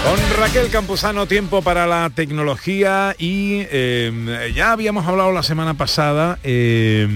Con 0.04 0.18
Raquel 0.38 0.70
Campuzano, 0.70 1.26
tiempo 1.26 1.60
para 1.60 1.86
la 1.86 2.10
tecnología 2.10 3.14
y 3.18 3.66
eh, 3.70 4.50
ya 4.54 4.72
habíamos 4.72 5.06
hablado 5.06 5.30
la 5.30 5.42
semana 5.42 5.74
pasada, 5.74 6.38
eh, 6.42 7.06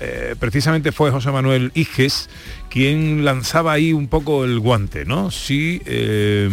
eh, 0.00 0.34
precisamente 0.38 0.90
fue 0.90 1.12
José 1.12 1.30
Manuel 1.30 1.70
Iges 1.74 2.28
quien 2.70 3.24
lanzaba 3.24 3.72
ahí 3.72 3.92
un 3.92 4.08
poco 4.08 4.44
el 4.44 4.58
guante, 4.60 5.04
¿no? 5.04 5.30
Si 5.30 5.80
eh, 5.86 6.50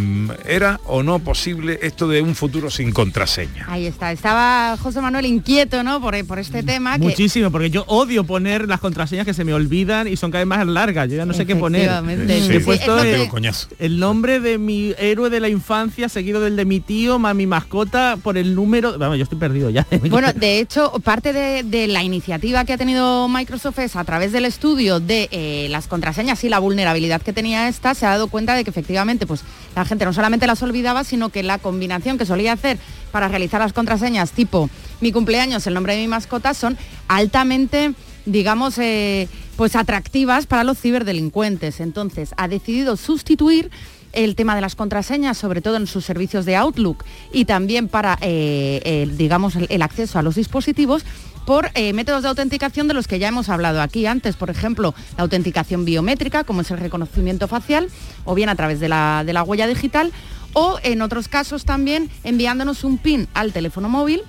era 0.48 0.80
o 0.86 1.04
no 1.04 1.20
posible 1.20 1.80
esto 1.82 2.08
de 2.08 2.22
un 2.22 2.36
futuro 2.36 2.70
sin 2.72 2.92
contraseña. 2.92 3.66
Ahí 3.68 3.86
está, 3.86 4.12
estaba 4.12 4.78
José 4.78 5.02
Manuel 5.02 5.26
inquieto, 5.26 5.84
¿no? 5.84 6.00
Por, 6.02 6.16
por 6.26 6.40
este 6.40 6.64
tema. 6.64 6.94
que- 6.98 7.04
Muchísimo, 7.04 7.52
porque 7.52 7.70
yo 7.70 7.84
odio 7.88 8.24
poner 8.24 8.68
las 8.68 8.80
contraseñas 8.80 9.26
que 9.26 9.34
se 9.34 9.44
me 9.44 9.54
olvidan 9.54 10.08
y 10.08 10.16
son 10.16 10.32
cada 10.32 10.44
vez 10.44 10.48
más 10.48 10.66
largas. 10.66 11.10
Yo 11.10 11.18
ya 11.18 11.26
no 11.26 11.34
sé 11.34 11.46
qué 11.46 11.56
poner. 11.56 11.90
He 12.30 12.60
puesto 12.62 12.98
el, 13.04 13.24
que- 13.24 13.28
coñazo. 13.28 13.68
el 13.80 14.00
nombre 14.00 14.40
de 14.40 14.58
mi 14.58 14.94
héroe 14.98 15.30
de 15.30 15.40
la 15.42 15.50
infancia, 15.50 16.08
seguido 16.08 16.40
del 16.40 16.56
de 16.56 16.64
mi 16.66 16.80
tío, 16.80 17.20
más 17.20 17.36
mi 17.36 17.46
mascota, 17.46 18.18
por 18.24 18.38
el 18.38 18.56
número. 18.56 18.98
Vamos, 18.98 19.18
yo 19.18 19.24
estoy 19.24 19.38
perdido 19.40 19.70
ya. 19.70 19.86
Bueno, 20.10 20.32
de 20.34 20.60
hecho, 20.60 20.94
parte 21.04 21.34
de, 21.34 21.64
de 21.64 21.88
la 21.88 22.02
iniciativa 22.04 22.64
que 22.64 22.72
ha 22.74 22.78
tenido 22.78 23.28
Microsoft 23.28 23.80
es 23.80 23.96
a 23.98 24.04
través 24.06 24.32
del 24.32 24.46
estudio 24.46 25.00
de 25.02 25.28
eh, 25.32 25.68
las 25.70 25.88
contraseñas 25.88 26.05
y 26.44 26.50
la 26.50 26.60
vulnerabilidad 26.60 27.22
que 27.22 27.34
tenía 27.34 27.68
esta, 27.68 27.96
se 27.96 28.06
ha 28.06 28.10
dado 28.12 28.28
cuenta 28.28 28.54
de 28.54 28.64
que 28.64 28.70
efectivamente 28.70 29.26
pues, 29.26 29.42
la 29.76 29.86
gente 29.86 30.06
no 30.06 30.14
solamente 30.14 30.46
las 30.46 30.62
olvidaba, 30.62 31.04
sino 31.04 31.30
que 31.30 31.42
la 31.42 31.58
combinación 31.58 32.18
que 32.18 32.26
solía 32.26 32.54
hacer 32.54 32.78
para 33.12 33.28
realizar 33.28 33.60
las 33.60 33.74
contraseñas 33.74 34.32
tipo 34.32 34.70
mi 35.02 35.12
cumpleaños, 35.12 35.66
el 35.66 35.74
nombre 35.74 35.96
de 35.96 36.02
mi 36.02 36.08
mascota, 36.08 36.54
son 36.54 36.78
altamente 37.08 37.94
digamos, 38.26 38.80
eh, 38.80 39.28
pues 39.56 39.76
atractivas 39.76 40.48
para 40.48 40.64
los 40.64 40.80
ciberdelincuentes. 40.80 41.80
Entonces, 41.80 42.34
ha 42.38 42.48
decidido 42.48 42.98
sustituir 42.98 43.70
el 44.14 44.36
tema 44.36 44.56
de 44.56 44.62
las 44.62 44.76
contraseñas, 44.76 45.38
sobre 45.38 45.62
todo 45.62 45.76
en 45.78 45.86
sus 45.86 46.06
servicios 46.06 46.46
de 46.46 46.56
Outlook 46.56 47.04
y 47.32 47.46
también 47.46 47.88
para, 47.88 48.18
eh, 48.22 49.08
digamos, 49.16 49.56
el 49.56 49.82
acceso 49.82 50.18
a 50.18 50.24
los 50.24 50.36
dispositivos 50.36 51.04
por 51.46 51.70
eh, 51.74 51.94
métodos 51.94 52.24
de 52.24 52.30
autenticación 52.30 52.88
de 52.88 52.94
los 52.94 53.08
que 53.08 53.20
ya 53.20 53.28
hemos 53.28 53.50
hablado 53.50 53.82
aquí 53.82 54.06
antes, 54.06 54.36
por 54.36 54.50
ejemplo, 54.50 54.94
la 55.18 55.24
autenticación 55.24 55.86
biométrica, 55.86 56.44
como 56.44 56.62
es 56.62 56.72
el 56.72 56.80
reconocimiento 56.80 57.48
facial, 57.48 57.90
o 58.26 58.36
bien 58.36 58.50
a 58.50 58.56
través 58.56 58.80
de 58.80 58.90
la, 58.90 59.24
de 59.26 59.34
la 59.34 59.44
huella 59.44 59.68
digital, 59.68 60.12
o 60.54 60.80
en 60.84 61.02
otros 61.02 61.28
casos 61.28 61.66
también 61.66 62.10
enviándonos 62.24 62.84
un 62.84 62.98
PIN 62.98 63.28
al 63.34 63.52
teléfono 63.52 63.90
móvil 63.90 64.22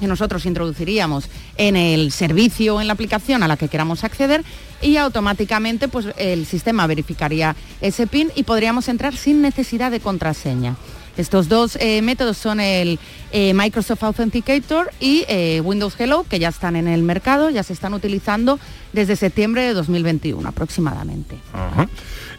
que 0.00 0.08
nosotros 0.08 0.46
introduciríamos 0.46 1.28
en 1.56 1.76
el 1.76 2.10
servicio 2.10 2.74
o 2.74 2.80
en 2.80 2.88
la 2.88 2.94
aplicación 2.94 3.44
a 3.44 3.48
la 3.48 3.56
que 3.56 3.68
queramos 3.68 4.02
acceder 4.02 4.42
y 4.80 4.96
automáticamente 4.96 5.86
pues 5.86 6.08
el 6.16 6.44
sistema 6.44 6.88
verificaría 6.88 7.54
ese 7.80 8.08
PIN 8.08 8.32
y 8.34 8.42
podríamos 8.42 8.88
entrar 8.88 9.14
sin 9.14 9.42
necesidad 9.42 9.92
de 9.92 10.00
contraseña. 10.00 10.74
Estos 11.16 11.48
dos 11.48 11.76
eh, 11.80 12.00
métodos 12.02 12.38
son 12.38 12.60
el 12.60 12.98
eh, 13.32 13.52
Microsoft 13.54 14.02
Authenticator 14.02 14.90
y 14.98 15.24
eh, 15.28 15.60
Windows 15.62 15.94
Hello, 15.98 16.24
que 16.28 16.38
ya 16.38 16.48
están 16.48 16.76
en 16.76 16.88
el 16.88 17.02
mercado, 17.02 17.50
ya 17.50 17.62
se 17.62 17.72
están 17.72 17.94
utilizando 17.94 18.58
desde 18.92 19.16
septiembre 19.16 19.62
de 19.62 19.74
2021 19.74 20.48
aproximadamente. 20.48 21.36
Ajá. 21.52 21.88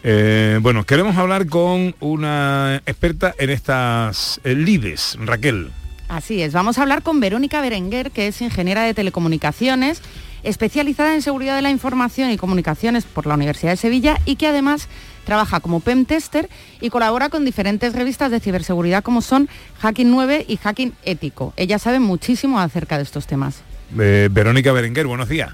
Eh, 0.02 0.58
bueno, 0.60 0.84
queremos 0.84 1.16
hablar 1.16 1.46
con 1.46 1.94
una 2.00 2.82
experta 2.86 3.34
en 3.38 3.50
estas 3.50 4.40
lides, 4.44 5.16
Raquel. 5.20 5.70
Así 6.08 6.42
es, 6.42 6.52
vamos 6.52 6.78
a 6.78 6.82
hablar 6.82 7.02
con 7.02 7.18
Verónica 7.20 7.60
Berenguer, 7.60 8.10
que 8.10 8.26
es 8.26 8.40
ingeniera 8.42 8.82
de 8.82 8.92
telecomunicaciones, 8.92 10.02
especializada 10.42 11.14
en 11.14 11.22
seguridad 11.22 11.56
de 11.56 11.62
la 11.62 11.70
información 11.70 12.30
y 12.30 12.36
comunicaciones 12.36 13.04
por 13.04 13.26
la 13.26 13.34
Universidad 13.34 13.72
de 13.72 13.76
Sevilla 13.78 14.20
y 14.26 14.36
que 14.36 14.46
además 14.46 14.88
trabaja 15.24 15.60
como 15.60 15.80
PEM 15.80 16.04
tester 16.04 16.48
y 16.80 16.90
colabora 16.90 17.28
con 17.28 17.44
diferentes 17.44 17.94
revistas 17.94 18.30
de 18.30 18.40
ciberseguridad 18.40 19.02
como 19.02 19.22
son 19.22 19.48
Hacking 19.80 20.10
9 20.10 20.44
y 20.48 20.56
Hacking 20.56 20.92
Ético. 21.04 21.52
Ella 21.56 21.78
sabe 21.78 21.98
muchísimo 22.00 22.60
acerca 22.60 22.96
de 22.96 23.02
estos 23.02 23.26
temas. 23.26 23.62
Eh, 23.98 24.28
Verónica 24.30 24.72
Berenguer, 24.72 25.06
buenos 25.06 25.28
días. 25.28 25.50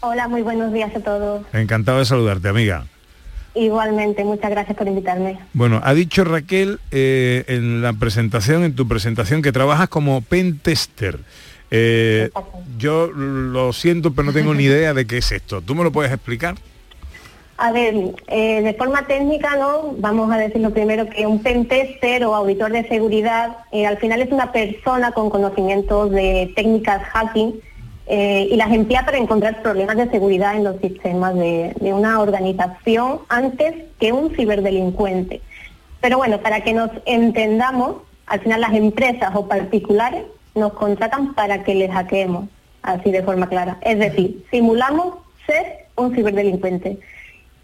Hola, 0.00 0.26
muy 0.28 0.42
buenos 0.42 0.72
días 0.72 0.94
a 0.96 1.00
todos. 1.00 1.46
Encantado 1.52 2.00
de 2.00 2.04
saludarte, 2.04 2.48
amiga. 2.48 2.86
Igualmente, 3.54 4.24
muchas 4.24 4.50
gracias 4.50 4.76
por 4.76 4.88
invitarme. 4.88 5.38
Bueno, 5.52 5.80
ha 5.84 5.92
dicho 5.92 6.24
Raquel 6.24 6.80
eh, 6.90 7.44
en 7.48 7.82
la 7.82 7.92
presentación, 7.92 8.64
en 8.64 8.74
tu 8.74 8.88
presentación, 8.88 9.42
que 9.42 9.52
trabajas 9.52 9.88
como 9.88 10.22
pen 10.22 10.58
tester. 10.58 11.20
Eh, 11.70 12.30
yo 12.78 13.08
lo 13.08 13.72
siento, 13.72 14.12
pero 14.12 14.26
no 14.26 14.32
tengo 14.32 14.54
ni 14.54 14.64
idea 14.64 14.94
de 14.94 15.06
qué 15.06 15.18
es 15.18 15.32
esto. 15.32 15.60
¿Tú 15.60 15.74
me 15.74 15.84
lo 15.84 15.92
puedes 15.92 16.12
explicar? 16.12 16.56
A 17.64 17.70
ver, 17.70 17.94
eh, 18.26 18.60
de 18.60 18.74
forma 18.74 19.06
técnica, 19.06 19.54
¿no? 19.54 19.94
Vamos 19.98 20.32
a 20.32 20.36
decirlo 20.36 20.72
primero 20.72 21.08
que 21.08 21.28
un 21.28 21.44
pen 21.44 21.68
tester 21.68 22.24
o 22.24 22.34
auditor 22.34 22.72
de 22.72 22.88
seguridad 22.88 23.56
eh, 23.70 23.86
al 23.86 23.98
final 23.98 24.20
es 24.20 24.32
una 24.32 24.50
persona 24.50 25.12
con 25.12 25.30
conocimientos 25.30 26.10
de 26.10 26.52
técnicas 26.56 27.04
hacking 27.04 27.60
eh, 28.08 28.48
y 28.50 28.56
las 28.56 28.72
emplea 28.72 29.04
para 29.04 29.18
encontrar 29.18 29.62
problemas 29.62 29.96
de 29.96 30.10
seguridad 30.10 30.56
en 30.56 30.64
los 30.64 30.80
sistemas 30.80 31.36
de, 31.36 31.72
de 31.78 31.94
una 31.94 32.18
organización 32.18 33.20
antes 33.28 33.76
que 34.00 34.10
un 34.10 34.34
ciberdelincuente. 34.34 35.40
Pero 36.00 36.16
bueno, 36.16 36.38
para 36.38 36.62
que 36.62 36.72
nos 36.72 36.90
entendamos, 37.06 37.98
al 38.26 38.40
final 38.40 38.60
las 38.60 38.74
empresas 38.74 39.30
o 39.36 39.46
particulares 39.46 40.24
nos 40.56 40.72
contratan 40.72 41.32
para 41.34 41.62
que 41.62 41.76
les 41.76 41.92
hackeemos, 41.92 42.48
así 42.82 43.12
de 43.12 43.22
forma 43.22 43.48
clara. 43.48 43.78
Es 43.82 44.00
decir, 44.00 44.44
simulamos 44.50 45.14
ser 45.46 45.86
un 45.94 46.12
ciberdelincuente. 46.12 46.98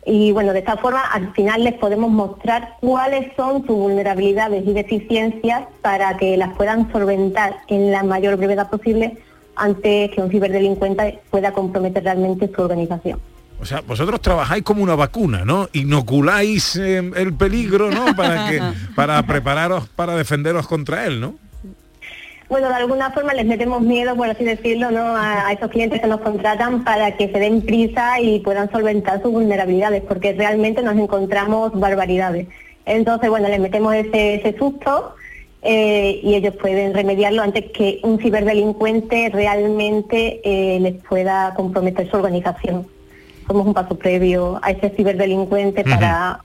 Y 0.07 0.33
bueno, 0.33 0.53
de 0.53 0.61
esta 0.61 0.77
forma 0.77 1.03
al 1.03 1.33
final 1.35 1.65
les 1.65 1.75
podemos 1.75 2.11
mostrar 2.11 2.77
cuáles 2.81 3.35
son 3.37 3.67
sus 3.67 3.77
vulnerabilidades 3.77 4.67
y 4.67 4.73
deficiencias 4.73 5.65
para 5.83 6.17
que 6.17 6.37
las 6.37 6.55
puedan 6.57 6.91
solventar 6.93 7.57
en 7.69 7.93
la 7.93 8.03
mayor 8.03 8.37
brevedad 8.37 8.71
posible 8.71 9.19
antes 9.57 10.11
que 10.11 10.21
un 10.21 10.31
ciberdelincuente 10.31 11.21
pueda 11.31 11.53
comprometer 11.53 12.05
realmente 12.05 12.51
su 12.55 12.63
organización. 12.63 13.21
O 13.61 13.65
sea, 13.65 13.81
vosotros 13.81 14.21
trabajáis 14.21 14.63
como 14.63 14.83
una 14.83 14.95
vacuna, 14.95 15.45
¿no? 15.45 15.69
Inoculáis 15.73 16.77
eh, 16.77 16.99
el 17.17 17.35
peligro, 17.35 17.91
¿no? 17.91 18.15
Para, 18.15 18.49
que, 18.49 18.63
para 18.95 19.21
prepararos, 19.25 19.89
para 19.89 20.15
defenderos 20.15 20.69
contra 20.69 21.07
él, 21.07 21.21
¿no? 21.21 21.35
Bueno, 22.49 22.69
de 22.69 22.75
alguna 22.75 23.11
forma 23.11 23.35
les 23.35 23.45
metemos 23.45 23.83
miedo, 23.83 24.17
por 24.17 24.29
así 24.29 24.43
decirlo, 24.43 24.91
¿no? 24.91 25.01
a, 25.01 25.49
a 25.49 25.53
esos 25.53 25.71
clientes 25.71 26.01
que 26.01 26.07
nos 26.07 26.21
contratan 26.21 26.83
para 26.83 27.15
que 27.17 27.31
se 27.31 27.39
den 27.39 27.61
prisa 27.61 28.21
y 28.21 28.41
puedan 28.41 28.71
solventar 28.71 29.21
sus 29.21 29.33
vulnerabilidades, 29.33 30.03
porque 30.03 30.33
realmente 30.33 30.83
nos 30.83 30.97
encontramos 30.97 31.79
barbaridades. 31.79 32.47
Entonces, 32.87 33.29
bueno, 33.29 33.49
les 33.49 33.61
metemos 33.61 33.95
ese, 33.95 34.37
ese 34.37 34.57
susto 34.57 35.15
eh, 35.61 36.21
y 36.23 36.35
ellos 36.35 36.55
pueden 36.55 36.95
remediarlo 36.95 37.43
antes 37.43 37.71
que 37.73 38.01
un 38.03 38.19
ciberdelincuente 38.19 39.29
realmente 39.31 40.41
eh, 40.43 40.81
les 40.81 40.95
pueda 41.03 41.53
comprometer 41.55 42.09
su 42.11 42.17
organización. 42.17 42.87
Somos 43.47 43.67
un 43.67 43.75
paso 43.75 43.99
previo 43.99 44.59
a 44.63 44.71
ese 44.71 44.89
ciberdelincuente 44.91 45.85
para, 45.85 46.41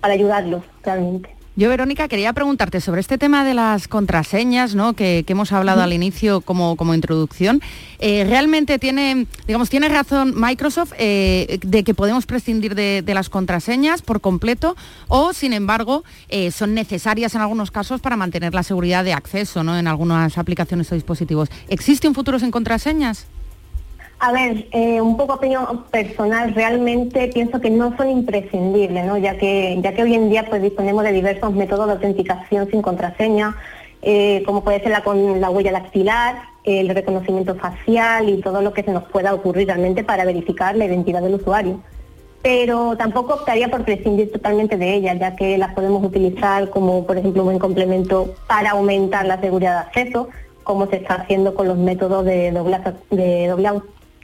para 0.00 0.14
ayudarlos 0.14 0.62
realmente. 0.82 1.30
Yo, 1.56 1.68
Verónica, 1.68 2.08
quería 2.08 2.32
preguntarte 2.32 2.80
sobre 2.80 3.00
este 3.00 3.16
tema 3.16 3.44
de 3.44 3.54
las 3.54 3.86
contraseñas, 3.86 4.74
¿no? 4.74 4.94
Que, 4.94 5.22
que 5.24 5.34
hemos 5.34 5.52
hablado 5.52 5.82
al 5.82 5.92
inicio 5.92 6.40
como, 6.40 6.74
como 6.74 6.94
introducción. 6.94 7.62
Eh, 8.00 8.24
¿Realmente 8.28 8.80
tiene, 8.80 9.28
digamos, 9.46 9.70
tiene 9.70 9.88
razón 9.88 10.34
Microsoft 10.36 10.94
eh, 10.98 11.60
de 11.62 11.84
que 11.84 11.94
podemos 11.94 12.26
prescindir 12.26 12.74
de, 12.74 13.02
de 13.02 13.14
las 13.14 13.28
contraseñas 13.28 14.02
por 14.02 14.20
completo 14.20 14.74
o, 15.06 15.32
sin 15.32 15.52
embargo, 15.52 16.02
eh, 16.28 16.50
son 16.50 16.74
necesarias 16.74 17.36
en 17.36 17.42
algunos 17.42 17.70
casos 17.70 18.00
para 18.00 18.16
mantener 18.16 18.52
la 18.52 18.64
seguridad 18.64 19.04
de 19.04 19.12
acceso, 19.12 19.62
¿no? 19.62 19.78
En 19.78 19.86
algunas 19.86 20.36
aplicaciones 20.38 20.90
o 20.90 20.96
dispositivos. 20.96 21.50
¿Existe 21.68 22.08
un 22.08 22.16
futuro 22.16 22.40
sin 22.40 22.50
contraseñas? 22.50 23.28
A 24.26 24.32
ver, 24.32 24.68
eh, 24.72 25.02
un 25.02 25.18
poco 25.18 25.34
opinión 25.34 25.84
personal, 25.90 26.54
realmente 26.54 27.28
pienso 27.28 27.60
que 27.60 27.68
no 27.68 27.94
son 27.94 28.08
imprescindibles, 28.08 29.04
¿no? 29.04 29.18
ya 29.18 29.36
que 29.36 29.78
ya 29.82 29.92
que 29.92 30.02
hoy 30.02 30.14
en 30.14 30.30
día 30.30 30.46
pues 30.48 30.62
disponemos 30.62 31.04
de 31.04 31.12
diversos 31.12 31.52
métodos 31.52 31.88
de 31.88 31.92
autenticación 31.92 32.70
sin 32.70 32.80
contraseña, 32.80 33.54
eh, 34.00 34.42
como 34.46 34.64
puede 34.64 34.80
ser 34.80 34.92
la 34.92 35.02
con 35.02 35.42
la 35.42 35.50
huella 35.50 35.72
dactilar, 35.72 36.36
el 36.64 36.88
reconocimiento 36.88 37.54
facial 37.56 38.30
y 38.30 38.40
todo 38.40 38.62
lo 38.62 38.72
que 38.72 38.82
se 38.82 38.92
nos 38.92 39.02
pueda 39.10 39.34
ocurrir 39.34 39.66
realmente 39.66 40.04
para 40.04 40.24
verificar 40.24 40.74
la 40.74 40.86
identidad 40.86 41.20
del 41.20 41.34
usuario. 41.34 41.80
Pero 42.40 42.96
tampoco 42.96 43.34
optaría 43.34 43.70
por 43.70 43.84
prescindir 43.84 44.32
totalmente 44.32 44.78
de 44.78 44.94
ellas, 44.94 45.18
ya 45.20 45.36
que 45.36 45.58
las 45.58 45.74
podemos 45.74 46.02
utilizar 46.02 46.70
como, 46.70 47.04
por 47.04 47.18
ejemplo, 47.18 47.42
un 47.42 47.48
buen 47.48 47.58
complemento 47.58 48.34
para 48.46 48.70
aumentar 48.70 49.26
la 49.26 49.38
seguridad 49.38 49.82
de 49.82 50.00
acceso, 50.00 50.30
como 50.62 50.86
se 50.86 50.96
está 50.96 51.16
haciendo 51.16 51.54
con 51.54 51.68
los 51.68 51.76
métodos 51.76 52.24
de 52.24 52.52
doble, 52.52 52.80
de 53.10 53.48
doble 53.48 53.68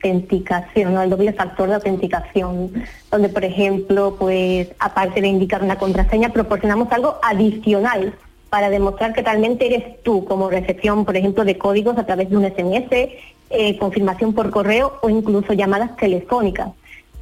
autenticación, 0.00 0.94
¿no? 0.94 1.02
el 1.02 1.10
doble 1.10 1.32
factor 1.32 1.68
de 1.68 1.74
autenticación, 1.74 2.72
donde 3.10 3.28
por 3.28 3.44
ejemplo, 3.44 4.16
pues 4.18 4.68
aparte 4.78 5.20
de 5.20 5.28
indicar 5.28 5.62
una 5.62 5.76
contraseña, 5.76 6.30
proporcionamos 6.30 6.90
algo 6.90 7.18
adicional 7.22 8.14
para 8.48 8.70
demostrar 8.70 9.12
que 9.12 9.22
realmente 9.22 9.66
eres 9.66 10.02
tú, 10.02 10.24
como 10.24 10.50
recepción, 10.50 11.04
por 11.04 11.16
ejemplo, 11.16 11.44
de 11.44 11.58
códigos 11.58 11.98
a 11.98 12.06
través 12.06 12.30
de 12.30 12.36
un 12.36 12.44
SMS, 12.44 13.10
eh, 13.50 13.78
confirmación 13.78 14.32
por 14.32 14.50
correo 14.50 14.98
o 15.02 15.10
incluso 15.10 15.52
llamadas 15.52 15.96
telefónicas. 15.96 16.70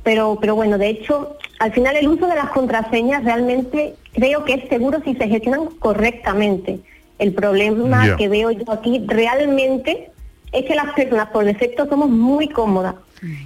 Pero, 0.04 0.38
pero 0.40 0.54
bueno, 0.54 0.78
de 0.78 0.88
hecho, 0.88 1.36
al 1.58 1.72
final 1.72 1.96
el 1.96 2.08
uso 2.08 2.26
de 2.26 2.36
las 2.36 2.50
contraseñas 2.50 3.24
realmente 3.24 3.94
creo 4.12 4.44
que 4.44 4.54
es 4.54 4.68
seguro 4.68 5.00
si 5.04 5.14
se 5.16 5.28
gestionan 5.28 5.66
correctamente. 5.78 6.80
El 7.18 7.34
problema 7.34 8.16
que 8.16 8.28
veo 8.28 8.52
yo 8.52 8.70
aquí 8.70 9.02
realmente 9.06 10.12
es 10.52 10.64
que 10.64 10.74
las 10.74 10.92
personas 10.94 11.28
por 11.28 11.44
defecto 11.44 11.86
somos 11.88 12.08
muy 12.08 12.48
cómodas. 12.48 12.94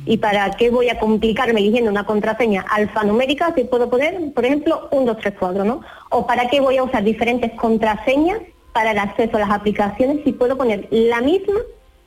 ¿Y 0.04 0.18
para 0.18 0.50
qué 0.50 0.68
voy 0.68 0.90
a 0.90 0.98
complicarme 0.98 1.60
eligiendo 1.60 1.90
una 1.90 2.04
contraseña 2.04 2.62
alfanumérica 2.68 3.54
si 3.54 3.64
puedo 3.64 3.88
poner, 3.88 4.32
por 4.34 4.44
ejemplo, 4.44 4.88
un 4.90 5.06
2, 5.06 5.16
3, 5.22 5.34
4, 5.38 5.64
¿no? 5.64 5.80
O 6.10 6.26
para 6.26 6.48
qué 6.48 6.60
voy 6.60 6.76
a 6.76 6.82
usar 6.82 7.02
diferentes 7.02 7.52
contraseñas 7.52 8.38
para 8.74 8.90
el 8.90 8.98
acceso 8.98 9.36
a 9.36 9.40
las 9.40 9.50
aplicaciones 9.50 10.18
si 10.24 10.32
puedo 10.32 10.58
poner 10.58 10.88
la 10.90 11.22
misma 11.22 11.58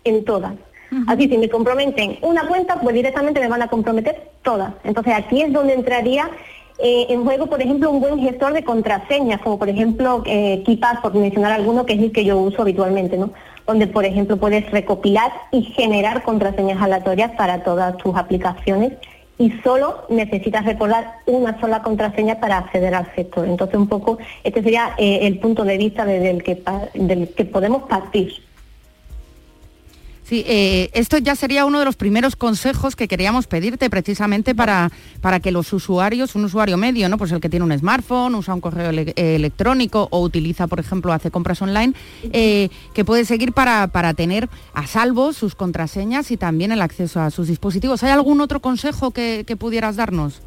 en 0.04 0.24
todas. 0.26 0.54
Así, 1.08 1.28
si 1.28 1.38
me 1.38 1.50
comprometen 1.50 2.20
una 2.22 2.48
cuenta, 2.48 2.80
pues 2.80 2.94
directamente 2.94 3.40
me 3.40 3.50
van 3.50 3.64
a 3.64 3.68
comprometer 3.68 4.30
todas. 4.44 4.72
Entonces, 4.84 5.14
aquí 5.16 5.42
es 5.42 5.52
donde 5.52 5.74
entraría 5.74 6.30
eh, 6.78 7.08
en 7.10 7.24
juego, 7.24 7.48
por 7.48 7.62
ejemplo, 7.62 7.90
un 7.90 8.00
buen 8.00 8.20
gestor 8.20 8.54
de 8.54 8.64
contraseñas, 8.64 9.42
como 9.42 9.58
por 9.58 9.70
ejemplo 9.70 10.24
eh, 10.26 10.62
KeePass, 10.66 11.00
por 11.02 11.14
mencionar 11.14 11.52
alguno, 11.54 11.86
que 11.86 11.94
es 11.94 12.00
el 12.02 12.12
que 12.12 12.24
yo 12.24 12.38
uso 12.38 12.62
habitualmente, 12.62 13.18
¿no? 13.18 13.32
Donde, 13.66 13.88
por 13.88 14.06
ejemplo, 14.06 14.38
puedes 14.38 14.70
recopilar 14.72 15.32
y 15.52 15.64
generar 15.64 16.24
contraseñas 16.24 16.82
aleatorias 16.82 17.32
para 17.32 17.64
todas 17.64 17.98
tus 17.98 18.16
aplicaciones 18.16 18.94
y 19.38 19.52
solo 19.64 20.06
necesitas 20.10 20.66
recordar 20.66 21.16
una 21.26 21.60
sola 21.60 21.82
contraseña 21.82 22.40
para 22.40 22.58
acceder 22.58 22.96
al 22.96 23.14
sector. 23.16 23.48
Entonces, 23.48 23.78
un 23.78 23.88
poco, 23.88 24.18
este 24.44 24.64
sería 24.64 24.94
eh, 24.98 25.20
el 25.24 25.40
punto 25.40 25.64
de 25.64 25.78
vista 25.78 26.06
desde 26.06 26.30
el 26.30 26.44
que, 26.44 26.62
del 26.94 27.30
que 27.30 27.46
podemos 27.46 27.84
partir. 27.84 28.34
Sí, 30.26 30.44
eh, 30.48 30.90
esto 30.94 31.20
ya 31.20 31.36
sería 31.36 31.66
uno 31.66 31.78
de 31.78 31.86
los 31.86 31.98
primeros 31.98 32.36
consejos 32.36 32.96
que 32.96 33.08
queríamos 33.08 33.46
pedirte 33.46 33.92
precisamente 33.92 34.56
para, 34.56 34.90
para 35.22 35.40
que 35.40 35.52
los 35.52 35.72
usuarios, 35.72 36.34
un 36.34 36.46
usuario 36.46 36.78
medio, 36.78 37.08
¿no? 37.10 37.20
Pues 37.20 37.32
el 37.32 37.40
que 37.40 37.48
tiene 37.48 37.64
un 37.64 37.78
smartphone, 37.78 38.34
usa 38.34 38.56
un 38.56 38.60
correo 38.60 38.90
eh, 38.90 39.14
electrónico 39.36 40.08
o 40.10 40.22
utiliza, 40.22 40.66
por 40.66 40.80
ejemplo, 40.80 41.14
hace 41.14 41.30
compras 41.30 41.62
online, 41.62 41.94
eh, 42.34 42.70
que 42.96 43.06
puede 43.06 43.24
seguir 43.24 43.54
para, 43.54 43.86
para 43.90 44.16
tener 44.16 44.50
a 44.74 44.88
salvo 44.88 45.32
sus 45.32 45.54
contraseñas 45.54 46.32
y 46.32 46.38
también 46.38 46.72
el 46.72 46.82
acceso 46.82 47.22
a 47.22 47.30
sus 47.30 47.48
dispositivos. 47.48 48.02
¿Hay 48.02 48.10
algún 48.10 48.42
otro 48.42 48.62
consejo 48.62 49.12
que, 49.12 49.46
pudieras 49.60 49.96
darnos? 49.96 50.42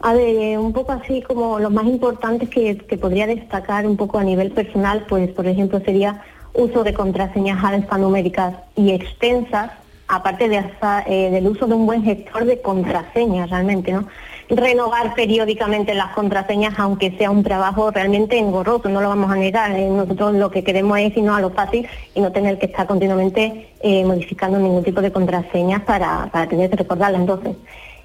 A 0.00 0.14
ver, 0.14 0.58
un 0.58 0.72
poco 0.72 0.92
así 0.92 1.20
como 1.20 1.58
los 1.58 1.70
más 1.70 1.84
importantes 1.84 2.48
que, 2.48 2.78
que 2.78 2.96
podría 2.96 3.26
destacar 3.26 3.86
un 3.86 3.98
poco 3.98 4.18
a 4.18 4.24
nivel 4.24 4.50
personal, 4.50 5.04
pues 5.06 5.30
por 5.32 5.46
ejemplo 5.46 5.78
sería 5.84 6.24
uso 6.58 6.82
de 6.82 6.92
contraseñas 6.92 7.62
alfanuméricas 7.64 8.54
y 8.74 8.90
extensas, 8.90 9.70
aparte 10.08 10.48
de 10.48 10.58
hasta, 10.58 11.04
eh, 11.06 11.30
del 11.30 11.46
uso 11.46 11.66
de 11.66 11.74
un 11.74 11.86
buen 11.86 12.02
gestor 12.02 12.44
de 12.44 12.60
contraseñas 12.60 13.48
realmente, 13.48 13.92
¿no? 13.92 14.06
Renovar 14.50 15.14
periódicamente 15.14 15.92
las 15.94 16.14
contraseñas, 16.14 16.74
aunque 16.78 17.10
sea 17.18 17.30
un 17.30 17.42
trabajo 17.42 17.90
realmente 17.90 18.38
engorroso, 18.38 18.88
no 18.88 19.00
lo 19.00 19.10
vamos 19.10 19.30
a 19.30 19.36
negar. 19.36 19.70
eh, 19.72 19.88
nosotros 19.88 20.34
lo 20.34 20.50
que 20.50 20.64
queremos 20.64 20.98
es 20.98 21.16
irnos 21.16 21.36
a 21.36 21.40
lo 21.40 21.50
fácil 21.50 21.86
y 22.14 22.20
no 22.20 22.32
tener 22.32 22.58
que 22.58 22.66
estar 22.66 22.86
continuamente 22.86 23.68
eh, 23.82 24.04
modificando 24.04 24.58
ningún 24.58 24.82
tipo 24.82 25.00
de 25.02 25.12
contraseñas 25.12 25.82
para, 25.82 26.28
para 26.32 26.48
tener 26.48 26.70
que 26.70 26.76
recordarlas. 26.76 27.20
Entonces, 27.20 27.56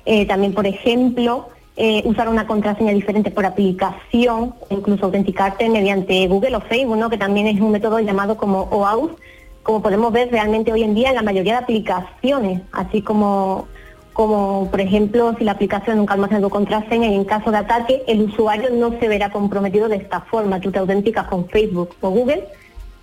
eh, 0.05 0.25
también, 0.25 0.53
por 0.53 0.67
ejemplo, 0.67 1.47
eh, 1.75 2.03
usar 2.05 2.29
una 2.29 2.45
contraseña 2.45 2.93
diferente 2.93 3.31
por 3.31 3.45
aplicación, 3.45 4.53
incluso 4.69 5.05
autenticarte 5.05 5.67
mediante 5.69 6.27
Google 6.27 6.55
o 6.57 6.61
Facebook, 6.61 6.97
¿no? 6.97 7.09
que 7.09 7.17
también 7.17 7.47
es 7.47 7.59
un 7.59 7.71
método 7.71 7.99
llamado 7.99 8.37
como 8.37 8.63
OAuth, 8.69 9.17
como 9.63 9.81
podemos 9.81 10.11
ver 10.11 10.29
realmente 10.29 10.71
hoy 10.71 10.83
en 10.83 10.93
día 10.93 11.09
en 11.09 11.15
la 11.15 11.23
mayoría 11.23 11.53
de 11.53 11.63
aplicaciones, 11.63 12.61
así 12.73 13.01
como, 13.01 13.67
como 14.11 14.69
por 14.69 14.81
ejemplo, 14.81 15.33
si 15.39 15.45
la 15.45 15.53
aplicación 15.53 15.97
nunca 15.97 16.13
almacena 16.13 16.41
tu 16.41 16.49
contraseña 16.49 17.07
y 17.07 17.15
en 17.15 17.25
caso 17.25 17.49
de 17.49 17.57
ataque, 17.57 18.03
el 18.07 18.21
usuario 18.21 18.69
no 18.71 18.91
se 18.99 19.07
verá 19.07 19.31
comprometido 19.31 19.87
de 19.87 19.95
esta 19.95 20.21
forma. 20.21 20.59
Tú 20.59 20.71
te 20.71 20.79
autenticas 20.79 21.27
con 21.27 21.47
Facebook 21.47 21.95
o 22.01 22.09
Google 22.09 22.47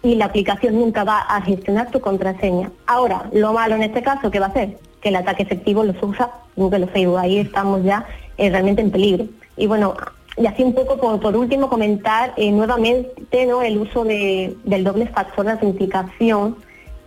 y 0.03 0.15
la 0.15 0.27
aplicación 0.27 0.79
nunca 0.79 1.03
va 1.03 1.21
a 1.21 1.41
gestionar 1.43 1.91
tu 1.91 2.01
contraseña. 2.01 2.71
Ahora, 2.87 3.29
lo 3.33 3.53
malo 3.53 3.75
en 3.75 3.83
este 3.83 4.03
caso, 4.03 4.31
¿qué 4.31 4.39
va 4.39 4.47
a 4.47 4.51
hacer? 4.51 4.79
Que 5.01 5.09
el 5.09 5.17
ataque 5.17 5.43
efectivo 5.43 5.83
lo 5.83 5.95
usa 6.01 6.31
Google 6.57 6.85
o 6.85 6.89
Facebook. 6.89 7.19
Ahí 7.19 7.39
estamos 7.39 7.83
ya 7.83 8.07
eh, 8.41 8.51
realmente 8.51 8.83
en 8.83 8.91
peligro. 8.91 9.27
Y 9.57 9.67
bueno, 9.67 9.95
y 10.37 10.47
así 10.47 10.63
un 10.63 10.73
poco 10.75 10.97
por, 10.97 11.21
por 11.21 11.37
último 11.37 11.69
comentar 11.69 12.33
eh, 12.37 12.51
nuevamente 12.51 13.47
¿no? 13.47 13.63
el 13.63 13.79
uso 13.79 14.05
de- 14.05 14.57
del 14.65 14.83
doble 14.85 15.07
factor 15.07 15.45
de 15.47 15.53
autenticación 15.53 16.57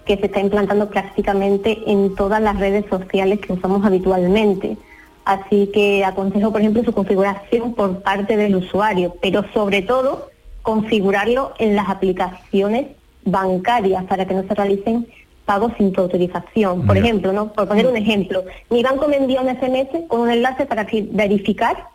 que 0.06 0.18
se 0.18 0.26
está 0.28 0.40
implantando 0.42 0.90
prácticamente 0.90 1.80
en 1.88 2.14
todas 2.16 2.42
las 2.42 2.60
redes 2.60 2.86
sociales 2.90 3.40
que 3.40 3.54
usamos 3.54 3.86
habitualmente. 3.86 4.78
Así 5.26 5.72
que 5.74 6.04
aconsejo, 6.04 6.52
por 6.52 6.60
ejemplo, 6.62 6.84
su 6.84 6.92
configuración 6.94 7.74
por 7.74 8.02
parte 8.02 8.36
del 8.36 8.56
usuario, 8.58 9.16
pero 9.22 9.46
sobre 9.54 9.82
todo 9.82 10.28
configurarlo 10.62 11.54
en 11.60 11.76
las 11.76 11.88
aplicaciones 11.90 12.88
bancarias 13.26 14.04
para 14.06 14.26
que 14.28 14.34
no 14.34 14.44
se 14.44 14.54
realicen 14.54 15.08
pagos 15.46 15.74
sin 15.78 15.92
tu 15.92 16.02
autorización. 16.02 16.86
Por 16.86 16.98
ejemplo, 16.98 17.34
¿no? 17.34 17.52
Por 17.54 17.68
poner 17.68 17.88
un 17.88 17.98
ejemplo, 17.98 18.44
mi 18.70 18.84
banco 18.84 19.08
me 19.08 19.18
envía 19.18 19.42
un 19.42 19.50
SMS 19.50 20.08
con 20.08 20.22
un 20.22 20.32
enlace 20.32 20.66
para 20.66 20.88
verificar 21.12 21.88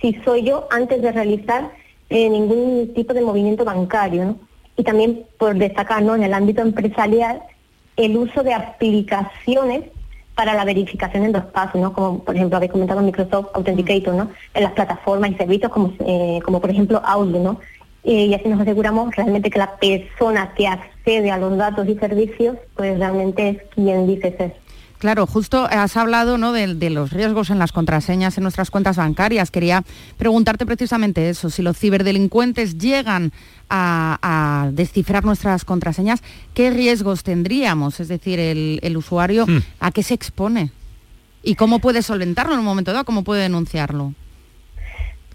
si 0.00 0.14
soy 0.24 0.44
yo 0.44 0.68
antes 0.70 1.02
de 1.02 1.12
realizar 1.12 1.70
eh, 2.10 2.28
ningún 2.30 2.92
tipo 2.94 3.12
de 3.14 3.20
movimiento 3.20 3.64
bancario. 3.64 4.24
¿no? 4.24 4.36
Y 4.76 4.84
también 4.84 5.24
por 5.38 5.56
destacar 5.56 6.02
¿no? 6.02 6.14
en 6.14 6.22
el 6.22 6.34
ámbito 6.34 6.62
empresarial 6.62 7.42
el 7.96 8.16
uso 8.16 8.42
de 8.42 8.54
aplicaciones 8.54 9.84
para 10.34 10.54
la 10.54 10.64
verificación 10.64 11.24
en 11.24 11.32
dos 11.32 11.46
pasos, 11.46 11.80
¿no? 11.80 11.92
como 11.92 12.20
por 12.22 12.36
ejemplo 12.36 12.56
habéis 12.56 12.70
comentado 12.70 13.02
Microsoft 13.02 13.48
Authenticator, 13.54 14.14
¿no? 14.14 14.30
en 14.54 14.62
las 14.62 14.72
plataformas 14.72 15.32
y 15.32 15.34
servicios 15.34 15.72
como, 15.72 15.92
eh, 16.06 16.38
como 16.44 16.60
por 16.60 16.70
ejemplo 16.70 17.02
Outlook. 17.04 17.42
¿no? 17.42 17.60
Eh, 18.04 18.26
y 18.26 18.34
así 18.34 18.48
nos 18.48 18.60
aseguramos 18.60 19.14
realmente 19.14 19.50
que 19.50 19.58
la 19.58 19.76
persona 19.76 20.54
que 20.54 20.66
accede 20.66 21.30
a 21.30 21.38
los 21.38 21.56
datos 21.56 21.88
y 21.88 21.94
servicios 21.96 22.56
pues 22.76 22.98
realmente 22.98 23.48
es 23.48 23.58
quien 23.74 24.06
dice 24.06 24.34
ser. 24.36 24.56
Claro, 24.98 25.26
justo 25.26 25.68
has 25.70 25.96
hablado 25.96 26.38
¿no? 26.38 26.52
de, 26.52 26.74
de 26.74 26.90
los 26.90 27.12
riesgos 27.12 27.50
en 27.50 27.60
las 27.60 27.70
contraseñas 27.70 28.36
en 28.36 28.42
nuestras 28.42 28.70
cuentas 28.70 28.96
bancarias. 28.96 29.52
Quería 29.52 29.84
preguntarte 30.16 30.66
precisamente 30.66 31.28
eso, 31.28 31.50
si 31.50 31.62
los 31.62 31.78
ciberdelincuentes 31.78 32.78
llegan 32.78 33.32
a, 33.70 34.18
a 34.22 34.70
descifrar 34.72 35.24
nuestras 35.24 35.64
contraseñas, 35.64 36.20
¿qué 36.52 36.70
riesgos 36.70 37.22
tendríamos? 37.22 38.00
Es 38.00 38.08
decir, 38.08 38.40
el, 38.40 38.80
el 38.82 38.96
usuario, 38.96 39.46
Hmm. 39.46 39.58
¿a 39.78 39.92
qué 39.92 40.02
se 40.02 40.14
expone? 40.14 40.72
¿Y 41.44 41.54
cómo 41.54 41.78
puede 41.78 42.02
solventarlo 42.02 42.54
en 42.54 42.58
un 42.58 42.64
momento 42.64 42.92
dado? 42.92 43.04
¿Cómo 43.04 43.22
puede 43.22 43.42
denunciarlo? 43.42 44.14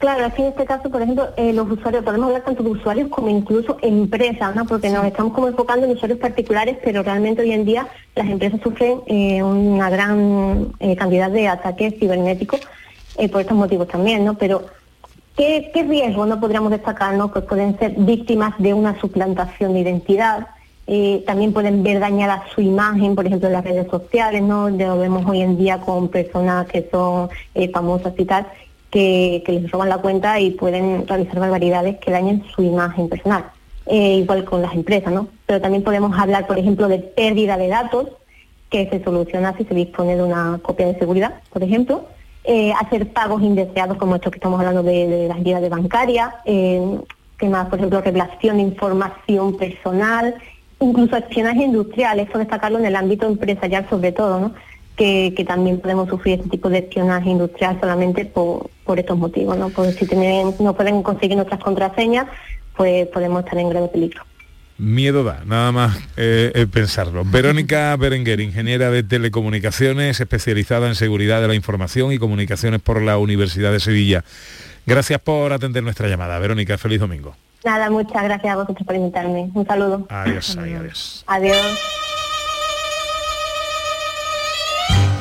Claro, 0.04 0.26
aquí 0.26 0.42
en 0.42 0.50
este 0.50 0.66
caso, 0.66 0.90
por 0.90 1.02
ejemplo, 1.02 1.30
eh, 1.38 1.54
los 1.54 1.72
usuarios, 1.72 2.04
podemos 2.04 2.28
hablar 2.28 2.44
tanto 2.44 2.62
de 2.62 2.72
usuarios 2.72 3.08
como 3.08 3.30
incluso 3.30 3.78
empresas, 3.82 4.54
¿no? 4.54 4.66
Porque 4.66 4.90
nos 4.90 5.06
estamos 5.06 5.32
como 5.32 5.48
enfocando 5.48 5.86
en 5.86 5.94
usuarios 5.94 6.20
particulares, 6.20 6.78
pero 6.84 7.04
realmente 7.04 7.42
hoy 7.42 7.54
en 7.54 7.64
día 7.64 7.88
las 8.14 8.28
empresas 8.28 8.60
sufren 8.62 9.00
eh, 9.06 9.42
una 9.42 9.90
gran 9.90 10.74
eh, 10.82 10.98
cantidad 10.98 11.32
de 11.32 11.48
ataques 11.48 11.94
cibernéticos 11.98 12.60
por 13.32 13.40
estos 13.40 13.56
motivos 13.56 13.88
también, 13.88 14.26
¿no? 14.26 14.34
Pero 14.34 14.66
¿qué, 15.38 15.72
qué 15.74 15.84
riesgos 15.84 16.28
no 16.28 16.38
podríamos 16.38 16.72
destacar, 16.72 17.16
no? 17.16 17.32
Pues 17.32 17.46
pueden 17.46 17.80
ser 17.80 17.94
víctimas 17.96 18.56
de 18.58 18.74
una 18.74 19.00
suplantación 19.00 19.72
de 19.72 19.80
identidad, 19.80 20.48
también 21.26 21.54
pueden 21.54 21.82
ver 21.82 22.02
dañada 22.02 22.44
su 22.54 22.60
imagen, 22.60 23.16
por 23.16 23.26
ejemplo, 23.26 23.48
en 23.48 23.54
las 23.54 23.64
redes 23.64 23.88
sociales, 23.90 24.42
¿no? 24.42 24.70
Lo 24.70 24.98
vemos 24.98 25.26
hoy 25.26 25.42
en 25.42 25.58
día 25.58 25.80
con 25.80 26.10
personas 26.10 26.68
que 26.68 26.90
son 26.92 27.30
famosas 27.72 28.14
y 28.18 28.26
tal, 28.26 28.48
que, 28.94 29.44
les 29.48 29.72
roban 29.72 29.90
la 29.90 29.98
cuenta 29.98 30.40
y 30.40 30.52
pueden 30.52 31.08
realizar 31.08 31.40
barbaridades 31.40 31.98
que 31.98 32.12
dañen 32.12 32.44
su 32.56 32.62
imagen 32.62 33.10
personal. 33.10 33.46
Eh, 33.88 34.18
igual 34.18 34.46
con 34.46 34.62
las 34.62 34.74
empresas, 34.76 35.12
¿no? 35.12 35.28
Pero 35.46 35.60
también 35.60 35.84
podemos 35.84 36.18
hablar, 36.18 36.46
por 36.48 36.58
ejemplo, 36.58 36.88
de 36.88 37.00
pérdida 37.00 37.58
de 37.58 37.68
datos, 37.68 38.08
que 38.70 38.88
se 38.90 39.04
soluciona 39.04 39.58
si 39.58 39.66
se 39.66 39.74
dispone 39.74 40.16
de 40.16 40.24
una 40.24 40.60
copia 40.62 40.86
de 40.88 40.98
seguridad, 41.00 41.42
por 41.52 41.64
ejemplo. 41.64 42.06
Eh, 42.44 42.72
hacer 42.80 43.12
pagos 43.12 43.42
indeseados, 43.42 43.98
como 43.98 44.16
estos 44.16 44.32
que 44.32 44.38
estamos 44.38 44.60
hablando 44.60 44.84
de, 44.84 45.28
las 45.28 45.38
entidades 45.38 45.70
bancarias. 45.70 46.30
Eh, 46.46 47.00
¿Qué 47.38 47.50
más? 47.50 47.68
Por 47.68 47.80
ejemplo, 47.80 48.00
revelación 48.00 48.58
de 48.58 48.64
información 48.64 49.58
personal, 49.58 50.36
incluso 50.80 51.18
espionaje 51.18 51.64
industrial, 51.64 52.20
eso 52.20 52.38
destacarlo 52.38 52.78
en 52.78 52.86
el 52.86 52.96
ámbito 52.96 53.26
empresarial 53.26 53.88
sobre 53.90 54.12
todo, 54.12 54.40
¿no? 54.40 54.54
Que, 54.96 55.34
que 55.36 55.44
también 55.44 55.80
podemos 55.80 56.08
sufrir 56.08 56.36
este 56.36 56.50
tipo 56.52 56.70
de 56.70 56.78
espionaje 56.78 57.28
industrial 57.28 57.80
solamente 57.80 58.26
por, 58.26 58.70
por 58.86 59.00
estos 59.00 59.18
motivos, 59.18 59.58
¿no? 59.58 59.70
Porque 59.70 59.94
si 59.94 60.06
tienen, 60.06 60.54
no 60.60 60.76
pueden 60.76 61.02
conseguir 61.02 61.36
nuestras 61.36 61.60
contraseñas, 61.62 62.28
pues 62.78 63.08
podemos 63.08 63.44
estar 63.44 63.58
en 63.58 63.70
grave 63.70 63.88
peligro. 63.88 64.24
Miedo 64.78 65.24
da, 65.24 65.44
nada 65.46 65.72
más 65.72 65.98
eh, 66.18 66.52
eh, 66.56 66.68
pensarlo. 66.72 67.24
Verónica 67.26 67.96
Berenguer, 67.96 68.40
ingeniera 68.40 68.90
de 68.90 69.04
telecomunicaciones, 69.04 70.20
especializada 70.20 70.88
en 70.88 70.96
seguridad 70.96 71.42
de 71.42 71.48
la 71.48 71.56
información 71.56 72.12
y 72.12 72.18
comunicaciones 72.18 72.82
por 72.82 73.02
la 73.02 73.18
Universidad 73.18 73.72
de 73.72 73.80
Sevilla. 73.80 74.24
Gracias 74.86 75.20
por 75.22 75.54
atender 75.54 75.84
nuestra 75.84 76.08
llamada. 76.08 76.38
Verónica, 76.40 76.78
feliz 76.78 77.00
domingo. 77.00 77.36
Nada, 77.64 77.90
muchas 77.90 78.24
gracias 78.24 78.54
a 78.54 78.58
vosotros 78.58 78.86
por 78.86 78.96
invitarme. 78.96 79.50
Un 79.54 79.66
saludo. 79.66 80.06
Adiós, 80.10 80.58
ay, 80.60 80.74
adiós. 80.80 81.24
Adiós. 81.28 82.03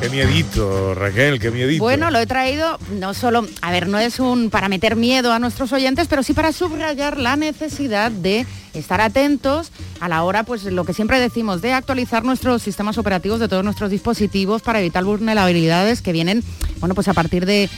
Qué 0.03 0.09
miedito, 0.09 0.97
Raquel, 0.97 1.39
qué 1.39 1.53
miedito. 1.53 1.81
Bueno, 1.81 2.11
lo 2.11 2.19
he 2.19 2.27
traído 2.27 2.77
no 2.99 3.15
solo, 3.15 3.47
a 3.61 3.71
ver, 3.71 3.87
no 3.87 4.01
es 4.01 4.19
un 4.19 4.51
para 4.51 4.69
meter 4.69 4.97
miedo 4.97 5.33
a 5.33 5.39
nuestros 5.39 5.73
oyentes, 5.73 6.09
pero 6.09 6.25
sí 6.25 6.33
para 6.33 6.51
subrayar 6.51 7.19
la 7.19 7.37
necesidad 7.37 8.11
de 8.11 8.45
estar 8.75 9.01
atentos 9.01 9.71
a 10.01 10.09
la 10.09 10.23
hora, 10.25 10.45
pues 10.45 10.65
lo 10.65 10.85
que 10.85 10.95
siempre 10.95 11.21
decimos, 11.21 11.63
de 11.63 11.73
actualizar 11.73 12.25
nuestros 12.25 12.63
sistemas 12.63 12.99
operativos 12.99 13.41
de 13.41 13.49
todos 13.49 13.65
nuestros 13.65 13.91
dispositivos 13.91 14.63
para 14.63 14.81
evitar 14.81 15.05
vulnerabilidades 15.05 16.03
que 16.03 16.13
vienen, 16.13 16.43
bueno, 16.81 16.95
pues 16.95 17.09
a 17.09 17.15
partir 17.15 17.47
de, 17.47 17.69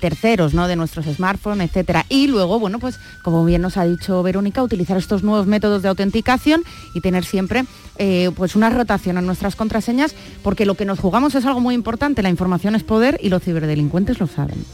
terceros, 0.00 0.54
¿no? 0.54 0.66
De 0.68 0.76
nuestros 0.76 1.06
smartphones, 1.06 1.68
etcétera. 1.68 2.06
Y 2.08 2.26
luego, 2.26 2.58
bueno, 2.58 2.78
pues 2.78 2.98
como 3.22 3.44
bien 3.44 3.62
nos 3.62 3.76
ha 3.76 3.84
dicho 3.84 4.22
Verónica, 4.22 4.62
utilizar 4.62 4.96
estos 4.96 5.22
nuevos 5.22 5.46
métodos 5.46 5.82
de 5.82 5.88
autenticación 5.88 6.64
y 6.94 7.00
tener 7.00 7.24
siempre 7.24 7.64
eh, 7.98 8.30
pues 8.34 8.56
una 8.56 8.70
rotación 8.70 9.18
en 9.18 9.26
nuestras 9.26 9.54
contraseñas, 9.54 10.14
porque 10.42 10.66
lo 10.66 10.74
que 10.74 10.84
nos 10.84 10.98
jugamos 10.98 11.34
es 11.34 11.44
algo 11.44 11.60
muy 11.60 11.74
importante, 11.74 12.22
la 12.22 12.30
información 12.30 12.74
es 12.74 12.82
poder 12.82 13.18
y 13.22 13.28
los 13.28 13.42
ciberdelincuentes 13.42 14.18
lo 14.18 14.26
saben. 14.26 14.64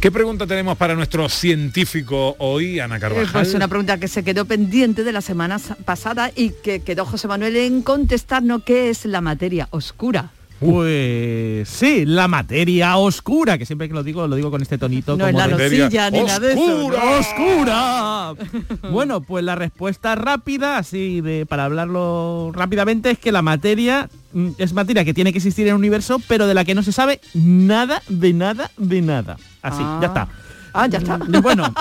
¿Qué 0.00 0.10
pregunta 0.10 0.46
tenemos 0.46 0.78
para 0.78 0.94
nuestro 0.94 1.28
científico 1.28 2.34
hoy, 2.38 2.80
Ana 2.80 2.96
Eh, 2.96 3.00
Carvajal? 3.00 3.32
Pues 3.32 3.54
una 3.54 3.68
pregunta 3.68 3.98
que 3.98 4.08
se 4.08 4.24
quedó 4.24 4.46
pendiente 4.46 5.04
de 5.04 5.12
la 5.12 5.20
semana 5.20 5.58
sa- 5.58 5.74
pasada 5.74 6.30
y 6.34 6.50
que 6.50 6.80
quedó 6.80 7.04
José 7.04 7.28
Manuel 7.28 7.56
en 7.56 7.82
contestarnos 7.82 8.62
qué 8.64 8.88
es 8.88 9.04
la 9.04 9.20
materia 9.20 9.68
oscura. 9.70 10.30
Pues 10.60 11.68
sí, 11.68 12.04
la 12.06 12.28
materia 12.28 12.96
oscura, 12.96 13.56
que 13.58 13.64
siempre 13.66 13.88
que 13.88 13.94
lo 13.94 14.02
digo, 14.02 14.26
lo 14.28 14.36
digo 14.36 14.50
con 14.50 14.60
este 14.62 14.78
tonito. 14.78 15.16
No 15.16 15.26
es 15.26 15.34
la 15.34 15.48
de- 15.48 15.70
nocilla 15.70 16.10
ni 16.10 16.20
nada 16.22 16.38
de 16.38 16.52
eso. 16.52 16.90
¿no? 16.90 17.18
¡Oscura! 17.18 18.34
bueno, 18.92 19.20
pues 19.22 19.42
la 19.44 19.54
respuesta 19.54 20.14
rápida, 20.14 20.78
así 20.78 21.20
de 21.22 21.46
para 21.46 21.64
hablarlo 21.64 22.52
rápidamente, 22.54 23.10
es 23.10 23.18
que 23.18 23.32
la 23.32 23.42
materia 23.42 24.08
mm, 24.32 24.50
es 24.58 24.72
materia 24.72 25.04
que 25.04 25.14
tiene 25.14 25.32
que 25.32 25.38
existir 25.38 25.66
en 25.66 25.70
el 25.70 25.78
universo, 25.78 26.20
pero 26.28 26.46
de 26.46 26.54
la 26.54 26.64
que 26.64 26.74
no 26.74 26.82
se 26.82 26.92
sabe 26.92 27.20
nada, 27.34 28.02
de 28.08 28.32
nada, 28.32 28.70
de 28.76 29.00
nada. 29.02 29.36
Así, 29.62 29.82
Ah. 29.82 29.98
ya 30.00 30.06
está. 30.08 30.28
Ah, 30.72 30.86
ya 30.86 30.98
está. 30.98 31.18
Mm, 31.18 31.42
Bueno, 31.42 31.72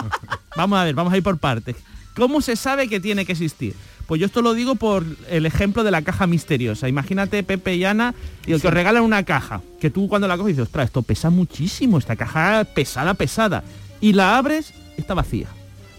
vamos 0.56 0.80
a 0.80 0.84
ver, 0.86 0.96
vamos 0.96 1.14
a 1.14 1.18
ir 1.18 1.24
por 1.24 1.38
partes. 1.38 1.76
¿Cómo 2.16 2.42
se 2.42 2.56
sabe 2.56 2.88
que 2.90 3.00
tiene 3.00 3.26
que 3.26 3.34
existir? 3.34 3.76
Pues 4.10 4.20
yo 4.20 4.26
esto 4.26 4.42
lo 4.42 4.56
digo 4.56 4.74
por 4.74 5.06
el 5.30 5.46
ejemplo 5.46 5.84
de 5.84 5.92
la 5.92 6.02
caja 6.02 6.26
misteriosa. 6.26 6.90
Imagínate 6.90 7.44
Pepe 7.44 7.76
y 7.76 7.86
Ana 7.86 8.16
y 8.42 8.60
que 8.60 8.68
os 8.68 8.74
regalan 8.74 9.04
una 9.04 9.22
caja, 9.22 9.62
que 9.80 9.92
tú 9.92 10.08
cuando 10.08 10.28
la 10.28 10.36
coges 10.36 10.56
dices, 10.56 10.64
ostras, 10.64 10.88
esto 10.88 11.04
pesa 11.04 11.30
muchísimo, 11.30 12.00
esta 12.00 12.16
caja 12.16 12.66
pesada, 12.74 13.14
pesada. 13.14 13.64
Y 14.02 14.14
la 14.14 14.40
abres, 14.40 14.74
está 14.98 15.14
vacía. 15.14 15.46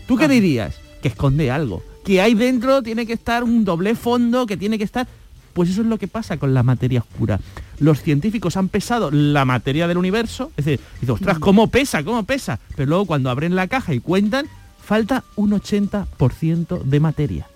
¿Tú 0.09 0.17
qué 0.17 0.27
dirías? 0.27 0.75
Que 1.01 1.07
esconde 1.07 1.53
algo. 1.53 1.85
Que 2.05 2.21
ahí 2.21 2.35
dentro 2.35 2.83
tiene 2.83 3.07
que 3.07 3.13
estar 3.13 3.45
un 3.45 3.65
doble 3.65 3.95
fondo, 3.95 4.45
que 4.45 4.57
tiene 4.57 4.77
que 4.77 4.83
estar... 4.85 5.07
Pues 5.53 5.71
eso 5.71 5.83
es 5.83 5.87
lo 5.87 5.97
que 5.97 6.09
pasa 6.09 6.37
con 6.37 6.53
la 6.53 6.65
materia 6.65 6.99
oscura. 7.09 7.39
Los 7.79 8.03
científicos 8.03 8.57
han 8.57 8.71
pesado 8.71 9.13
la 9.13 9.45
materia 9.45 9.87
del 9.87 9.99
universo, 9.99 10.51
es 10.57 10.65
decir, 10.65 10.81
dices, 10.95 11.11
ostras, 11.11 11.39
¿cómo 11.39 11.69
pesa? 11.69 12.03
¿Cómo 12.03 12.25
pesa? 12.25 12.59
Pero 12.75 12.89
luego 12.89 13.07
cuando 13.07 13.31
abren 13.31 13.55
la 13.55 13.69
caja 13.69 13.95
y 13.95 14.01
cuentan, 14.01 14.47
falta 14.85 15.23
un 15.37 15.53
80% 15.53 16.83
de 16.83 16.99
materia. 16.99 17.47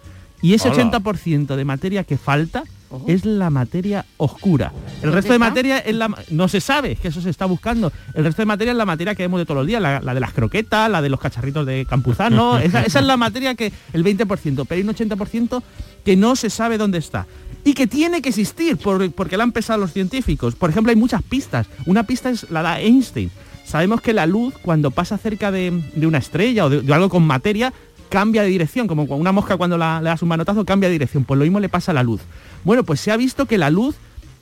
Y 0.44 0.52
ese 0.52 0.68
Hola. 0.68 0.90
80% 0.90 1.56
de 1.56 1.64
materia 1.64 2.04
que 2.04 2.18
falta 2.18 2.64
es 3.08 3.24
la 3.24 3.48
materia 3.48 4.04
oscura. 4.18 4.72
El 4.96 5.00
¿Dónde 5.10 5.16
resto 5.16 5.30
de 5.32 5.36
está? 5.36 5.48
materia 5.48 5.78
es 5.78 5.94
la, 5.96 6.14
no 6.30 6.48
se 6.48 6.60
sabe, 6.60 6.96
que 6.96 7.08
eso 7.08 7.22
se 7.22 7.30
está 7.30 7.46
buscando. 7.46 7.90
El 8.12 8.24
resto 8.24 8.42
de 8.42 8.46
materia 8.46 8.72
es 8.72 8.76
la 8.76 8.84
materia 8.84 9.14
que 9.14 9.22
vemos 9.22 9.40
de 9.40 9.46
todos 9.46 9.56
los 9.60 9.66
días, 9.66 9.80
la, 9.80 10.00
la 10.00 10.12
de 10.12 10.20
las 10.20 10.32
croquetas, 10.34 10.90
la 10.90 11.00
de 11.00 11.08
los 11.08 11.18
cacharritos 11.18 11.64
de 11.66 11.86
campuzano, 11.86 12.58
esa, 12.68 12.82
esa 12.82 13.00
es 13.00 13.06
la 13.06 13.16
materia 13.16 13.54
que 13.54 13.72
el 13.94 14.04
20%, 14.04 14.66
pero 14.68 14.74
hay 14.78 14.82
un 14.82 14.94
80% 14.94 15.62
que 16.04 16.14
no 16.16 16.36
se 16.36 16.50
sabe 16.50 16.76
dónde 16.76 16.98
está. 16.98 17.26
Y 17.64 17.72
que 17.72 17.86
tiene 17.86 18.20
que 18.20 18.28
existir 18.28 18.76
por- 18.76 19.10
porque 19.12 19.38
la 19.38 19.44
han 19.44 19.52
pesado 19.52 19.80
los 19.80 19.92
científicos. 19.94 20.54
Por 20.56 20.68
ejemplo, 20.68 20.90
hay 20.90 20.96
muchas 20.96 21.22
pistas. 21.22 21.66
Una 21.86 22.02
pista 22.04 22.28
es 22.28 22.50
la 22.50 22.60
da 22.62 22.78
Einstein. 22.80 23.30
Sabemos 23.64 24.02
que 24.02 24.12
la 24.12 24.26
luz, 24.26 24.52
cuando 24.60 24.90
pasa 24.90 25.16
cerca 25.16 25.50
de, 25.50 25.82
de 25.96 26.06
una 26.06 26.18
estrella 26.18 26.66
o 26.66 26.70
de, 26.70 26.82
de 26.82 26.92
algo 26.94 27.08
con 27.08 27.26
materia, 27.26 27.72
cambia 28.08 28.42
de 28.42 28.48
dirección, 28.48 28.86
como 28.86 29.02
una 29.04 29.32
mosca 29.32 29.56
cuando 29.56 29.76
la- 29.78 30.00
le 30.00 30.08
das 30.10 30.22
un 30.22 30.28
manotazo 30.28 30.64
cambia 30.64 30.88
de 30.88 30.94
dirección. 30.94 31.24
Pues 31.24 31.38
lo 31.38 31.44
mismo 31.44 31.60
le 31.60 31.68
pasa 31.68 31.90
a 31.92 31.94
la 31.94 32.02
luz. 32.02 32.20
Bueno, 32.64 32.84
pues 32.84 33.00
se 33.00 33.10
ha 33.10 33.16
visto 33.16 33.46
que 33.46 33.58
la 33.58 33.70
luz 33.70 33.96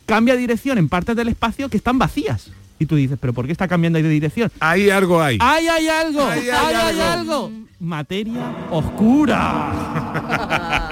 cambia 0.07 0.35
de 0.35 0.41
dirección 0.41 0.79
en 0.79 0.89
partes 0.89 1.17
del 1.17 1.29
espacio 1.29 1.69
que 1.69 1.77
están 1.77 1.99
vacías. 1.99 2.51
Y 2.79 2.87
tú 2.87 2.97
dices, 2.97 3.17
¿pero 3.21 3.33
por 3.33 3.47
qué 3.47 3.53
está 3.53 3.69
cambiando 3.69 4.01
de 4.03 4.09
dirección? 4.09 4.51
Ahí 4.59 4.91
algo 4.91 5.23
hay. 5.23 5.39
¡Ahí 5.41 5.69
hay 5.69 5.89
algo! 5.89 6.27
Ahí 6.27 6.41
¡Ahí 6.41 6.49
hay 6.51 6.75
hay 6.75 7.01
algo. 7.01 7.33
algo! 7.35 7.53
Materia 7.79 8.43
oscura. 8.71 9.73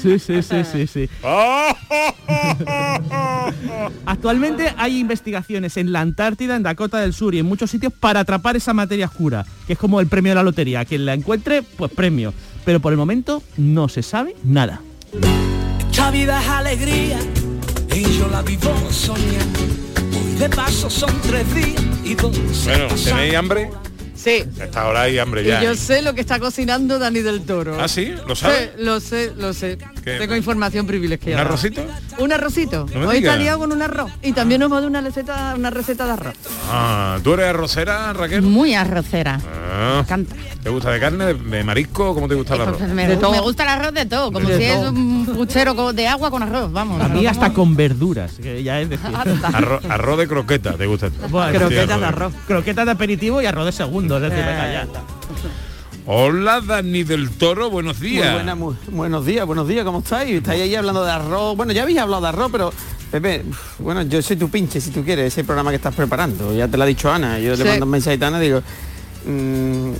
Sí, 0.00 0.18
sí, 0.18 0.42
sí, 0.42 0.64
sí, 0.64 0.86
sí. 0.86 1.08
Actualmente 4.06 4.72
hay 4.76 4.98
investigaciones 4.98 5.76
en 5.76 5.92
la 5.92 6.00
Antártida, 6.00 6.56
en 6.56 6.62
Dakota 6.62 7.00
del 7.00 7.12
Sur 7.12 7.34
y 7.34 7.38
en 7.38 7.46
muchos 7.46 7.70
sitios 7.70 7.92
para 7.92 8.20
atrapar 8.20 8.56
esa 8.56 8.72
materia 8.72 9.06
oscura, 9.06 9.44
que 9.66 9.74
es 9.74 9.78
como 9.78 10.00
el 10.00 10.06
premio 10.06 10.32
de 10.32 10.36
la 10.36 10.42
lotería. 10.42 10.84
Quien 10.84 11.04
la 11.04 11.14
encuentre, 11.14 11.62
pues 11.62 11.92
premio. 11.92 12.32
Pero 12.64 12.80
por 12.80 12.92
el 12.92 12.98
momento 12.98 13.42
no 13.56 13.88
se 13.88 14.02
sabe 14.02 14.36
nada. 14.44 14.80
Esta 15.90 16.10
vida 16.10 16.40
es 16.40 16.48
alegría 16.48 17.18
y 17.94 18.02
yo 18.18 18.28
la 18.28 18.42
vivo 18.42 18.72
soñando. 18.90 19.60
Hoy 20.16 20.38
de 20.38 20.48
paso 20.48 20.90
son 20.90 21.10
tres 21.22 21.54
días 21.54 21.82
y 22.04 22.14
dos. 22.14 22.36
Bueno, 22.64 22.86
¿tenéis 22.88 23.34
hambre? 23.34 23.70
Sí. 24.22 24.44
Esta 24.60 24.86
hora 24.86 25.02
hay 25.02 25.18
hambre 25.18 25.42
Y 25.42 25.46
ya. 25.46 25.62
yo 25.62 25.72
¿eh? 25.72 25.76
sé 25.76 26.00
lo 26.02 26.14
que 26.14 26.20
está 26.20 26.38
cocinando 26.38 26.98
Dani 26.98 27.20
del 27.20 27.42
Toro. 27.42 27.76
¿Ah, 27.80 27.88
sí? 27.88 28.12
¿Lo 28.26 28.36
sabe? 28.36 28.72
Sí, 28.76 28.82
lo 28.84 29.00
sé, 29.00 29.32
lo 29.36 29.52
sé. 29.52 29.78
¿Qué? 30.04 30.18
Tengo 30.18 30.36
información 30.36 30.86
privilegiada. 30.86 31.40
¿Un 31.42 31.46
arrocito? 31.48 31.82
Un 32.18 32.32
arrocito. 32.32 32.86
No 32.94 33.00
me 33.00 33.06
Hoy 33.06 33.16
está 33.18 33.36
liado 33.36 33.58
con 33.58 33.72
un 33.72 33.82
arroz. 33.82 34.12
Y 34.22 34.32
también 34.32 34.60
nos 34.60 34.70
va 34.72 34.76
a 34.78 34.80
dar 34.80 34.90
una 34.90 35.00
receta, 35.00 35.54
una 35.56 35.70
receta 35.70 36.06
de 36.06 36.12
arroz. 36.12 36.34
Ah, 36.70 37.18
¿Tú 37.24 37.34
eres 37.34 37.46
arrocera, 37.46 38.12
Raquel? 38.12 38.42
Muy 38.42 38.74
arrocera. 38.74 39.40
Ah. 39.74 40.04
¿Te 40.62 40.70
gusta 40.70 40.90
de 40.92 41.00
carne, 41.00 41.24
de, 41.26 41.34
de 41.34 41.64
marisco? 41.64 42.14
¿Cómo 42.14 42.28
te 42.28 42.34
gusta 42.36 42.54
el 42.54 42.60
arroz? 42.60 42.80
Me, 42.80 43.08
me 43.08 43.16
gusta 43.40 43.62
el 43.64 43.68
arroz 43.68 43.92
de 43.92 44.06
todo, 44.06 44.30
como 44.30 44.48
De 44.48 44.58
si 44.58 44.72
todo. 44.72 44.84
es 44.84 44.90
un 44.92 45.26
puchero 45.26 45.92
de 45.92 46.06
agua 46.06 46.30
con 46.30 46.42
arroz, 46.42 46.70
vamos. 46.70 47.00
A 47.02 47.08
mí 47.08 47.20
arroz, 47.20 47.30
hasta 47.32 47.40
vamos. 47.42 47.56
con 47.56 47.74
verduras, 47.76 48.32
que 48.40 48.62
ya 48.62 48.80
es 48.80 48.88
decir. 48.88 49.10
Arroz, 49.52 49.84
arroz 49.88 50.18
de 50.18 50.28
croqueta, 50.28 50.74
¿te 50.74 50.86
gusta? 50.86 51.10
Bueno, 51.30 51.58
croquetas 51.58 51.98
de 51.98 52.06
arroz. 52.06 52.32
Croquetas 52.46 52.84
de 52.86 52.92
aperitivo 52.92 53.42
y 53.42 53.46
arroz 53.46 53.66
de 53.66 53.72
segundo, 53.72 54.11
es 54.16 54.22
decir, 54.22 54.38
venga 54.44 54.72
ya. 54.72 54.88
Hola, 56.06 56.60
Dani 56.60 57.04
del 57.04 57.30
Toro, 57.30 57.70
buenos 57.70 58.00
días. 58.00 58.24
Muy 58.26 58.34
buena, 58.34 58.54
muy- 58.56 58.74
buenos 58.88 59.24
días, 59.24 59.46
buenos 59.46 59.68
días, 59.68 59.84
¿cómo 59.84 60.00
estáis? 60.00 60.34
Estáis 60.36 60.62
ahí 60.62 60.74
hablando 60.74 61.04
de 61.04 61.12
arroz. 61.12 61.56
Bueno, 61.56 61.72
ya 61.72 61.82
habéis 61.82 61.98
hablado 61.98 62.22
de 62.22 62.28
arroz, 62.28 62.48
pero 62.50 62.72
Pepe, 63.12 63.44
bueno, 63.78 64.02
yo 64.02 64.20
soy 64.22 64.36
tu 64.36 64.48
pinche 64.48 64.80
si 64.80 64.90
tú 64.90 65.04
quieres, 65.04 65.26
ese 65.26 65.44
programa 65.44 65.70
que 65.70 65.76
estás 65.76 65.94
preparando. 65.94 66.52
Ya 66.54 66.66
te 66.66 66.76
lo 66.76 66.82
ha 66.82 66.86
dicho 66.86 67.12
Ana. 67.12 67.38
Yo 67.38 67.54
Sí. 67.56 67.62
le 67.62 67.68
mando 67.70 67.84
un 67.84 67.90
mensaje 67.92 68.18
a 68.22 68.26
Ana, 68.26 68.40
digo. 68.40 68.62
mm, 69.26 69.92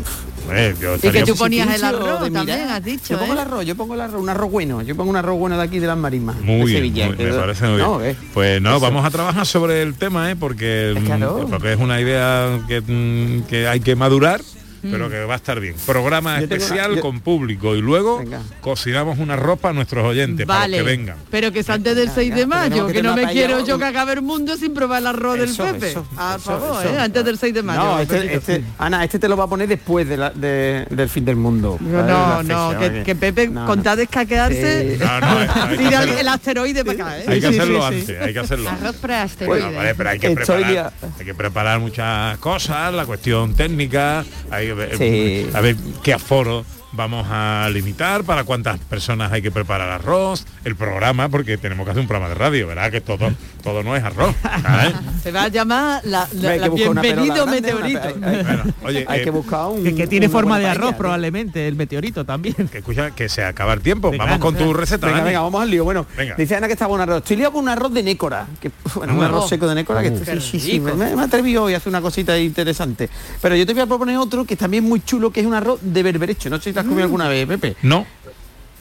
Eh, 0.51 0.75
yo 0.81 0.97
Y 0.97 1.11
que 1.13 1.23
tú 1.23 1.35
ponías 1.37 1.73
el 1.75 1.85
arroz 1.85 2.21
mirar. 2.21 2.33
también, 2.33 2.61
has 2.69 2.85
dicho, 2.85 3.15
Yo 3.15 3.19
pongo 3.19 3.33
¿eh? 3.33 3.37
el 3.37 3.39
arroz, 3.41 3.65
yo 3.65 3.75
pongo 3.77 3.95
el 3.95 4.01
arroz, 4.01 4.21
un 4.23 4.29
arroz 4.29 4.51
bueno. 4.51 4.83
Yo 4.83 4.97
pongo 4.97 5.11
un 5.11 5.17
arroz 5.17 5.39
bueno 5.39 5.57
de 5.57 5.63
aquí 5.63 5.79
de 5.79 5.87
las 5.87 5.97
marismas. 5.97 6.37
Muy 6.41 6.59
de 6.59 6.65
bien, 6.65 6.77
Sevilla, 6.79 7.07
muy- 7.07 7.17
me 7.17 7.33
parece 7.33 7.67
muy 7.69 7.79
No, 7.79 7.99
bien. 7.99 8.11
¿eh? 8.11 8.17
Pues 8.35 8.61
no, 8.61 8.71
Eso. 8.71 8.81
vamos 8.81 9.05
a 9.05 9.11
trabajar 9.11 9.47
sobre 9.47 9.83
el 9.83 9.95
tema, 9.95 10.31
¿eh? 10.31 10.37
porque, 10.37 10.95
mm, 10.99 11.05
Claro. 11.05 11.47
porque 11.51 11.73
es 11.73 11.79
una 11.79 12.01
idea 12.01 12.61
que, 12.69 12.81
mm, 12.81 13.43
que 13.49 13.69
hay 13.69 13.81
que 13.81 13.95
madurar. 13.97 14.41
Pero 14.83 15.09
que 15.09 15.25
va 15.25 15.35
a 15.35 15.37
estar 15.37 15.59
bien. 15.61 15.75
Programa 15.87 16.41
Yo 16.41 16.49
tengo 16.49 16.55
una- 16.57 16.65
especial 16.65 16.95
yo- 16.97 17.01
con 17.03 17.21
público 17.21 17.75
y 17.77 17.81
luego 17.81 18.19
Venga. 18.19 18.41
cocinamos 18.61 19.19
una 19.19 19.37
ropa 19.37 19.71
a 19.71 19.73
nuestros 19.73 20.05
oyentes 20.05 20.47
para 20.47 20.61
Vale, 20.61 20.79
los 20.79 20.87
que 20.87 20.97
vengan. 20.97 21.17
pero 21.31 21.53
que 21.53 21.61
es 21.61 21.71
antes 21.71 21.95
del 21.97 22.11
6 22.11 22.35
de 22.35 22.47
mayo, 22.47 22.87
que 22.87 22.93
que 22.95 23.03
no 23.03 23.15
me 23.15 23.27
quiero 23.29 23.65
yo 23.65 23.79
que 23.79 23.85
acabe 23.85 24.13
el 24.15 24.23
mundo 24.23 24.57
sin 24.57 24.75
probar 24.75 25.01
el 25.01 25.07
arroz 25.09 25.39
Eso, 25.39 25.65
del 25.65 25.75
Pepe. 25.75 25.91
eso, 25.91 26.07
a 26.17 26.37
eso, 26.37 26.45
favor, 26.45 26.85
eso. 26.85 26.95
¿eh? 26.95 26.99
antes 27.01 27.25
del 27.25 27.39
6 27.39 27.55
de 27.55 27.63
mayo. 27.63 27.81
No, 27.83 27.99
este, 28.01 28.35
este- 28.35 28.65
Ana, 28.79 29.05
este 29.05 29.19
te 29.19 29.29
lo 29.29 29.37
va 29.37 29.45
a 29.45 29.49
poner 29.49 29.69
después 29.69 30.09
de 30.09 30.17
la- 30.17 30.31
de- 30.31 30.87
del 30.91 31.09
fin 31.09 31.25
del 31.25 31.37
mundo. 31.37 31.77
No, 31.81 31.89
no, 32.03 32.07
La 32.07 32.43
no, 32.43 32.71
fecha, 32.79 33.05
que, 33.05 33.15
Pepe 33.15 33.49
No, 33.49 33.67
con 33.67 33.79
no. 33.79 33.83
tal 33.85 33.97
de 33.97 34.03
escaquearse, 34.05 34.97
Sí. 34.97 35.05
No, 35.05 35.21
no, 35.21 35.27
hay- 35.27 35.49
hay 35.55 35.77
que 35.79 35.85
tira 35.85 36.03
el, 36.21 36.29
asteroide 36.29 36.85
para 36.85 37.05
acá, 37.05 37.19
¿eh? 37.19 37.25
Hay 37.29 37.41
que 37.41 37.47
hacerlo 37.47 37.89
sí, 37.89 37.95
sí. 37.95 38.01
antes, 38.01 38.21
hay 38.23 38.33
que 38.33 38.39
hacerlo. 38.41 38.71
Arroz 38.71 38.97
vale, 39.03 39.95
pero 39.95 40.11
hay 40.11 40.19
que 40.19 40.31
preparar, 40.31 40.93
hay 41.19 41.25
que 41.25 41.35
preparar 41.35 41.81
muchas 41.81 42.39
cosas, 42.39 42.93
la 42.95 43.07
cuestión 43.07 43.55
técnica, 43.55 44.25
hay 44.51 44.72
Sí. 44.97 45.47
a 45.55 45.61
ver 45.61 45.77
qué 46.03 46.13
aforo 46.13 46.65
vamos 46.93 47.27
a 47.31 47.69
limitar, 47.73 48.25
para 48.25 48.45
cuántas 48.45 48.79
personas 48.79 49.33
hay 49.33 49.43
que 49.43 49.51
preparar 49.51 49.89
arroz, 49.89 50.45
el 50.65 50.77
programa, 50.77 51.29
porque 51.29 51.57
tenemos 51.59 51.85
que 51.85 51.91
hacer 51.93 52.01
un 52.03 52.09
programa 52.09 52.29
de 52.29 52.35
radio, 52.35 52.67
¿verdad? 52.67 52.91
Que 52.91 53.01
todo, 53.01 53.33
todo 53.63 53.83
no 53.83 53.97
es 53.97 54.05
arroz. 54.05 54.35
¿sabes? 54.63 54.95
Se 55.23 55.33
va 55.33 55.45
a 55.45 55.49
llamar 55.49 56.01
la, 56.05 56.29
la- 56.35 56.53
que 56.53 56.59
la 56.59 56.69
bienvenido 56.69 57.47
grande, 57.47 57.61
meteorito. 57.61 58.01
pe- 58.01 58.27
hay- 58.27 58.35
hay- 58.37 58.43
Bueno, 58.45 58.63
oye, 58.85 59.05
Hay 59.09 59.21
eh, 59.21 59.25
que 59.25 59.31
buscar 59.31 59.67
un. 59.67 59.83
Que, 59.85 59.95
que 59.95 60.07
tiene 60.07 60.27
una 60.27 60.33
forma 60.33 60.59
de 60.59 60.67
arroz 60.67 60.95
probablemente, 60.95 61.67
el 61.67 61.77
meteorito 61.77 62.25
también. 62.25 62.55
que 62.71 62.79
escucha 62.79 63.11
que 63.13 63.29
se 63.29 63.43
acaba 63.45 63.73
el 63.73 63.81
tiempo. 63.81 64.11
Venga, 64.11 64.25
Vamos 64.25 64.41
con 64.41 64.55
venga. 64.55 64.67
tu 64.67 64.75
receta. 64.75 65.07
Venga, 65.07 65.19
Dani. 65.19 65.29
venga, 65.31 65.41
vamos 65.41 65.63
al 65.63 65.71
lío. 65.71 65.85
Bueno, 65.85 66.07
Venga. 66.17 66.35
dice 66.37 66.57
Ana 66.57 66.67
que 66.67 66.75
está 66.75 66.87
buen 66.87 67.01
arroz. 67.01 67.19
Estoy 67.19 67.37
liado 67.37 67.53
con 67.53 67.63
un 67.63 67.69
arroz 67.69 67.93
de 67.93 68.03
nécora. 68.03 68.47
Que, 68.61 68.71
bueno, 68.95 69.15
un 69.15 69.23
arroz 69.25 69.49
seco 69.49 69.67
de 69.69 69.75
nécora. 69.75 70.03
que 70.03 70.11
Uh. 70.11 70.25
sí, 70.41 70.41
sí, 70.41 70.61
sí, 70.61 70.81
me, 70.81 70.93
me 70.95 71.23
atreví 71.23 71.57
hoy 71.57 71.75
a 71.75 71.79
hacer 71.79 71.89
una 71.89 72.01
cosita 72.03 72.39
interesante. 72.39 73.09
Pero 73.41 73.57
yo 73.57 73.65
te 73.67 73.73
voy 73.73 73.83
a 73.83 73.87
proponer 73.87 74.17
otro 74.19 74.45
que 74.45 74.57
también 74.57 74.85
es 74.85 74.89
muy 74.91 75.01
chulo, 75.01 75.31
que 75.31 75.41
es 75.41 75.47
un 75.47 75.55
arroz 75.55 75.79
de 75.83 76.03
berberecho. 76.03 76.51
No 76.51 76.59
sé 76.59 76.65
si 76.65 76.73
has 76.83 76.89
comido 76.89 77.05
alguna 77.05 77.29
vez, 77.29 77.47
Pepe. 77.47 77.77
No. 77.83 78.07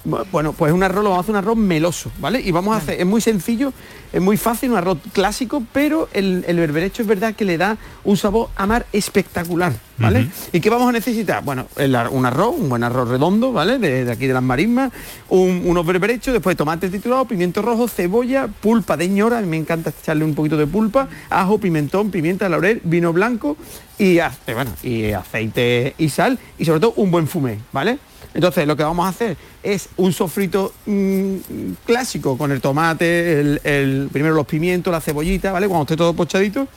Bueno, 0.04 0.54
pues 0.54 0.74
un 0.74 0.82
arroz, 0.82 1.04
lo 1.04 1.12
vamos 1.12 1.20
a 1.20 1.22
hacer 1.26 1.32
un 1.34 1.38
arroz 1.38 1.58
meloso, 1.58 2.12
¿vale? 2.20 2.42
Y 2.42 2.52
vamos 2.52 2.74
a 2.74 2.78
hacer, 2.80 3.00
es 3.00 3.06
muy 3.06 3.22
sencillo, 3.22 3.72
es 4.12 4.20
muy 4.22 4.36
fácil, 4.36 4.72
un 4.72 4.78
arroz 4.78 4.98
clásico, 5.14 5.62
pero 5.72 6.10
el, 6.14 6.44
el 6.48 6.58
berberecho 6.58 7.04
es 7.04 7.08
verdad 7.08 7.36
que 7.36 7.46
le 7.46 7.58
da 7.60 7.78
un 8.04 8.18
sabor 8.18 8.50
a 8.56 8.66
mar 8.66 8.88
espectacular, 8.94 9.74
¿vale? 10.00 10.28
¿Y 10.52 10.60
qué 10.60 10.72
vamos 10.72 10.90
a 10.90 10.92
necesitar? 10.92 11.44
Bueno, 11.44 11.68
el 11.78 11.96
un 12.10 12.26
arroz, 12.26 12.56
un 12.58 12.68
buen 12.68 12.84
arroz 12.84 13.10
redondo, 13.10 13.52
¿vale? 13.54 13.78
De, 13.78 14.04
de 14.06 14.12
aquí 14.12 14.26
de 14.26 14.34
las 14.34 14.42
marismas, 14.42 14.92
un- 15.30 15.62
unos 15.66 15.86
berberechos, 15.86 16.34
después 16.34 16.58
tomate 16.58 16.90
triturado, 16.90 17.26
pimiento 17.26 17.62
rojo, 17.62 17.88
cebolla, 17.88 18.48
pulpa 18.48 18.98
de 18.98 19.08
ñora, 19.08 19.38
a 19.38 19.42
mí 19.42 19.48
me 19.48 19.58
encanta 19.58 19.92
echarle 19.92 20.26
un 20.26 20.34
poquito 20.34 20.58
de 20.58 20.66
pulpa, 20.66 21.08
ajo, 21.30 21.60
pimentón, 21.60 22.10
pimienta, 22.10 22.50
laurel, 22.50 22.82
vino 22.84 23.14
blanco 23.14 23.56
y, 24.00 24.18
eh, 24.18 24.30
bueno, 24.56 24.72
y 24.82 25.12
aceite 25.12 25.94
y 26.00 26.10
sal 26.10 26.40
y 26.58 26.66
sobre 26.66 26.80
todo 26.80 26.94
un 26.96 27.12
buen 27.12 27.28
fumé, 27.28 27.60
¿vale? 27.72 28.00
Entonces 28.34 28.66
lo 28.66 28.78
que 28.78 28.84
vamos 28.84 29.06
a 29.06 29.10
hacer 29.10 29.38
es 29.62 29.90
un 29.98 30.14
sofrito 30.14 30.74
mm, 30.86 31.36
clásico 31.86 32.38
con 32.38 32.52
el 32.52 32.62
tomate, 32.62 33.42
el, 33.42 34.10
primero 34.12 34.34
los 34.34 34.46
pimientos, 34.46 34.92
la 34.92 35.02
cebollita, 35.02 35.52
¿vale? 35.52 35.68
Cuando 35.68 35.84
esté 35.84 35.98
todo 35.98 36.14
pochadito, 36.14 36.68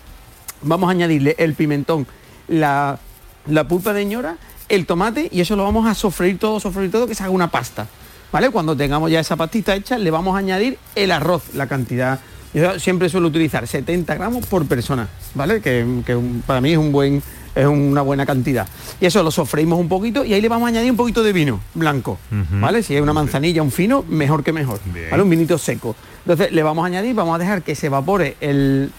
vamos 0.62 0.88
a 0.88 0.92
añadirle 0.92 1.36
el 1.38 1.54
pimentón, 1.54 2.06
la, 2.48 2.98
la 3.46 3.68
pulpa 3.68 3.92
de 3.92 4.04
ñora, 4.04 4.36
el 4.68 4.86
tomate 4.86 5.28
y 5.30 5.40
eso 5.40 5.54
lo 5.54 5.64
vamos 5.64 5.86
a 5.86 5.94
sofreír 5.94 6.38
todo, 6.38 6.58
sofreír 6.58 6.90
todo, 6.90 7.06
que 7.06 7.14
se 7.14 7.22
haga 7.22 7.32
una 7.32 7.50
pasta. 7.50 7.86
¿Vale? 8.32 8.50
Cuando 8.50 8.76
tengamos 8.76 9.12
ya 9.12 9.20
esa 9.20 9.36
pastita 9.36 9.76
hecha, 9.76 9.96
le 9.96 10.10
vamos 10.10 10.34
a 10.34 10.38
añadir 10.38 10.76
el 10.96 11.12
arroz, 11.12 11.54
la 11.54 11.68
cantidad. 11.68 12.18
Yo 12.52 12.80
siempre 12.80 13.08
suelo 13.08 13.28
utilizar 13.28 13.66
70 13.66 14.12
gramos 14.16 14.46
por 14.46 14.66
persona, 14.66 15.08
¿vale? 15.34 15.60
Que, 15.60 15.86
que 16.04 16.18
para 16.44 16.60
mí 16.60 16.72
es 16.72 16.78
un 16.78 16.90
buen 16.90 17.22
es 17.54 17.66
una 17.66 18.02
buena 18.02 18.26
cantidad. 18.26 18.66
Y 19.00 19.06
eso 19.06 19.22
lo 19.22 19.30
sofreímos 19.30 19.78
un 19.78 19.88
poquito 19.88 20.24
y 20.24 20.34
ahí 20.34 20.40
le 20.40 20.48
vamos 20.48 20.66
a 20.66 20.68
añadir 20.70 20.90
un 20.90 20.96
poquito 20.96 21.22
de 21.22 21.32
vino 21.32 21.60
blanco. 21.74 22.18
¿vale? 22.60 22.82
Si 22.82 22.94
hay 22.94 23.00
una 23.00 23.12
manzanilla, 23.12 23.62
un 23.62 23.70
fino, 23.70 24.04
mejor 24.08 24.42
que 24.42 24.52
mejor, 24.52 24.80
Bien. 24.92 25.10
¿vale? 25.10 25.22
Un 25.22 25.30
vinito 25.30 25.56
seco. 25.58 25.94
Entonces 26.24 26.52
le 26.52 26.62
vamos 26.62 26.82
a 26.84 26.86
añadir, 26.86 27.14
vamos 27.14 27.34
a 27.34 27.38
dejar 27.38 27.62
que 27.62 27.74
se 27.74 27.86
evapore 27.86 28.36
el, 28.40 28.90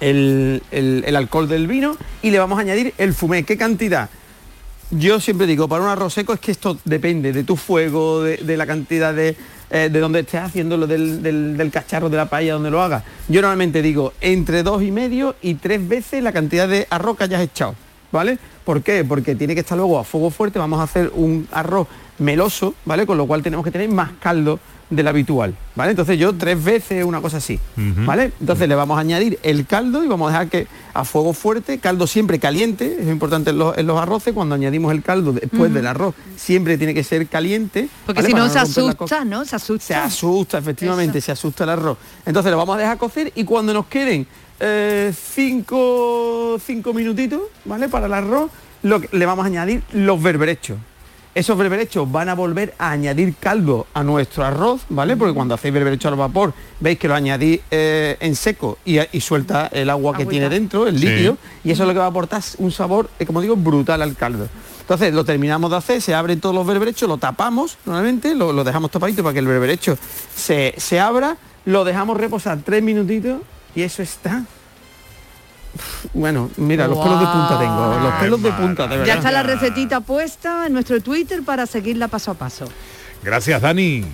el, 0.00 0.62
el- 0.70 1.04
el 1.06 1.16
alcohol 1.16 1.48
del 1.48 1.66
vino 1.66 1.96
y 2.22 2.30
le 2.30 2.38
vamos 2.38 2.58
a 2.58 2.62
añadir 2.62 2.94
el 2.98 3.14
fumé. 3.14 3.44
¿Qué 3.44 3.56
cantidad? 3.56 4.08
Yo 4.90 5.18
siempre 5.18 5.46
digo, 5.46 5.66
para 5.66 5.82
un 5.82 5.88
arroz 5.88 6.14
seco 6.14 6.32
es 6.34 6.40
que 6.40 6.52
esto 6.52 6.78
depende 6.84 7.32
de 7.32 7.42
tu 7.42 7.56
fuego, 7.56 8.22
de, 8.22 8.36
de 8.36 8.56
la 8.56 8.66
cantidad 8.66 9.12
de, 9.14 9.36
eh, 9.74 9.88
de 9.90 9.98
donde 9.98 10.20
estés 10.20 10.40
haciéndolo, 10.40 10.86
del, 10.86 11.20
del- 11.20 11.56
del 11.56 11.70
cacharro 11.72 12.08
de 12.08 12.16
la 12.16 12.26
paella, 12.26 12.52
donde 12.54 12.70
lo 12.70 12.80
hagas. 12.80 13.02
Yo 13.28 13.42
normalmente 13.42 13.82
digo 13.82 14.12
entre 14.20 14.62
dos 14.62 14.82
y 14.84 14.92
medio 14.92 15.34
y 15.42 15.54
tres 15.54 15.86
veces 15.86 16.22
la 16.22 16.32
cantidad 16.32 16.68
de 16.68 16.86
arroz 16.90 17.16
que 17.18 17.24
hayas 17.24 17.42
echado, 17.42 17.74
¿vale? 18.12 18.38
¿Por 18.64 18.82
qué? 18.82 19.04
Porque 19.04 19.34
tiene 19.34 19.54
que 19.54 19.60
estar 19.60 19.76
luego 19.76 19.98
a 19.98 20.04
fuego 20.04 20.30
fuerte, 20.30 20.60
vamos 20.60 20.78
a 20.78 20.84
hacer 20.84 21.10
un 21.14 21.48
arroz 21.50 21.88
meloso, 22.20 22.74
¿vale? 22.84 23.04
Con 23.04 23.18
lo 23.18 23.26
cual 23.26 23.42
tenemos 23.42 23.64
que 23.64 23.72
tener 23.72 23.88
más 23.88 24.12
caldo 24.20 24.60
del 24.96 25.08
habitual, 25.08 25.54
¿vale? 25.74 25.90
Entonces 25.90 26.18
yo 26.18 26.32
tres 26.34 26.62
veces 26.62 27.04
una 27.04 27.20
cosa 27.20 27.38
así. 27.38 27.58
¿vale? 27.76 28.32
Entonces 28.40 28.68
le 28.68 28.74
vamos 28.74 28.96
a 28.96 29.00
añadir 29.00 29.38
el 29.42 29.66
caldo 29.66 30.04
y 30.04 30.08
vamos 30.08 30.28
a 30.28 30.32
dejar 30.32 30.48
que 30.48 30.66
a 30.92 31.04
fuego 31.04 31.32
fuerte, 31.32 31.78
caldo 31.78 32.06
siempre 32.06 32.38
caliente, 32.38 32.98
es 33.00 33.08
importante 33.08 33.50
en 33.50 33.58
los, 33.58 33.76
en 33.76 33.86
los 33.86 33.98
arroces, 34.00 34.32
cuando 34.32 34.54
añadimos 34.54 34.92
el 34.92 35.02
caldo 35.02 35.32
después 35.32 35.72
del 35.74 35.86
arroz, 35.86 36.14
siempre 36.36 36.78
tiene 36.78 36.94
que 36.94 37.02
ser 37.04 37.26
caliente. 37.26 37.88
Porque 38.06 38.22
¿vale? 38.22 38.28
si 38.28 38.34
no 38.34 38.48
se 38.48 38.58
asusta, 38.58 39.24
¿no? 39.24 39.44
Se 39.44 39.56
asusta. 39.56 39.84
se 39.86 39.94
asusta, 39.94 40.58
efectivamente, 40.58 41.20
se 41.20 41.32
asusta 41.32 41.64
el 41.64 41.70
arroz. 41.70 41.98
Entonces 42.24 42.50
lo 42.52 42.58
vamos 42.58 42.76
a 42.76 42.78
dejar 42.78 42.98
cocer 42.98 43.32
y 43.34 43.44
cuando 43.44 43.72
nos 43.72 43.86
queden 43.86 44.26
eh, 44.60 45.12
cinco, 45.68 46.58
cinco 46.64 46.92
minutitos, 46.92 47.40
¿vale? 47.64 47.88
Para 47.88 48.06
el 48.06 48.12
arroz, 48.14 48.50
lo 48.82 49.00
que- 49.00 49.08
le 49.16 49.26
vamos 49.26 49.44
a 49.44 49.46
añadir 49.46 49.82
los 49.92 50.22
berberechos. 50.22 50.76
Esos 51.34 51.58
berberechos 51.58 52.10
van 52.12 52.28
a 52.28 52.34
volver 52.34 52.74
a 52.78 52.90
añadir 52.92 53.34
caldo 53.40 53.88
a 53.92 54.04
nuestro 54.04 54.44
arroz, 54.44 54.82
¿vale? 54.88 55.16
Porque 55.16 55.34
cuando 55.34 55.54
hacéis 55.54 55.74
berberecho 55.74 56.06
al 56.08 56.14
vapor, 56.14 56.54
veis 56.78 56.96
que 56.96 57.08
lo 57.08 57.14
añadís 57.16 57.60
eh, 57.72 58.16
en 58.20 58.36
seco 58.36 58.78
y, 58.84 58.98
y 59.10 59.20
suelta 59.20 59.66
el 59.72 59.90
agua 59.90 60.12
que 60.12 60.22
Agüita. 60.22 60.30
tiene 60.30 60.48
dentro, 60.48 60.86
el 60.86 60.96
Sí. 60.98 61.06
líquido, 61.06 61.36
y 61.64 61.72
eso 61.72 61.82
es 61.82 61.88
lo 61.88 61.92
que 61.92 61.98
va 61.98 62.04
a 62.04 62.08
aportar 62.08 62.40
un 62.58 62.70
sabor, 62.70 63.10
eh, 63.18 63.26
como 63.26 63.40
digo, 63.40 63.56
brutal 63.56 64.00
al 64.02 64.14
caldo. 64.14 64.48
Entonces 64.82 65.12
lo 65.12 65.24
terminamos 65.24 65.70
de 65.72 65.76
hacer, 65.78 66.00
se 66.02 66.14
abren 66.14 66.40
todos 66.40 66.54
los 66.54 66.64
berberechos, 66.66 67.08
lo 67.08 67.16
tapamos 67.18 67.78
normalmente, 67.84 68.34
lo, 68.36 68.52
lo 68.52 68.62
dejamos 68.62 68.90
tapadito 68.92 69.22
para 69.24 69.32
que 69.32 69.40
el 69.40 69.46
berberecho 69.46 69.98
se, 70.36 70.74
se 70.76 71.00
abra, 71.00 71.36
lo 71.64 71.84
dejamos 71.84 72.16
reposar 72.16 72.58
tres 72.64 72.82
minutitos 72.82 73.40
y 73.74 73.82
eso 73.82 74.02
está. 74.02 74.44
Bueno, 76.12 76.50
mira, 76.56 76.86
los 76.86 76.98
pelos 76.98 77.20
de 77.20 77.26
punta 77.26 77.58
tengo, 77.58 77.98
los 78.02 78.12
Ay, 78.14 78.20
pelos 78.20 78.42
de 78.42 78.52
punta, 78.52 78.82
de 78.84 78.96
verdad. 78.96 79.06
Ya 79.06 79.14
está 79.14 79.30
la 79.32 79.42
recetita 79.42 80.00
puesta 80.00 80.66
en 80.66 80.72
nuestro 80.72 81.00
Twitter 81.00 81.42
para 81.42 81.66
seguirla 81.66 82.08
paso 82.08 82.30
a 82.30 82.34
paso. 82.34 82.66
Gracias, 83.22 83.60
Dani. 83.60 84.04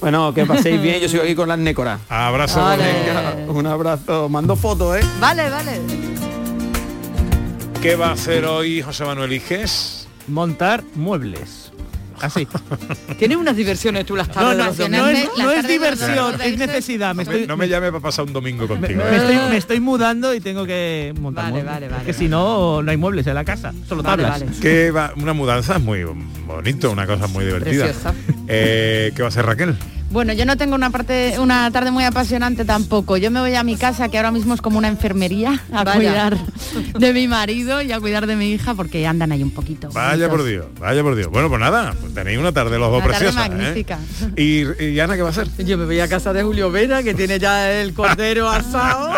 Bueno, 0.00 0.32
que 0.34 0.44
paséis 0.46 0.80
bien, 0.82 1.00
yo 1.00 1.08
sigo 1.08 1.22
aquí 1.22 1.34
con 1.34 1.48
las 1.48 1.58
nécoras. 1.58 2.00
Abrazo. 2.08 2.60
Vale. 2.60 3.46
Un 3.48 3.66
abrazo, 3.66 4.28
mando 4.28 4.56
fotos, 4.56 4.96
¿eh? 4.96 5.04
Vale, 5.20 5.48
vale. 5.50 5.80
¿Qué 7.80 7.96
va 7.96 8.08
a 8.08 8.12
hacer 8.12 8.44
hoy 8.44 8.80
José 8.80 9.04
Manuel 9.04 9.32
Iges? 9.32 10.08
Montar 10.28 10.84
muebles. 10.94 11.61
Así. 12.22 12.46
Tienes 13.18 13.36
unas 13.36 13.56
diversiones 13.56 14.06
tú 14.06 14.16
las 14.16 14.28
No, 14.28 14.34
tardes 14.34 14.56
no, 14.58 14.64
de 14.64 14.88
los 14.88 14.90
no 14.90 15.08
es, 15.08 15.28
no 15.38 15.50
es 15.52 15.68
diversión, 15.68 16.40
es 16.40 16.58
necesidad. 16.58 17.14
Me 17.14 17.22
estoy, 17.24 17.46
no 17.46 17.56
me 17.56 17.68
llame 17.68 17.88
para 17.90 18.00
pasar 18.02 18.24
un 18.26 18.32
domingo 18.32 18.66
contigo. 18.66 19.02
me 19.04 19.10
¿eh? 19.10 19.16
estoy, 19.16 19.36
me 19.50 19.56
estoy 19.56 19.80
mudando 19.80 20.34
y 20.34 20.40
tengo 20.40 20.64
que 20.64 21.12
montar 21.20 21.44
Vale, 21.44 21.52
muebles, 21.54 21.72
vale, 21.74 21.86
vale, 21.88 21.98
porque 21.98 22.12
si 22.12 22.28
no 22.28 22.82
no 22.82 22.90
hay 22.90 22.96
muebles 22.96 23.26
en 23.26 23.34
la 23.34 23.44
casa, 23.44 23.72
solo 23.88 24.02
Vale, 24.02 24.22
tablas. 24.22 24.40
vale. 24.40 24.60
Que 24.60 24.90
va, 24.90 25.12
una 25.16 25.32
mudanza 25.32 25.76
es 25.76 25.82
muy 25.82 26.04
bonito, 26.46 26.90
una 26.90 27.06
cosa 27.06 27.26
muy 27.26 27.44
divertida. 27.44 27.84
Preciosa. 27.84 28.14
Eh, 28.48 29.12
¿Qué 29.14 29.22
va 29.22 29.26
a 29.26 29.30
hacer 29.30 29.46
Raquel? 29.46 29.76
Bueno, 30.12 30.34
yo 30.34 30.44
no 30.44 30.58
tengo 30.58 30.74
una 30.74 30.90
parte, 30.90 31.36
una 31.38 31.70
tarde 31.70 31.90
muy 31.90 32.04
apasionante 32.04 32.66
tampoco. 32.66 33.16
Yo 33.16 33.30
me 33.30 33.40
voy 33.40 33.54
a 33.54 33.62
mi 33.62 33.76
casa, 33.76 34.08
que 34.10 34.18
ahora 34.18 34.30
mismo 34.30 34.52
es 34.52 34.60
como 34.60 34.76
una 34.76 34.88
enfermería, 34.88 35.62
a 35.72 35.84
Vaya. 35.84 35.94
cuidar 35.96 36.36
de 36.98 37.12
mi 37.14 37.26
marido 37.28 37.80
y 37.80 37.92
a 37.92 37.98
cuidar 38.00 38.26
de 38.26 38.36
mi 38.36 38.50
hija, 38.52 38.74
porque 38.74 39.06
andan 39.06 39.32
ahí 39.32 39.42
un 39.42 39.50
poquito. 39.50 39.88
Vaya 39.92 40.28
por 40.28 40.44
Dios, 40.44 40.66
vaya 40.78 41.02
por 41.02 41.14
Dios. 41.16 41.28
Bueno, 41.30 41.48
pues 41.48 41.60
nada, 41.60 41.94
pues 41.98 42.12
tenéis 42.12 42.38
una 42.38 42.52
tarde 42.52 42.78
los 42.78 42.90
dos 42.90 43.02
Una 43.02 43.10
tarde 43.12 43.24
preciosa. 43.32 43.46
¿eh? 43.46 43.48
magnífica. 43.48 43.98
¿Y, 44.36 44.84
¿Y 44.84 45.00
Ana 45.00 45.16
qué 45.16 45.22
va 45.22 45.28
a 45.28 45.32
hacer? 45.32 45.48
Yo 45.64 45.78
me 45.78 45.86
voy 45.86 45.98
a 46.00 46.08
casa 46.08 46.34
de 46.34 46.42
Julio 46.42 46.70
Vera, 46.70 47.02
que 47.02 47.14
tiene 47.14 47.38
ya 47.38 47.72
el 47.72 47.94
cordero 47.94 48.50
asado, 48.50 49.14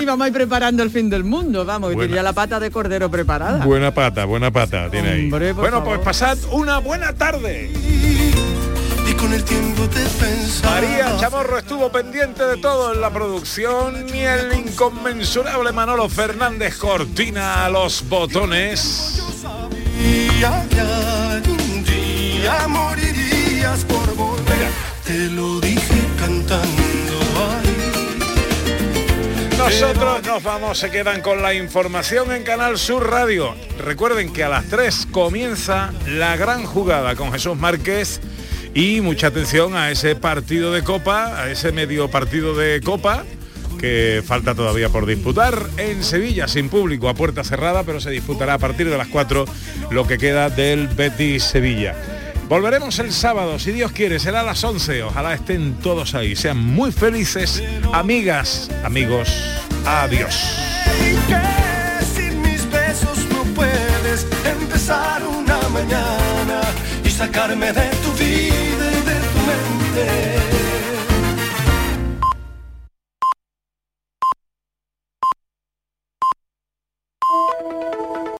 y 0.00 0.04
vamos 0.04 0.24
a 0.24 0.28
ir 0.28 0.34
preparando 0.34 0.84
el 0.84 0.90
fin 0.90 1.10
del 1.10 1.24
mundo, 1.24 1.64
vamos, 1.64 1.90
que 1.90 1.96
Buena. 1.96 2.08
tiene 2.10 2.16
ya 2.16 2.22
la 2.22 2.32
pata 2.32 2.60
de 2.60 2.70
cordero 2.70 3.10
preparada. 3.10 3.64
Buena 3.64 3.92
pata, 3.92 4.24
buena 4.24 4.52
pata 4.52 4.88
tiene 4.88 5.08
ahí. 5.08 5.24
Hombre, 5.24 5.52
por 5.52 5.62
Bueno, 5.62 5.78
favor. 5.78 5.94
pues 5.96 6.04
pasad 6.04 6.38
una 6.52 6.78
buena 6.78 7.12
tarde. 7.12 7.72
Con 9.18 9.32
el 9.32 9.44
tiempo 9.44 9.88
te 9.88 10.04
pensaba. 10.04 10.80
María 10.80 11.16
Chamorro 11.18 11.58
estuvo 11.58 11.90
pendiente 11.90 12.44
de 12.44 12.56
todo 12.56 12.94
en 12.94 13.00
la 13.00 13.10
producción 13.10 14.06
y 14.14 14.20
el 14.20 14.52
inconmensurable 14.52 15.72
Manolo 15.72 16.08
Fernández 16.08 16.76
Cortina 16.76 17.64
a 17.64 17.70
los 17.70 18.08
botones. 18.08 19.22
Morirías 22.68 23.84
por 23.84 24.14
volver. 24.14 24.68
Te 25.04 25.26
lo 25.30 25.60
dije 25.60 26.04
cantando. 26.18 26.98
Nosotros 29.58 30.22
nos 30.24 30.42
vamos, 30.42 30.78
se 30.78 30.90
quedan 30.90 31.20
con 31.20 31.42
la 31.42 31.52
información 31.52 32.32
en 32.32 32.42
Canal 32.44 32.78
Sur 32.78 33.10
Radio. 33.10 33.54
Recuerden 33.78 34.32
que 34.32 34.44
a 34.44 34.48
las 34.48 34.66
3 34.66 35.08
comienza 35.10 35.92
la 36.06 36.36
gran 36.36 36.64
jugada 36.64 37.16
con 37.16 37.32
Jesús 37.32 37.56
Márquez 37.56 38.20
y 38.74 39.00
mucha 39.00 39.28
atención 39.28 39.76
a 39.76 39.90
ese 39.90 40.16
partido 40.16 40.72
de 40.72 40.82
Copa, 40.82 41.42
a 41.42 41.50
ese 41.50 41.72
medio 41.72 42.10
partido 42.10 42.56
de 42.56 42.80
Copa 42.80 43.24
que 43.78 44.22
falta 44.26 44.54
todavía 44.54 44.88
por 44.88 45.06
disputar 45.06 45.66
en 45.76 46.02
Sevilla 46.02 46.48
sin 46.48 46.68
público 46.68 47.08
a 47.08 47.14
puerta 47.14 47.44
cerrada, 47.44 47.84
pero 47.84 48.00
se 48.00 48.10
disputará 48.10 48.54
a 48.54 48.58
partir 48.58 48.90
de 48.90 48.98
las 48.98 49.08
4 49.08 49.44
lo 49.90 50.06
que 50.06 50.18
queda 50.18 50.50
del 50.50 50.88
Betis 50.88 51.44
Sevilla. 51.44 51.94
Volveremos 52.48 52.98
el 52.98 53.12
sábado, 53.12 53.58
si 53.58 53.72
Dios 53.72 53.92
quiere, 53.92 54.18
será 54.18 54.40
a 54.40 54.42
las 54.42 54.64
11. 54.64 55.02
Ojalá 55.02 55.34
estén 55.34 55.74
todos 55.74 56.14
ahí. 56.14 56.34
Sean 56.34 56.56
muy 56.56 56.92
felices, 56.92 57.62
amigas, 57.92 58.70
amigos. 58.84 59.28
Adiós. 59.84 60.34
be 68.18 68.77